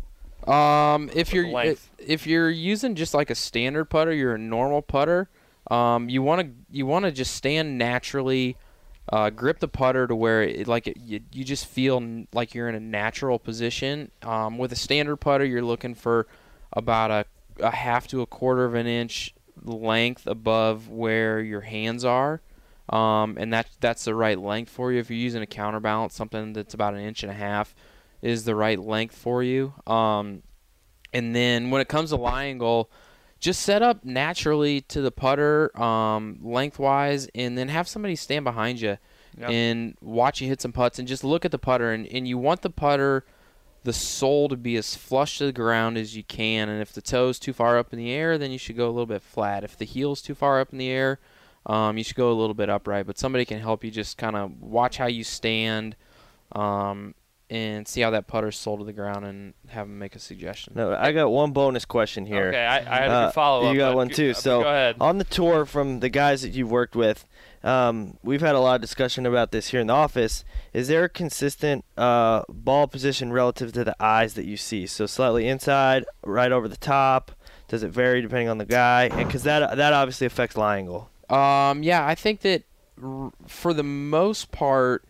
Um, 0.46 1.10
if 1.14 1.32
you're 1.32 1.48
length. 1.48 1.88
if 1.98 2.26
you're 2.26 2.50
using 2.50 2.94
just 2.94 3.14
like 3.14 3.30
a 3.30 3.34
standard 3.34 3.86
putter, 3.86 4.12
you're 4.12 4.34
a 4.34 4.38
normal 4.38 4.82
putter. 4.82 5.28
Um, 5.70 6.08
you 6.08 6.22
want 6.22 6.40
to 6.42 6.48
you 6.70 6.86
want 6.86 7.04
to 7.06 7.10
just 7.10 7.34
stand 7.34 7.76
naturally, 7.76 8.56
uh, 9.10 9.30
grip 9.30 9.60
the 9.60 9.68
putter 9.68 10.06
to 10.06 10.14
where 10.14 10.42
it, 10.42 10.68
like 10.68 10.86
it, 10.86 10.98
you, 10.98 11.20
you 11.32 11.44
just 11.44 11.66
feel 11.66 12.26
like 12.32 12.54
you're 12.54 12.68
in 12.68 12.74
a 12.74 12.80
natural 12.80 13.38
position. 13.38 14.10
Um, 14.22 14.58
with 14.58 14.72
a 14.72 14.76
standard 14.76 15.16
putter, 15.16 15.44
you're 15.44 15.62
looking 15.62 15.94
for 15.94 16.26
about 16.72 17.10
a, 17.10 17.24
a 17.64 17.70
half 17.70 18.06
to 18.08 18.20
a 18.20 18.26
quarter 18.26 18.64
of 18.64 18.74
an 18.74 18.86
inch 18.86 19.34
length 19.64 20.26
above 20.26 20.88
where 20.88 21.40
your 21.40 21.62
hands 21.62 22.04
are. 22.04 22.42
Um, 22.90 23.36
and 23.38 23.52
that 23.52 23.68
that's 23.80 24.04
the 24.04 24.14
right 24.14 24.38
length 24.38 24.70
for 24.70 24.92
you. 24.92 24.98
If 24.98 25.10
you're 25.10 25.18
using 25.18 25.42
a 25.42 25.46
counterbalance, 25.46 26.14
something 26.14 26.54
that's 26.54 26.74
about 26.74 26.94
an 26.94 27.00
inch 27.00 27.22
and 27.22 27.30
a 27.30 27.34
half 27.34 27.74
is 28.22 28.44
the 28.44 28.54
right 28.54 28.78
length 28.78 29.14
for 29.14 29.42
you. 29.42 29.74
Um, 29.86 30.42
and 31.12 31.34
then 31.34 31.70
when 31.70 31.80
it 31.80 31.88
comes 31.88 32.10
to 32.10 32.16
lie 32.16 32.44
angle, 32.44 32.90
just 33.40 33.62
set 33.62 33.82
up 33.82 34.04
naturally 34.04 34.80
to 34.82 35.00
the 35.00 35.10
putter 35.12 35.76
um, 35.80 36.38
lengthwise, 36.42 37.28
and 37.34 37.56
then 37.56 37.68
have 37.68 37.88
somebody 37.88 38.16
stand 38.16 38.44
behind 38.44 38.80
you 38.80 38.98
Yep. 39.38 39.50
and 39.50 39.96
watch 40.00 40.40
you 40.40 40.48
hit 40.48 40.60
some 40.60 40.72
putts, 40.72 40.98
and 40.98 41.06
just 41.06 41.22
look 41.22 41.44
at 41.44 41.52
the 41.52 41.58
putter. 41.58 41.92
And, 41.92 42.06
and 42.08 42.26
you 42.26 42.36
want 42.38 42.62
the 42.62 42.70
putter, 42.70 43.24
the 43.84 43.92
sole 43.92 44.48
to 44.48 44.56
be 44.56 44.76
as 44.76 44.96
flush 44.96 45.38
to 45.38 45.46
the 45.46 45.52
ground 45.52 45.96
as 45.96 46.16
you 46.16 46.24
can. 46.24 46.68
And 46.68 46.82
if 46.82 46.92
the 46.92 47.00
toe's 47.02 47.38
too 47.38 47.52
far 47.52 47.78
up 47.78 47.92
in 47.92 47.98
the 48.00 48.10
air, 48.10 48.36
then 48.36 48.50
you 48.50 48.58
should 48.58 48.76
go 48.76 48.86
a 48.86 48.90
little 48.90 49.06
bit 49.06 49.22
flat. 49.22 49.62
If 49.62 49.76
the 49.78 49.84
heel's 49.84 50.20
too 50.22 50.34
far 50.34 50.58
up 50.60 50.72
in 50.72 50.78
the 50.78 50.88
air, 50.88 51.20
um, 51.66 51.96
you 51.96 52.02
should 52.02 52.16
go 52.16 52.32
a 52.32 52.34
little 52.34 52.54
bit 52.54 52.68
upright. 52.68 53.06
But 53.06 53.18
somebody 53.18 53.44
can 53.44 53.60
help 53.60 53.84
you 53.84 53.92
just 53.92 54.18
kind 54.18 54.34
of 54.34 54.60
watch 54.60 54.96
how 54.96 55.06
you 55.06 55.22
stand. 55.22 55.94
Um, 56.50 57.14
and 57.50 57.88
see 57.88 58.02
how 58.02 58.10
that 58.10 58.26
putter's 58.26 58.56
sold 58.58 58.80
to 58.80 58.84
the 58.84 58.92
ground 58.92 59.24
and 59.24 59.54
have 59.68 59.86
them 59.86 59.98
make 59.98 60.14
a 60.14 60.18
suggestion. 60.18 60.74
No, 60.76 60.94
I 60.94 61.12
got 61.12 61.30
one 61.30 61.52
bonus 61.52 61.84
question 61.86 62.26
here. 62.26 62.48
Okay, 62.48 62.64
I, 62.66 62.76
I 62.78 63.00
had 63.00 63.08
a 63.08 63.12
Uh, 63.12 63.26
good 63.28 63.34
follow 63.34 63.66
up. 63.66 63.72
you 63.72 63.78
got 63.78 63.94
one 63.96 64.10
too. 64.10 64.34
So 64.34 64.62
go 64.62 64.68
ahead. 64.68 64.96
on 65.00 65.16
the 65.18 65.24
tour 65.24 65.64
from 65.64 66.00
the 66.00 66.10
guys 66.10 66.42
that 66.42 66.50
you've 66.50 66.70
worked 66.70 66.94
with, 66.94 67.24
um, 67.64 68.18
we've 68.22 68.42
had 68.42 68.54
a 68.54 68.60
lot 68.60 68.74
of 68.76 68.80
discussion 68.82 69.24
about 69.24 69.50
this 69.50 69.68
here 69.68 69.80
in 69.80 69.86
the 69.86 69.92
office. 69.94 70.44
Is 70.74 70.88
there 70.88 71.04
a 71.04 71.08
consistent 71.08 71.84
uh, 71.96 72.42
ball 72.50 72.86
position 72.86 73.32
relative 73.32 73.72
to 73.72 73.82
the 73.84 73.96
eyes 73.98 74.34
that 74.34 74.44
you 74.44 74.56
see? 74.58 74.86
So 74.86 75.06
slightly 75.06 75.48
inside, 75.48 76.04
right 76.22 76.52
over 76.52 76.68
the 76.68 76.76
top. 76.76 77.32
Does 77.66 77.82
it 77.82 77.88
vary 77.90 78.20
depending 78.20 78.48
on 78.48 78.58
the 78.58 78.64
guy? 78.66 79.04
And 79.04 79.26
because 79.26 79.42
that 79.44 79.76
that 79.78 79.92
obviously 79.94 80.26
affects 80.26 80.56
lie 80.56 80.76
angle. 80.78 81.10
Um, 81.30 81.82
yeah, 81.82 82.06
I 82.06 82.14
think 82.14 82.40
that 82.42 82.62
r- 83.02 83.32
for 83.46 83.72
the 83.74 83.82
most 83.82 84.50
part, 84.52 85.04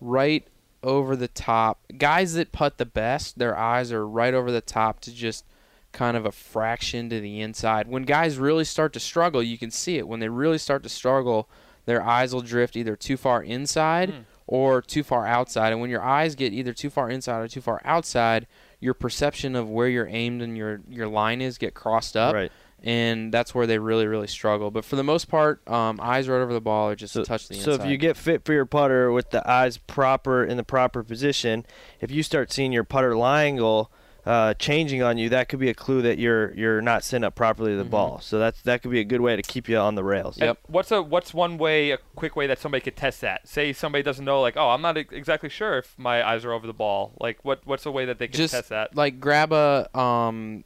right 0.00 0.46
over 0.82 1.16
the 1.16 1.28
top, 1.28 1.80
guys 1.96 2.34
that 2.34 2.52
putt 2.52 2.78
the 2.78 2.86
best, 2.86 3.38
their 3.38 3.56
eyes 3.56 3.90
are 3.92 4.06
right 4.06 4.34
over 4.34 4.50
the 4.52 4.60
top 4.60 5.00
to 5.00 5.12
just 5.12 5.44
kind 5.92 6.16
of 6.16 6.24
a 6.26 6.32
fraction 6.32 7.08
to 7.10 7.20
the 7.20 7.40
inside. 7.40 7.88
When 7.88 8.02
guys 8.04 8.38
really 8.38 8.64
start 8.64 8.92
to 8.92 9.00
struggle, 9.00 9.42
you 9.42 9.58
can 9.58 9.70
see 9.70 9.98
it. 9.98 10.06
When 10.06 10.20
they 10.20 10.28
really 10.28 10.58
start 10.58 10.82
to 10.84 10.88
struggle, 10.88 11.48
their 11.86 12.02
eyes 12.02 12.34
will 12.34 12.42
drift 12.42 12.76
either 12.76 12.94
too 12.96 13.16
far 13.16 13.42
inside 13.42 14.10
Hmm. 14.10 14.20
or 14.46 14.82
too 14.82 15.02
far 15.02 15.26
outside. 15.26 15.72
And 15.72 15.80
when 15.80 15.90
your 15.90 16.02
eyes 16.02 16.34
get 16.34 16.52
either 16.52 16.72
too 16.74 16.90
far 16.90 17.08
inside 17.10 17.40
or 17.40 17.48
too 17.48 17.62
far 17.62 17.80
outside, 17.84 18.46
your 18.80 18.94
perception 18.94 19.56
of 19.56 19.68
where 19.68 19.88
you're 19.88 20.06
aimed 20.08 20.42
and 20.42 20.56
your 20.56 20.80
your 20.88 21.08
line 21.08 21.40
is 21.40 21.58
get 21.58 21.74
crossed 21.74 22.16
up 22.16 22.34
Right. 22.34 22.52
And 22.82 23.32
that's 23.32 23.54
where 23.54 23.66
they 23.66 23.78
really 23.78 24.06
really 24.06 24.26
struggle. 24.26 24.70
But 24.70 24.84
for 24.84 24.96
the 24.96 25.02
most 25.04 25.28
part, 25.28 25.66
um, 25.68 25.98
eyes 26.02 26.28
right 26.28 26.40
over 26.40 26.52
the 26.52 26.60
ball 26.60 26.88
or 26.90 26.94
just 26.94 27.14
So, 27.14 27.22
a 27.22 27.24
touch 27.24 27.48
the 27.48 27.54
so 27.54 27.72
inside. 27.72 27.76
So 27.76 27.82
if 27.84 27.90
you 27.90 27.96
get 27.96 28.16
fit 28.16 28.44
for 28.44 28.52
your 28.52 28.66
putter 28.66 29.10
with 29.12 29.30
the 29.30 29.48
eyes 29.48 29.78
proper 29.78 30.44
in 30.44 30.56
the 30.56 30.64
proper 30.64 31.02
position, 31.02 31.64
if 32.00 32.10
you 32.10 32.22
start 32.22 32.52
seeing 32.52 32.72
your 32.72 32.84
putter 32.84 33.16
lie 33.16 33.44
angle 33.44 33.90
uh, 34.26 34.52
changing 34.54 35.02
on 35.02 35.16
you, 35.16 35.30
that 35.30 35.48
could 35.48 35.58
be 35.58 35.70
a 35.70 35.74
clue 35.74 36.02
that 36.02 36.18
you're 36.18 36.52
you're 36.54 36.82
not 36.82 37.02
setting 37.02 37.24
up 37.24 37.34
properly 37.34 37.70
to 37.70 37.78
the 37.78 37.84
Mhm. 37.84 37.90
ball. 37.90 38.20
So 38.20 38.38
that's 38.38 38.60
that 38.62 38.82
could 38.82 38.90
be 38.90 39.00
a 39.00 39.04
good 39.04 39.22
way 39.22 39.36
to 39.36 39.42
keep 39.42 39.70
you 39.70 39.78
on 39.78 39.94
the 39.94 40.04
rails. 40.04 40.36
And 40.36 40.48
Yep. 40.48 40.58
What's 40.66 40.90
a 40.90 41.00
what's 41.02 41.32
one 41.32 41.56
way, 41.56 41.92
a 41.92 41.98
quick 42.14 42.36
way 42.36 42.46
that 42.46 42.58
somebody 42.58 42.82
could 42.82 42.96
test 42.96 43.22
that? 43.22 43.48
Say 43.48 43.72
somebody 43.72 44.02
doesn't 44.02 44.24
know, 44.26 44.42
like, 44.42 44.56
oh, 44.58 44.68
I'm 44.70 44.82
not 44.82 44.98
exactly 44.98 45.48
sure 45.48 45.78
if 45.78 45.98
my 45.98 46.22
eyes 46.28 46.44
are 46.44 46.52
over 46.52 46.66
the 46.66 46.74
ball. 46.74 47.14
Like, 47.18 47.42
what 47.42 47.60
what's 47.64 47.86
a 47.86 47.90
way 47.90 48.04
that 48.04 48.18
they 48.18 48.26
can 48.28 48.36
Just 48.36 48.52
test 48.52 48.68
that? 48.68 48.94
like 48.94 49.18
grab 49.18 49.50
a 49.52 49.88
um, 49.98 50.64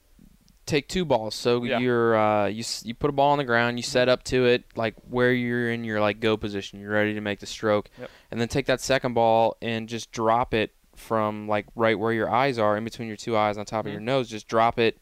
take 0.67 0.89
two 0.89 1.05
balls. 1.05 1.35
So 1.35 1.65
Yeah. 1.65 1.79
you're 1.79 2.17
uh, 2.17 2.47
you 2.47 2.65
you 2.85 2.95
put 2.95 3.11
a 3.11 3.13
ball 3.13 3.33
on 3.33 3.39
the 3.39 3.45
ground, 3.45 3.79
you 3.79 3.83
set 3.83 4.09
up 4.09 4.23
to 4.25 4.47
it 4.47 4.65
like 4.77 4.95
where 5.09 5.33
you're 5.33 5.71
in 5.71 5.85
your 5.85 6.01
like 6.01 6.21
go 6.21 6.37
position. 6.37 6.81
You're 6.81 6.93
ready 6.93 7.15
to 7.15 7.21
make 7.21 7.41
the 7.41 7.47
stroke, 7.47 7.89
Yep. 7.99 8.11
and 8.31 8.41
then 8.41 8.49
take 8.49 8.67
that 8.67 8.81
second 8.81 9.15
ball 9.15 9.57
and 9.61 9.89
just 9.89 10.13
drop 10.13 10.55
it 10.55 10.73
from 10.95 11.49
like 11.49 11.67
right 11.75 11.99
where 11.99 12.13
your 12.13 12.31
eyes 12.31 12.59
are, 12.59 12.77
in 12.77 12.85
between 12.85 13.09
your 13.09 13.17
two 13.17 13.37
eyes, 13.37 13.59
on 13.59 13.65
top 13.65 13.85
Mhm. 13.85 13.89
of 13.89 13.93
your 13.93 14.01
nose. 14.03 14.29
Just 14.29 14.47
drop 14.47 14.79
it 14.79 14.99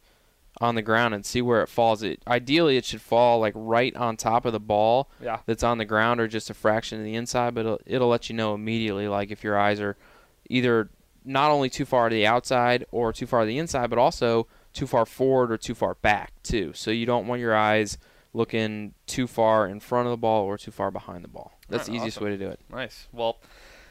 on 0.60 0.74
the 0.74 0.82
ground 0.82 1.14
and 1.14 1.24
see 1.24 1.40
where 1.42 1.62
it 1.62 1.68
falls. 1.68 2.02
It 2.02 2.22
ideally 2.26 2.76
it 2.76 2.84
should 2.84 3.00
fall 3.00 3.38
like 3.40 3.52
right 3.56 3.94
on 3.96 4.16
top 4.16 4.44
of 4.44 4.52
the 4.52 4.60
ball. 4.60 5.10
Yeah. 5.22 5.38
that's 5.46 5.62
on 5.62 5.78
the 5.78 5.84
ground 5.84 6.20
or 6.20 6.26
just 6.28 6.50
a 6.50 6.54
fraction 6.54 6.98
to 6.98 7.04
the 7.04 7.14
inside, 7.14 7.54
but 7.54 7.60
it'll, 7.66 7.80
it'll 7.86 8.08
let 8.08 8.28
you 8.30 8.34
know 8.36 8.54
immediately, 8.54 9.08
like 9.08 9.30
if 9.30 9.44
your 9.44 9.58
eyes 9.58 9.80
are 9.80 9.96
either 10.48 10.90
not 11.24 11.50
only 11.50 11.68
too 11.70 11.84
far 11.84 12.08
to 12.08 12.14
the 12.14 12.26
outside 12.26 12.84
or 12.90 13.12
too 13.12 13.26
far 13.26 13.40
to 13.42 13.46
the 13.46 13.58
inside, 13.58 13.90
but 13.90 13.98
also 13.98 14.46
too 14.72 14.86
far 14.86 15.06
forward 15.06 15.50
or 15.52 15.56
too 15.56 15.74
far 15.74 15.94
back 15.96 16.32
too. 16.42 16.72
So 16.74 16.90
you 16.90 17.06
don't 17.06 17.26
want 17.26 17.40
your 17.40 17.54
eyes 17.56 17.98
looking 18.32 18.94
too 19.06 19.26
far 19.26 19.66
in 19.66 19.80
front 19.80 20.06
of 20.06 20.10
the 20.12 20.16
ball 20.16 20.44
or 20.44 20.56
too 20.56 20.70
far 20.70 20.90
behind 20.90 21.24
the 21.24 21.28
ball. 21.28 21.52
That's 21.68 21.88
Alright, 21.88 21.92
the 21.92 21.96
easiest 22.04 22.16
awesome. 22.18 22.24
way 22.26 22.30
to 22.36 22.44
do 22.44 22.48
it. 22.50 22.60
Nice. 22.70 23.08
Well, 23.12 23.38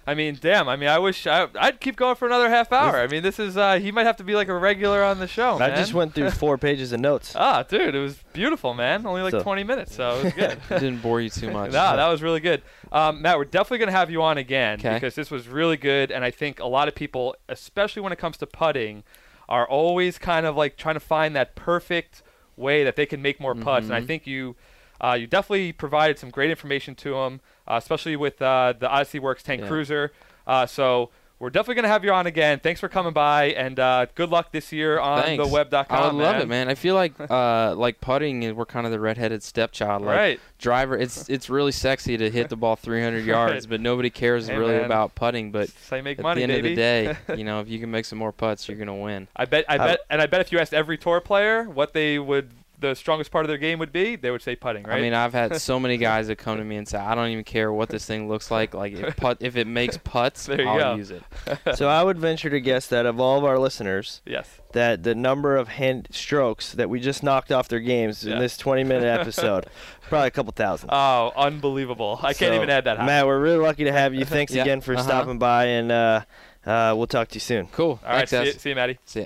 I 0.08 0.16
mean, 0.16 0.38
damn. 0.42 0.68
I 0.70 0.76
mean, 0.76 0.90
I 0.90 0.98
wish 0.98 1.28
I, 1.28 1.48
I'd 1.60 1.80
keep 1.82 1.96
going 1.96 2.16
for 2.16 2.26
another 2.26 2.50
half 2.50 2.72
hour. 2.72 2.96
I 2.98 3.06
mean, 3.08 3.22
this 3.22 3.38
is 3.38 3.58
uh, 3.58 3.80
he 3.80 3.92
might 3.92 4.06
have 4.08 4.16
to 4.18 4.24
be 4.24 4.34
like 4.36 4.48
a 4.48 4.58
regular 4.58 5.04
on 5.04 5.20
the 5.20 5.28
show. 5.28 5.56
I 5.56 5.68
man. 5.68 5.78
just 5.78 5.94
went 5.94 6.16
through 6.16 6.32
four 6.32 6.58
pages 6.68 6.94
of 6.94 7.00
notes. 7.02 7.34
Ah, 7.36 7.62
dude, 7.64 7.94
it 7.94 8.00
was 8.00 8.16
beautiful, 8.34 8.74
man. 8.74 9.06
Only 9.06 9.22
like 9.22 9.32
So- 9.32 9.44
20 9.44 9.64
minutes, 9.66 9.94
so 9.94 10.18
it 10.20 10.24
was 10.24 10.34
good. 10.34 10.58
It 10.72 10.80
didn't 10.80 11.02
bore 11.02 11.20
you 11.22 11.30
too 11.30 11.52
much. 11.60 11.72
No, 11.74 11.96
that 11.96 12.08
was 12.08 12.24
really 12.24 12.40
good. 12.40 12.64
Um, 12.92 13.22
Matt, 13.22 13.38
we're 13.38 13.46
definitely 13.46 13.80
going 13.80 13.90
to 13.92 13.98
have 13.98 14.10
you 14.10 14.24
on 14.24 14.38
again 14.40 14.80
'Kay. 14.80 14.94
because 14.96 15.14
this 15.16 15.30
was 15.30 15.48
really 15.48 15.78
good. 15.78 16.12
And 16.12 16.24
I 16.24 16.32
think 16.32 16.60
a 16.60 16.66
lot 16.68 16.88
of 16.88 16.96
people, 16.96 17.36
especially 17.50 18.02
when 18.02 18.12
it 18.14 18.18
comes 18.18 18.38
to 18.38 18.48
putting, 18.48 19.04
are 19.50 19.68
always 19.68 20.18
kind 20.18 20.46
of 20.46 20.56
like 20.56 20.78
trying 20.78 20.96
to 20.96 21.00
find 21.02 21.36
that 21.36 21.56
perfect 21.56 22.24
way 22.56 22.84
that 22.86 22.96
they 22.96 23.06
can 23.06 23.22
make 23.22 23.40
more 23.40 23.56
putts. 23.56 23.88
And 23.88 23.96
I 23.96 24.02
Mhm. 24.02 24.06
think 24.08 24.28
you, 24.28 24.56
uh, 25.02 25.18
you 25.20 25.28
definitely 25.28 25.74
provided 25.74 26.18
some 26.20 26.30
great 26.30 26.50
information 26.52 26.96
to 26.96 27.12
them, 27.16 27.42
uh, 27.68 27.76
especially 27.76 28.16
with 28.16 28.42
uh, 28.42 28.74
the 28.80 28.88
Odyssey 28.88 29.20
Works 29.20 29.44
Tank 29.44 29.62
Yeah. 29.62 29.68
Cruiser. 29.68 30.12
Uh, 30.48 30.66
so 30.66 31.10
we're 31.40 31.50
definitely 31.50 31.76
going 31.76 31.84
to 31.84 31.90
have 31.90 32.04
you 32.04 32.12
on 32.12 32.28
again. 32.28 32.60
Thanks 32.60 32.80
for 32.82 32.90
coming 32.90 33.14
by, 33.14 33.46
and 33.52 33.80
uh, 33.80 34.08
good 34.16 34.30
luck 34.30 34.52
this 34.52 34.72
year 34.74 35.00
on 35.00 35.24
Thanks. 35.24 35.42
the 35.44 35.50
web.com. 35.52 35.86
I 35.90 36.06
would 36.08 36.16
love 36.16 36.36
it, 36.42 36.48
man. 36.50 36.68
I 36.68 36.76
feel 36.76 36.96
like 36.96 37.14
uh, 37.32 37.76
like 37.76 38.02
putting, 38.02 38.44
is- 38.44 38.54
we're 38.54 38.66
kind 38.66 38.86
of 38.86 38.92
the 38.92 39.00
redheaded 39.00 39.42
stepchild. 39.42 40.02
Like 40.04 40.16
Right. 40.18 40.40
driver, 40.58 40.98
it's 40.98 41.30
it's 41.30 41.50
really 41.50 41.72
sexy 41.72 42.18
to 42.18 42.30
hit 42.30 42.50
the 42.50 42.58
ball 42.58 42.76
300 42.76 43.26
yards, 43.26 43.66
but 43.68 43.80
nobody 43.80 44.10
cares 44.10 44.48
Hey, 44.48 44.58
really 44.58 44.74
man. 44.76 44.86
about 44.86 45.16
putting. 45.16 45.52
But 45.52 45.70
so 45.70 46.02
make 46.02 46.20
at 46.20 46.24
money, 46.24 46.40
the 46.40 46.44
end 46.44 46.64
baby. 46.64 46.70
of 46.72 46.76
the 46.76 46.82
day, 46.82 47.18
you 47.38 47.44
know, 47.46 47.62
if 47.62 47.70
you 47.70 47.80
can 47.80 47.90
make 47.90 48.06
some 48.06 48.20
more 48.20 48.32
putts, 48.34 48.68
you're 48.68 48.78
gonna 48.78 48.96
win. 48.96 49.28
I 49.36 49.46
bet, 49.46 49.64
I 49.70 49.78
How- 49.78 49.86
bet, 49.88 50.00
and 50.10 50.22
I 50.22 50.26
bet 50.26 50.42
if 50.42 50.52
you 50.52 50.60
asked 50.60 50.74
every 50.74 50.98
tour 50.98 51.22
player 51.22 51.64
what 51.64 51.94
they 51.94 52.20
would, 52.20 52.50
the 52.80 52.96
strongest 52.96 53.32
part 53.32 53.44
of 53.46 53.50
their 53.50 53.58
game 53.58 53.78
would 53.80 53.92
be, 53.92 54.16
they 54.16 54.32
would 54.32 54.42
say 54.42 54.56
putting, 54.56 54.84
right? 54.84 54.98
I 54.98 55.02
mean, 55.02 55.14
I've 55.14 55.34
had 55.34 55.60
so 55.60 55.80
many 55.80 55.98
guys 56.10 56.28
that 56.28 56.38
come 56.38 56.58
to 56.58 56.64
me 56.64 56.78
and 56.78 56.88
say, 56.88 56.98
"I 56.98 57.14
don't 57.16 57.30
even 57.30 57.44
care 57.44 57.72
what 57.74 57.90
this 57.90 58.06
thing 58.06 58.28
looks 58.30 58.50
like. 58.50 58.74
Like, 58.74 58.94
if, 58.94 59.16
putt, 59.18 59.38
if 59.42 59.56
it 59.56 59.68
makes 59.68 59.98
putts, 60.04 60.48
I'll 60.50 60.56
go. 60.58 60.96
use 60.96 61.12
it." 61.12 61.24
so 61.76 61.88
I 61.90 62.04
would 62.04 62.18
venture 62.18 62.50
to 62.50 62.60
guess 62.60 62.88
that 62.88 63.06
of 63.06 63.20
all 63.20 63.38
of 63.38 63.44
our 63.44 63.60
listeners, 63.60 64.22
yes. 64.26 64.62
that 64.74 65.04
the 65.04 65.14
number 65.16 65.58
of 65.58 65.68
hand 65.68 66.08
strokes 66.12 66.74
that 66.74 66.90
we 66.90 67.00
just 67.00 67.22
knocked 67.24 67.52
off 67.52 67.68
their 67.68 67.80
games 67.80 68.24
Yeah. 68.24 68.34
in 68.36 68.40
this 68.40 68.58
20 68.58 68.84
minute 68.84 69.04
episode, 69.20 69.66
probably 70.02 70.28
a 70.28 70.32
couple 70.32 70.52
thousand. 70.54 70.90
Oh, 70.92 71.32
unbelievable! 71.36 72.20
I 72.22 72.34
can't 72.34 72.54
even 72.56 72.70
add 72.70 72.86
that. 72.86 72.98
high. 72.98 73.06
Matt, 73.06 73.28
we're 73.28 73.40
really 73.40 73.58
lucky 73.58 73.84
to 73.86 73.92
have 73.92 74.14
you. 74.14 74.26
Thanks 74.26 74.54
Yeah, 74.54 74.62
again 74.62 74.82
for 74.82 74.94
uh-huh. 74.94 75.04
stopping 75.04 75.38
by, 75.40 75.66
and 75.66 75.92
uh, 75.92 76.22
uh, 76.66 76.94
we'll 76.96 77.08
talk 77.08 77.28
to 77.30 77.36
you 77.36 77.40
soon. 77.42 77.68
Cool. 77.68 78.00
All 78.06 78.12
right, 78.12 78.30
Thanks, 78.30 78.32
see, 78.32 78.38
you, 78.38 78.44
guys. 78.54 78.62
see 78.62 78.70
you, 78.70 78.76
Maddie. 78.76 79.00
See 79.06 79.20
ya. 79.22 79.26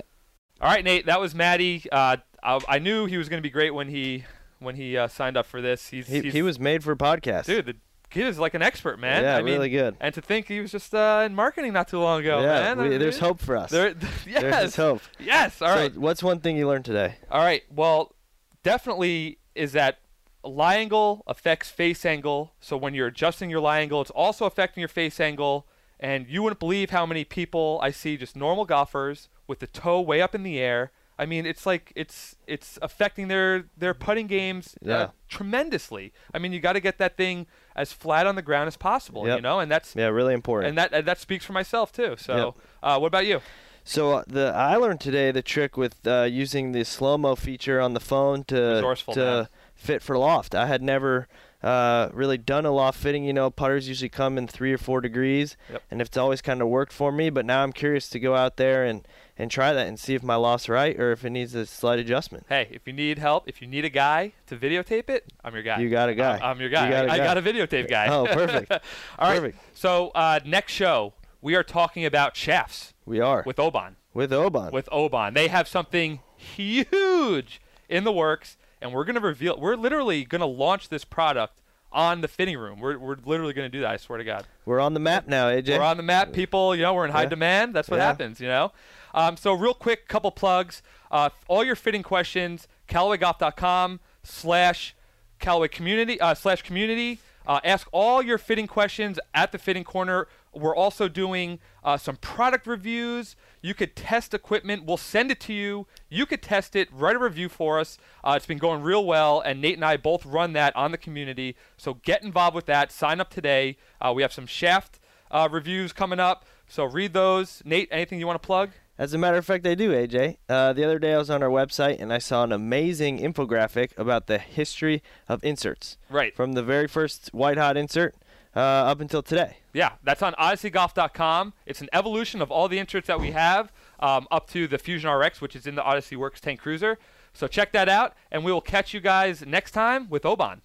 All 0.60 0.70
right, 0.70 0.84
Nate. 0.84 1.06
That 1.06 1.20
was 1.20 1.34
Maddie. 1.34 1.84
Uh, 1.90 2.16
I, 2.44 2.60
I 2.68 2.78
knew 2.78 3.06
he 3.06 3.16
was 3.16 3.28
going 3.28 3.38
to 3.38 3.46
be 3.46 3.50
great 3.50 3.70
when 3.74 3.88
he 3.88 4.24
when 4.60 4.76
he 4.76 4.96
uh, 4.96 5.08
signed 5.08 5.36
up 5.36 5.46
for 5.46 5.60
this. 5.60 5.88
He's, 5.88 6.06
He, 6.06 6.20
he's 6.20 6.32
he 6.32 6.42
was 6.42 6.58
made 6.60 6.84
for 6.84 6.92
a 6.92 6.96
podcast. 6.96 7.46
dude. 7.46 7.66
The 7.66 7.76
kid 8.10 8.26
is 8.28 8.38
like 8.38 8.54
an 8.54 8.62
expert, 8.62 8.98
man. 9.00 9.22
yeah, 9.24 9.36
I 9.36 9.42
mean, 9.42 9.54
really 9.54 9.70
good. 9.70 9.96
And 10.00 10.14
to 10.14 10.20
think 10.22 10.46
he 10.46 10.60
was 10.60 10.70
just 10.70 10.94
uh, 10.94 11.22
in 11.26 11.34
marketing 11.34 11.72
not 11.72 11.88
too 11.88 11.98
long 11.98 12.20
ago, 12.20 12.40
yeah, 12.42 12.74
man. 12.74 12.78
we- 12.90 12.96
there's 12.96 13.18
hope 13.18 13.40
for 13.40 13.56
us. 13.56 13.70
There, 13.70 13.94
yes, 14.26 14.40
There's 14.42 14.76
hope. 14.76 15.02
yes. 15.18 15.60
All 15.60 15.68
so 15.68 15.74
right. 15.74 15.96
what's 15.96 16.22
one 16.22 16.38
thing 16.40 16.56
you 16.56 16.68
learned 16.68 16.84
today? 16.84 17.16
All 17.30 17.42
right. 17.42 17.62
Well, 17.74 18.14
definitely 18.62 19.38
is 19.54 19.72
that 19.72 19.98
lie 20.42 20.76
angle 20.76 21.22
affects 21.26 21.70
face 21.70 22.04
angle. 22.04 22.54
So 22.60 22.76
when 22.76 22.94
you're 22.94 23.06
adjusting 23.08 23.50
your 23.50 23.60
lie 23.60 23.80
angle, 23.80 24.00
it's 24.00 24.10
also 24.10 24.46
affecting 24.46 24.80
your 24.80 24.88
face 24.88 25.20
angle. 25.20 25.66
And 26.00 26.26
you 26.28 26.42
wouldn't 26.42 26.60
believe 26.60 26.90
how 26.90 27.06
many 27.06 27.24
people 27.24 27.78
I 27.82 27.90
see 27.90 28.16
just 28.16 28.36
normal 28.36 28.64
golfers 28.64 29.28
with 29.46 29.60
the 29.60 29.66
toe 29.66 30.00
way 30.00 30.20
up 30.20 30.34
in 30.34 30.42
the 30.42 30.58
air. 30.58 30.90
I 31.18 31.26
mean, 31.26 31.46
it's 31.46 31.64
like 31.66 31.92
it's 31.94 32.36
it's 32.46 32.78
affecting 32.82 33.28
their 33.28 33.64
their 33.76 33.94
putting 33.94 34.26
games 34.26 34.76
uh, 34.84 34.88
Yeah. 34.88 35.08
tremendously. 35.28 36.12
I 36.32 36.38
mean, 36.38 36.52
you 36.52 36.60
got 36.60 36.72
to 36.74 36.80
get 36.80 36.98
that 36.98 37.16
thing 37.16 37.46
as 37.76 37.92
flat 37.92 38.26
on 38.26 38.34
the 38.34 38.42
ground 38.42 38.68
as 38.68 38.76
possible, 38.76 39.26
Yep. 39.26 39.36
you 39.36 39.42
know, 39.42 39.60
and 39.60 39.70
that's 39.70 39.94
Yeah, 39.94 40.06
really 40.08 40.34
important. 40.34 40.68
and 40.70 40.78
that 40.78 40.92
and 40.92 41.06
that 41.06 41.18
speaks 41.18 41.44
for 41.44 41.52
myself 41.52 41.92
too. 41.92 42.16
So, 42.18 42.36
Yep. 42.36 42.54
uh, 42.82 42.98
what 42.98 43.06
about 43.08 43.26
you? 43.26 43.40
So 43.86 44.12
uh, 44.12 44.24
the 44.26 44.52
I 44.56 44.76
learned 44.76 45.00
today 45.00 45.30
the 45.30 45.42
trick 45.42 45.76
with 45.76 46.06
uh, 46.06 46.22
using 46.22 46.72
the 46.72 46.84
slow 46.84 47.18
mo 47.18 47.34
feature 47.36 47.80
on 47.80 47.92
the 47.94 48.00
phone 48.00 48.42
to 48.44 48.96
to 49.12 49.20
man. 49.20 49.48
fit 49.74 50.02
for 50.02 50.16
loft. 50.18 50.54
I 50.54 50.66
had 50.66 50.82
never 50.82 51.28
uh, 51.62 52.08
really 52.12 52.38
done 52.38 52.64
a 52.66 52.70
loft 52.70 52.98
fitting. 52.98 53.24
You 53.24 53.32
know, 53.34 53.50
putters 53.50 53.86
usually 53.88 54.08
come 54.08 54.38
in 54.38 54.46
three 54.48 54.72
or 54.72 54.78
four 54.78 55.00
degrees, 55.02 55.56
Yep. 55.70 55.82
and 55.90 56.00
it's 56.00 56.16
always 56.16 56.40
kind 56.42 56.60
of 56.62 56.68
worked 56.68 56.92
for 56.92 57.12
me. 57.12 57.28
But 57.30 57.44
now 57.44 57.62
I'm 57.62 57.72
curious 57.72 58.08
to 58.10 58.18
go 58.18 58.34
out 58.34 58.56
there 58.56 58.84
and, 58.84 59.06
and 59.36 59.50
try 59.50 59.72
that 59.72 59.86
and 59.88 59.98
see 59.98 60.14
if 60.14 60.22
my 60.22 60.36
loft's 60.36 60.68
right 60.68 60.98
or 60.98 61.10
if 61.12 61.24
it 61.24 61.30
needs 61.30 61.54
a 61.54 61.66
slight 61.66 61.98
adjustment. 61.98 62.46
Hey, 62.48 62.68
if 62.70 62.86
you 62.86 62.92
need 62.92 63.18
help, 63.18 63.48
if 63.48 63.60
you 63.60 63.66
need 63.66 63.84
a 63.84 63.88
guy 63.88 64.32
to 64.46 64.56
videotape 64.56 65.10
it, 65.10 65.24
I'm 65.42 65.54
your 65.54 65.62
guy. 65.62 65.80
You 65.80 65.90
got 65.90 66.08
a 66.08 66.14
guy. 66.14 66.36
I'm, 66.36 66.42
I'm 66.42 66.60
your 66.60 66.70
guy. 66.70 66.86
You 66.86 66.92
got 66.92 67.08
I, 67.10 67.14
I 67.14 67.18
guy. 67.18 67.24
got 67.24 67.38
a 67.38 67.42
videotape 67.42 67.88
guy. 67.90 68.06
Oh, 68.08 68.26
perfect. 68.26 68.70
All 69.18 69.28
right. 69.30 69.40
Perfect. 69.40 69.58
So 69.74 70.10
uh, 70.14 70.40
next 70.44 70.72
show, 70.72 71.14
we 71.40 71.54
are 71.56 71.64
talking 71.64 72.04
about 72.04 72.36
shafts 72.36 72.94
We 73.06 73.20
are 73.20 73.42
with 73.44 73.58
Oban. 73.58 73.96
with 74.14 74.32
Oban. 74.32 74.70
With 74.72 74.88
Oban, 74.92 75.34
they 75.34 75.48
have 75.48 75.66
something 75.68 76.20
huge 76.36 77.60
in 77.88 78.04
the 78.04 78.12
works, 78.12 78.56
and 78.80 78.92
we're 78.92 79.04
gonna 79.04 79.20
reveal. 79.20 79.58
We're 79.58 79.76
literally 79.76 80.24
gonna 80.24 80.46
launch 80.46 80.88
this 80.88 81.04
product 81.04 81.60
on 81.92 82.20
the 82.22 82.28
fitting 82.28 82.58
room. 82.58 82.80
We're, 82.80 82.98
we're 82.98 83.16
literally 83.24 83.52
gonna 83.52 83.68
do 83.68 83.80
that. 83.80 83.90
I 83.90 83.96
swear 83.98 84.18
to 84.18 84.24
God. 84.24 84.46
We're 84.64 84.80
on 84.80 84.94
the 84.94 85.00
map 85.00 85.26
now, 85.28 85.48
AJ. 85.48 85.78
We're 85.78 85.84
on 85.84 85.96
the 85.96 86.02
map, 86.02 86.32
people. 86.32 86.74
You 86.74 86.82
know, 86.82 86.94
we're 86.94 87.04
in 87.04 87.10
high 87.12 87.22
Yeah. 87.22 87.28
demand. 87.28 87.74
That's 87.74 87.88
what 87.88 87.98
Yeah. 87.98 88.06
happens. 88.06 88.40
You 88.40 88.48
know. 88.48 88.72
Um, 89.14 89.36
so 89.38 89.54
real 89.54 89.72
quick, 89.72 90.08
couple 90.08 90.30
plugs. 90.30 90.82
Uh, 91.10 91.30
all 91.48 91.64
your 91.64 91.76
fitting 91.76 92.02
questions. 92.02 92.68
CallawayGolf.com 92.88 94.00
slash 94.22 94.94
Callaway 95.38 95.68
Community 95.68 96.20
uh, 96.20 96.34
slash 96.34 96.62
Community. 96.62 97.20
Uh, 97.46 97.60
ask 97.62 97.86
all 97.92 98.22
your 98.22 98.38
fitting 98.38 98.66
questions 98.66 99.18
at 99.34 99.52
the 99.52 99.58
Fitting 99.58 99.84
Corner. 99.84 100.26
We're 100.52 100.74
also 100.74 101.08
doing 101.08 101.58
uh, 101.82 101.96
some 101.96 102.16
product 102.16 102.66
reviews. 102.66 103.36
You 103.60 103.74
could 103.74 103.96
test 103.96 104.32
equipment. 104.32 104.84
We'll 104.84 104.96
send 104.96 105.30
it 105.30 105.40
to 105.40 105.52
you. 105.52 105.86
You 106.08 106.26
could 106.26 106.42
test 106.42 106.74
it. 106.74 106.88
Write 106.92 107.16
a 107.16 107.18
review 107.18 107.48
for 107.48 107.78
us. 107.78 107.98
Uh, 108.22 108.34
it's 108.36 108.46
been 108.46 108.58
going 108.58 108.82
real 108.82 109.04
well, 109.04 109.40
and 109.40 109.60
Nate 109.60 109.74
and 109.74 109.84
I 109.84 109.96
both 109.96 110.24
run 110.24 110.52
that 110.54 110.74
on 110.74 110.90
the 110.90 110.98
community. 110.98 111.56
So 111.76 111.94
get 111.94 112.22
involved 112.22 112.54
with 112.54 112.66
that. 112.66 112.90
Sign 112.90 113.20
up 113.20 113.30
today. 113.30 113.76
Uh, 114.00 114.12
we 114.14 114.22
have 114.22 114.32
some 114.32 114.46
shaft 114.46 115.00
uh, 115.30 115.48
reviews 115.50 115.92
coming 115.92 116.20
up. 116.20 116.46
So 116.66 116.84
read 116.84 117.12
those. 117.12 117.62
Nate, 117.64 117.88
anything 117.90 118.20
you 118.20 118.26
want 118.26 118.40
to 118.40 118.46
plug? 118.46 118.70
As 118.96 119.12
a 119.12 119.18
matter 119.18 119.36
of 119.36 119.44
fact, 119.44 119.66
I 119.66 119.74
do, 119.74 119.90
AJ. 119.92 120.36
Uh, 120.48 120.72
the 120.72 120.84
other 120.84 120.98
day 121.00 121.14
I 121.14 121.18
was 121.18 121.28
on 121.28 121.42
our 121.42 121.48
website 121.50 122.00
and 122.00 122.12
I 122.12 122.18
saw 122.18 122.44
an 122.44 122.52
amazing 122.52 123.18
infographic 123.18 123.90
about 123.98 124.28
the 124.28 124.38
history 124.38 125.02
of 125.28 125.42
inserts 125.42 125.98
Right. 126.08 126.34
from 126.34 126.52
the 126.52 126.62
very 126.62 126.86
first 126.86 127.30
white 127.34 127.58
hot 127.58 127.76
insert 127.76 128.14
uh, 128.54 128.60
up 128.60 129.00
until 129.00 129.20
today. 129.20 129.56
Yeah, 129.72 129.94
that's 130.04 130.22
on 130.22 130.32
odysseygolf.com. 130.34 131.54
It's 131.66 131.80
an 131.80 131.88
evolution 131.92 132.40
of 132.40 132.52
all 132.52 132.68
the 132.68 132.78
inserts 132.78 133.08
that 133.08 133.20
we 133.20 133.32
have 133.32 133.72
um, 133.98 134.28
up 134.30 134.48
to 134.50 134.68
the 134.68 134.78
Fusion 134.78 135.10
RX, 135.10 135.40
which 135.40 135.56
is 135.56 135.66
in 135.66 135.74
the 135.74 135.82
Odyssey 135.82 136.14
Works 136.14 136.40
Tank 136.40 136.60
Cruiser. 136.60 136.96
So 137.32 137.48
check 137.48 137.72
that 137.72 137.88
out, 137.88 138.14
and 138.30 138.44
we 138.44 138.52
will 138.52 138.60
catch 138.60 138.94
you 138.94 139.00
guys 139.00 139.44
next 139.44 139.72
time 139.72 140.08
with 140.08 140.24
Oban. 140.24 140.62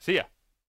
See 0.00 0.14
ya. 0.16 0.22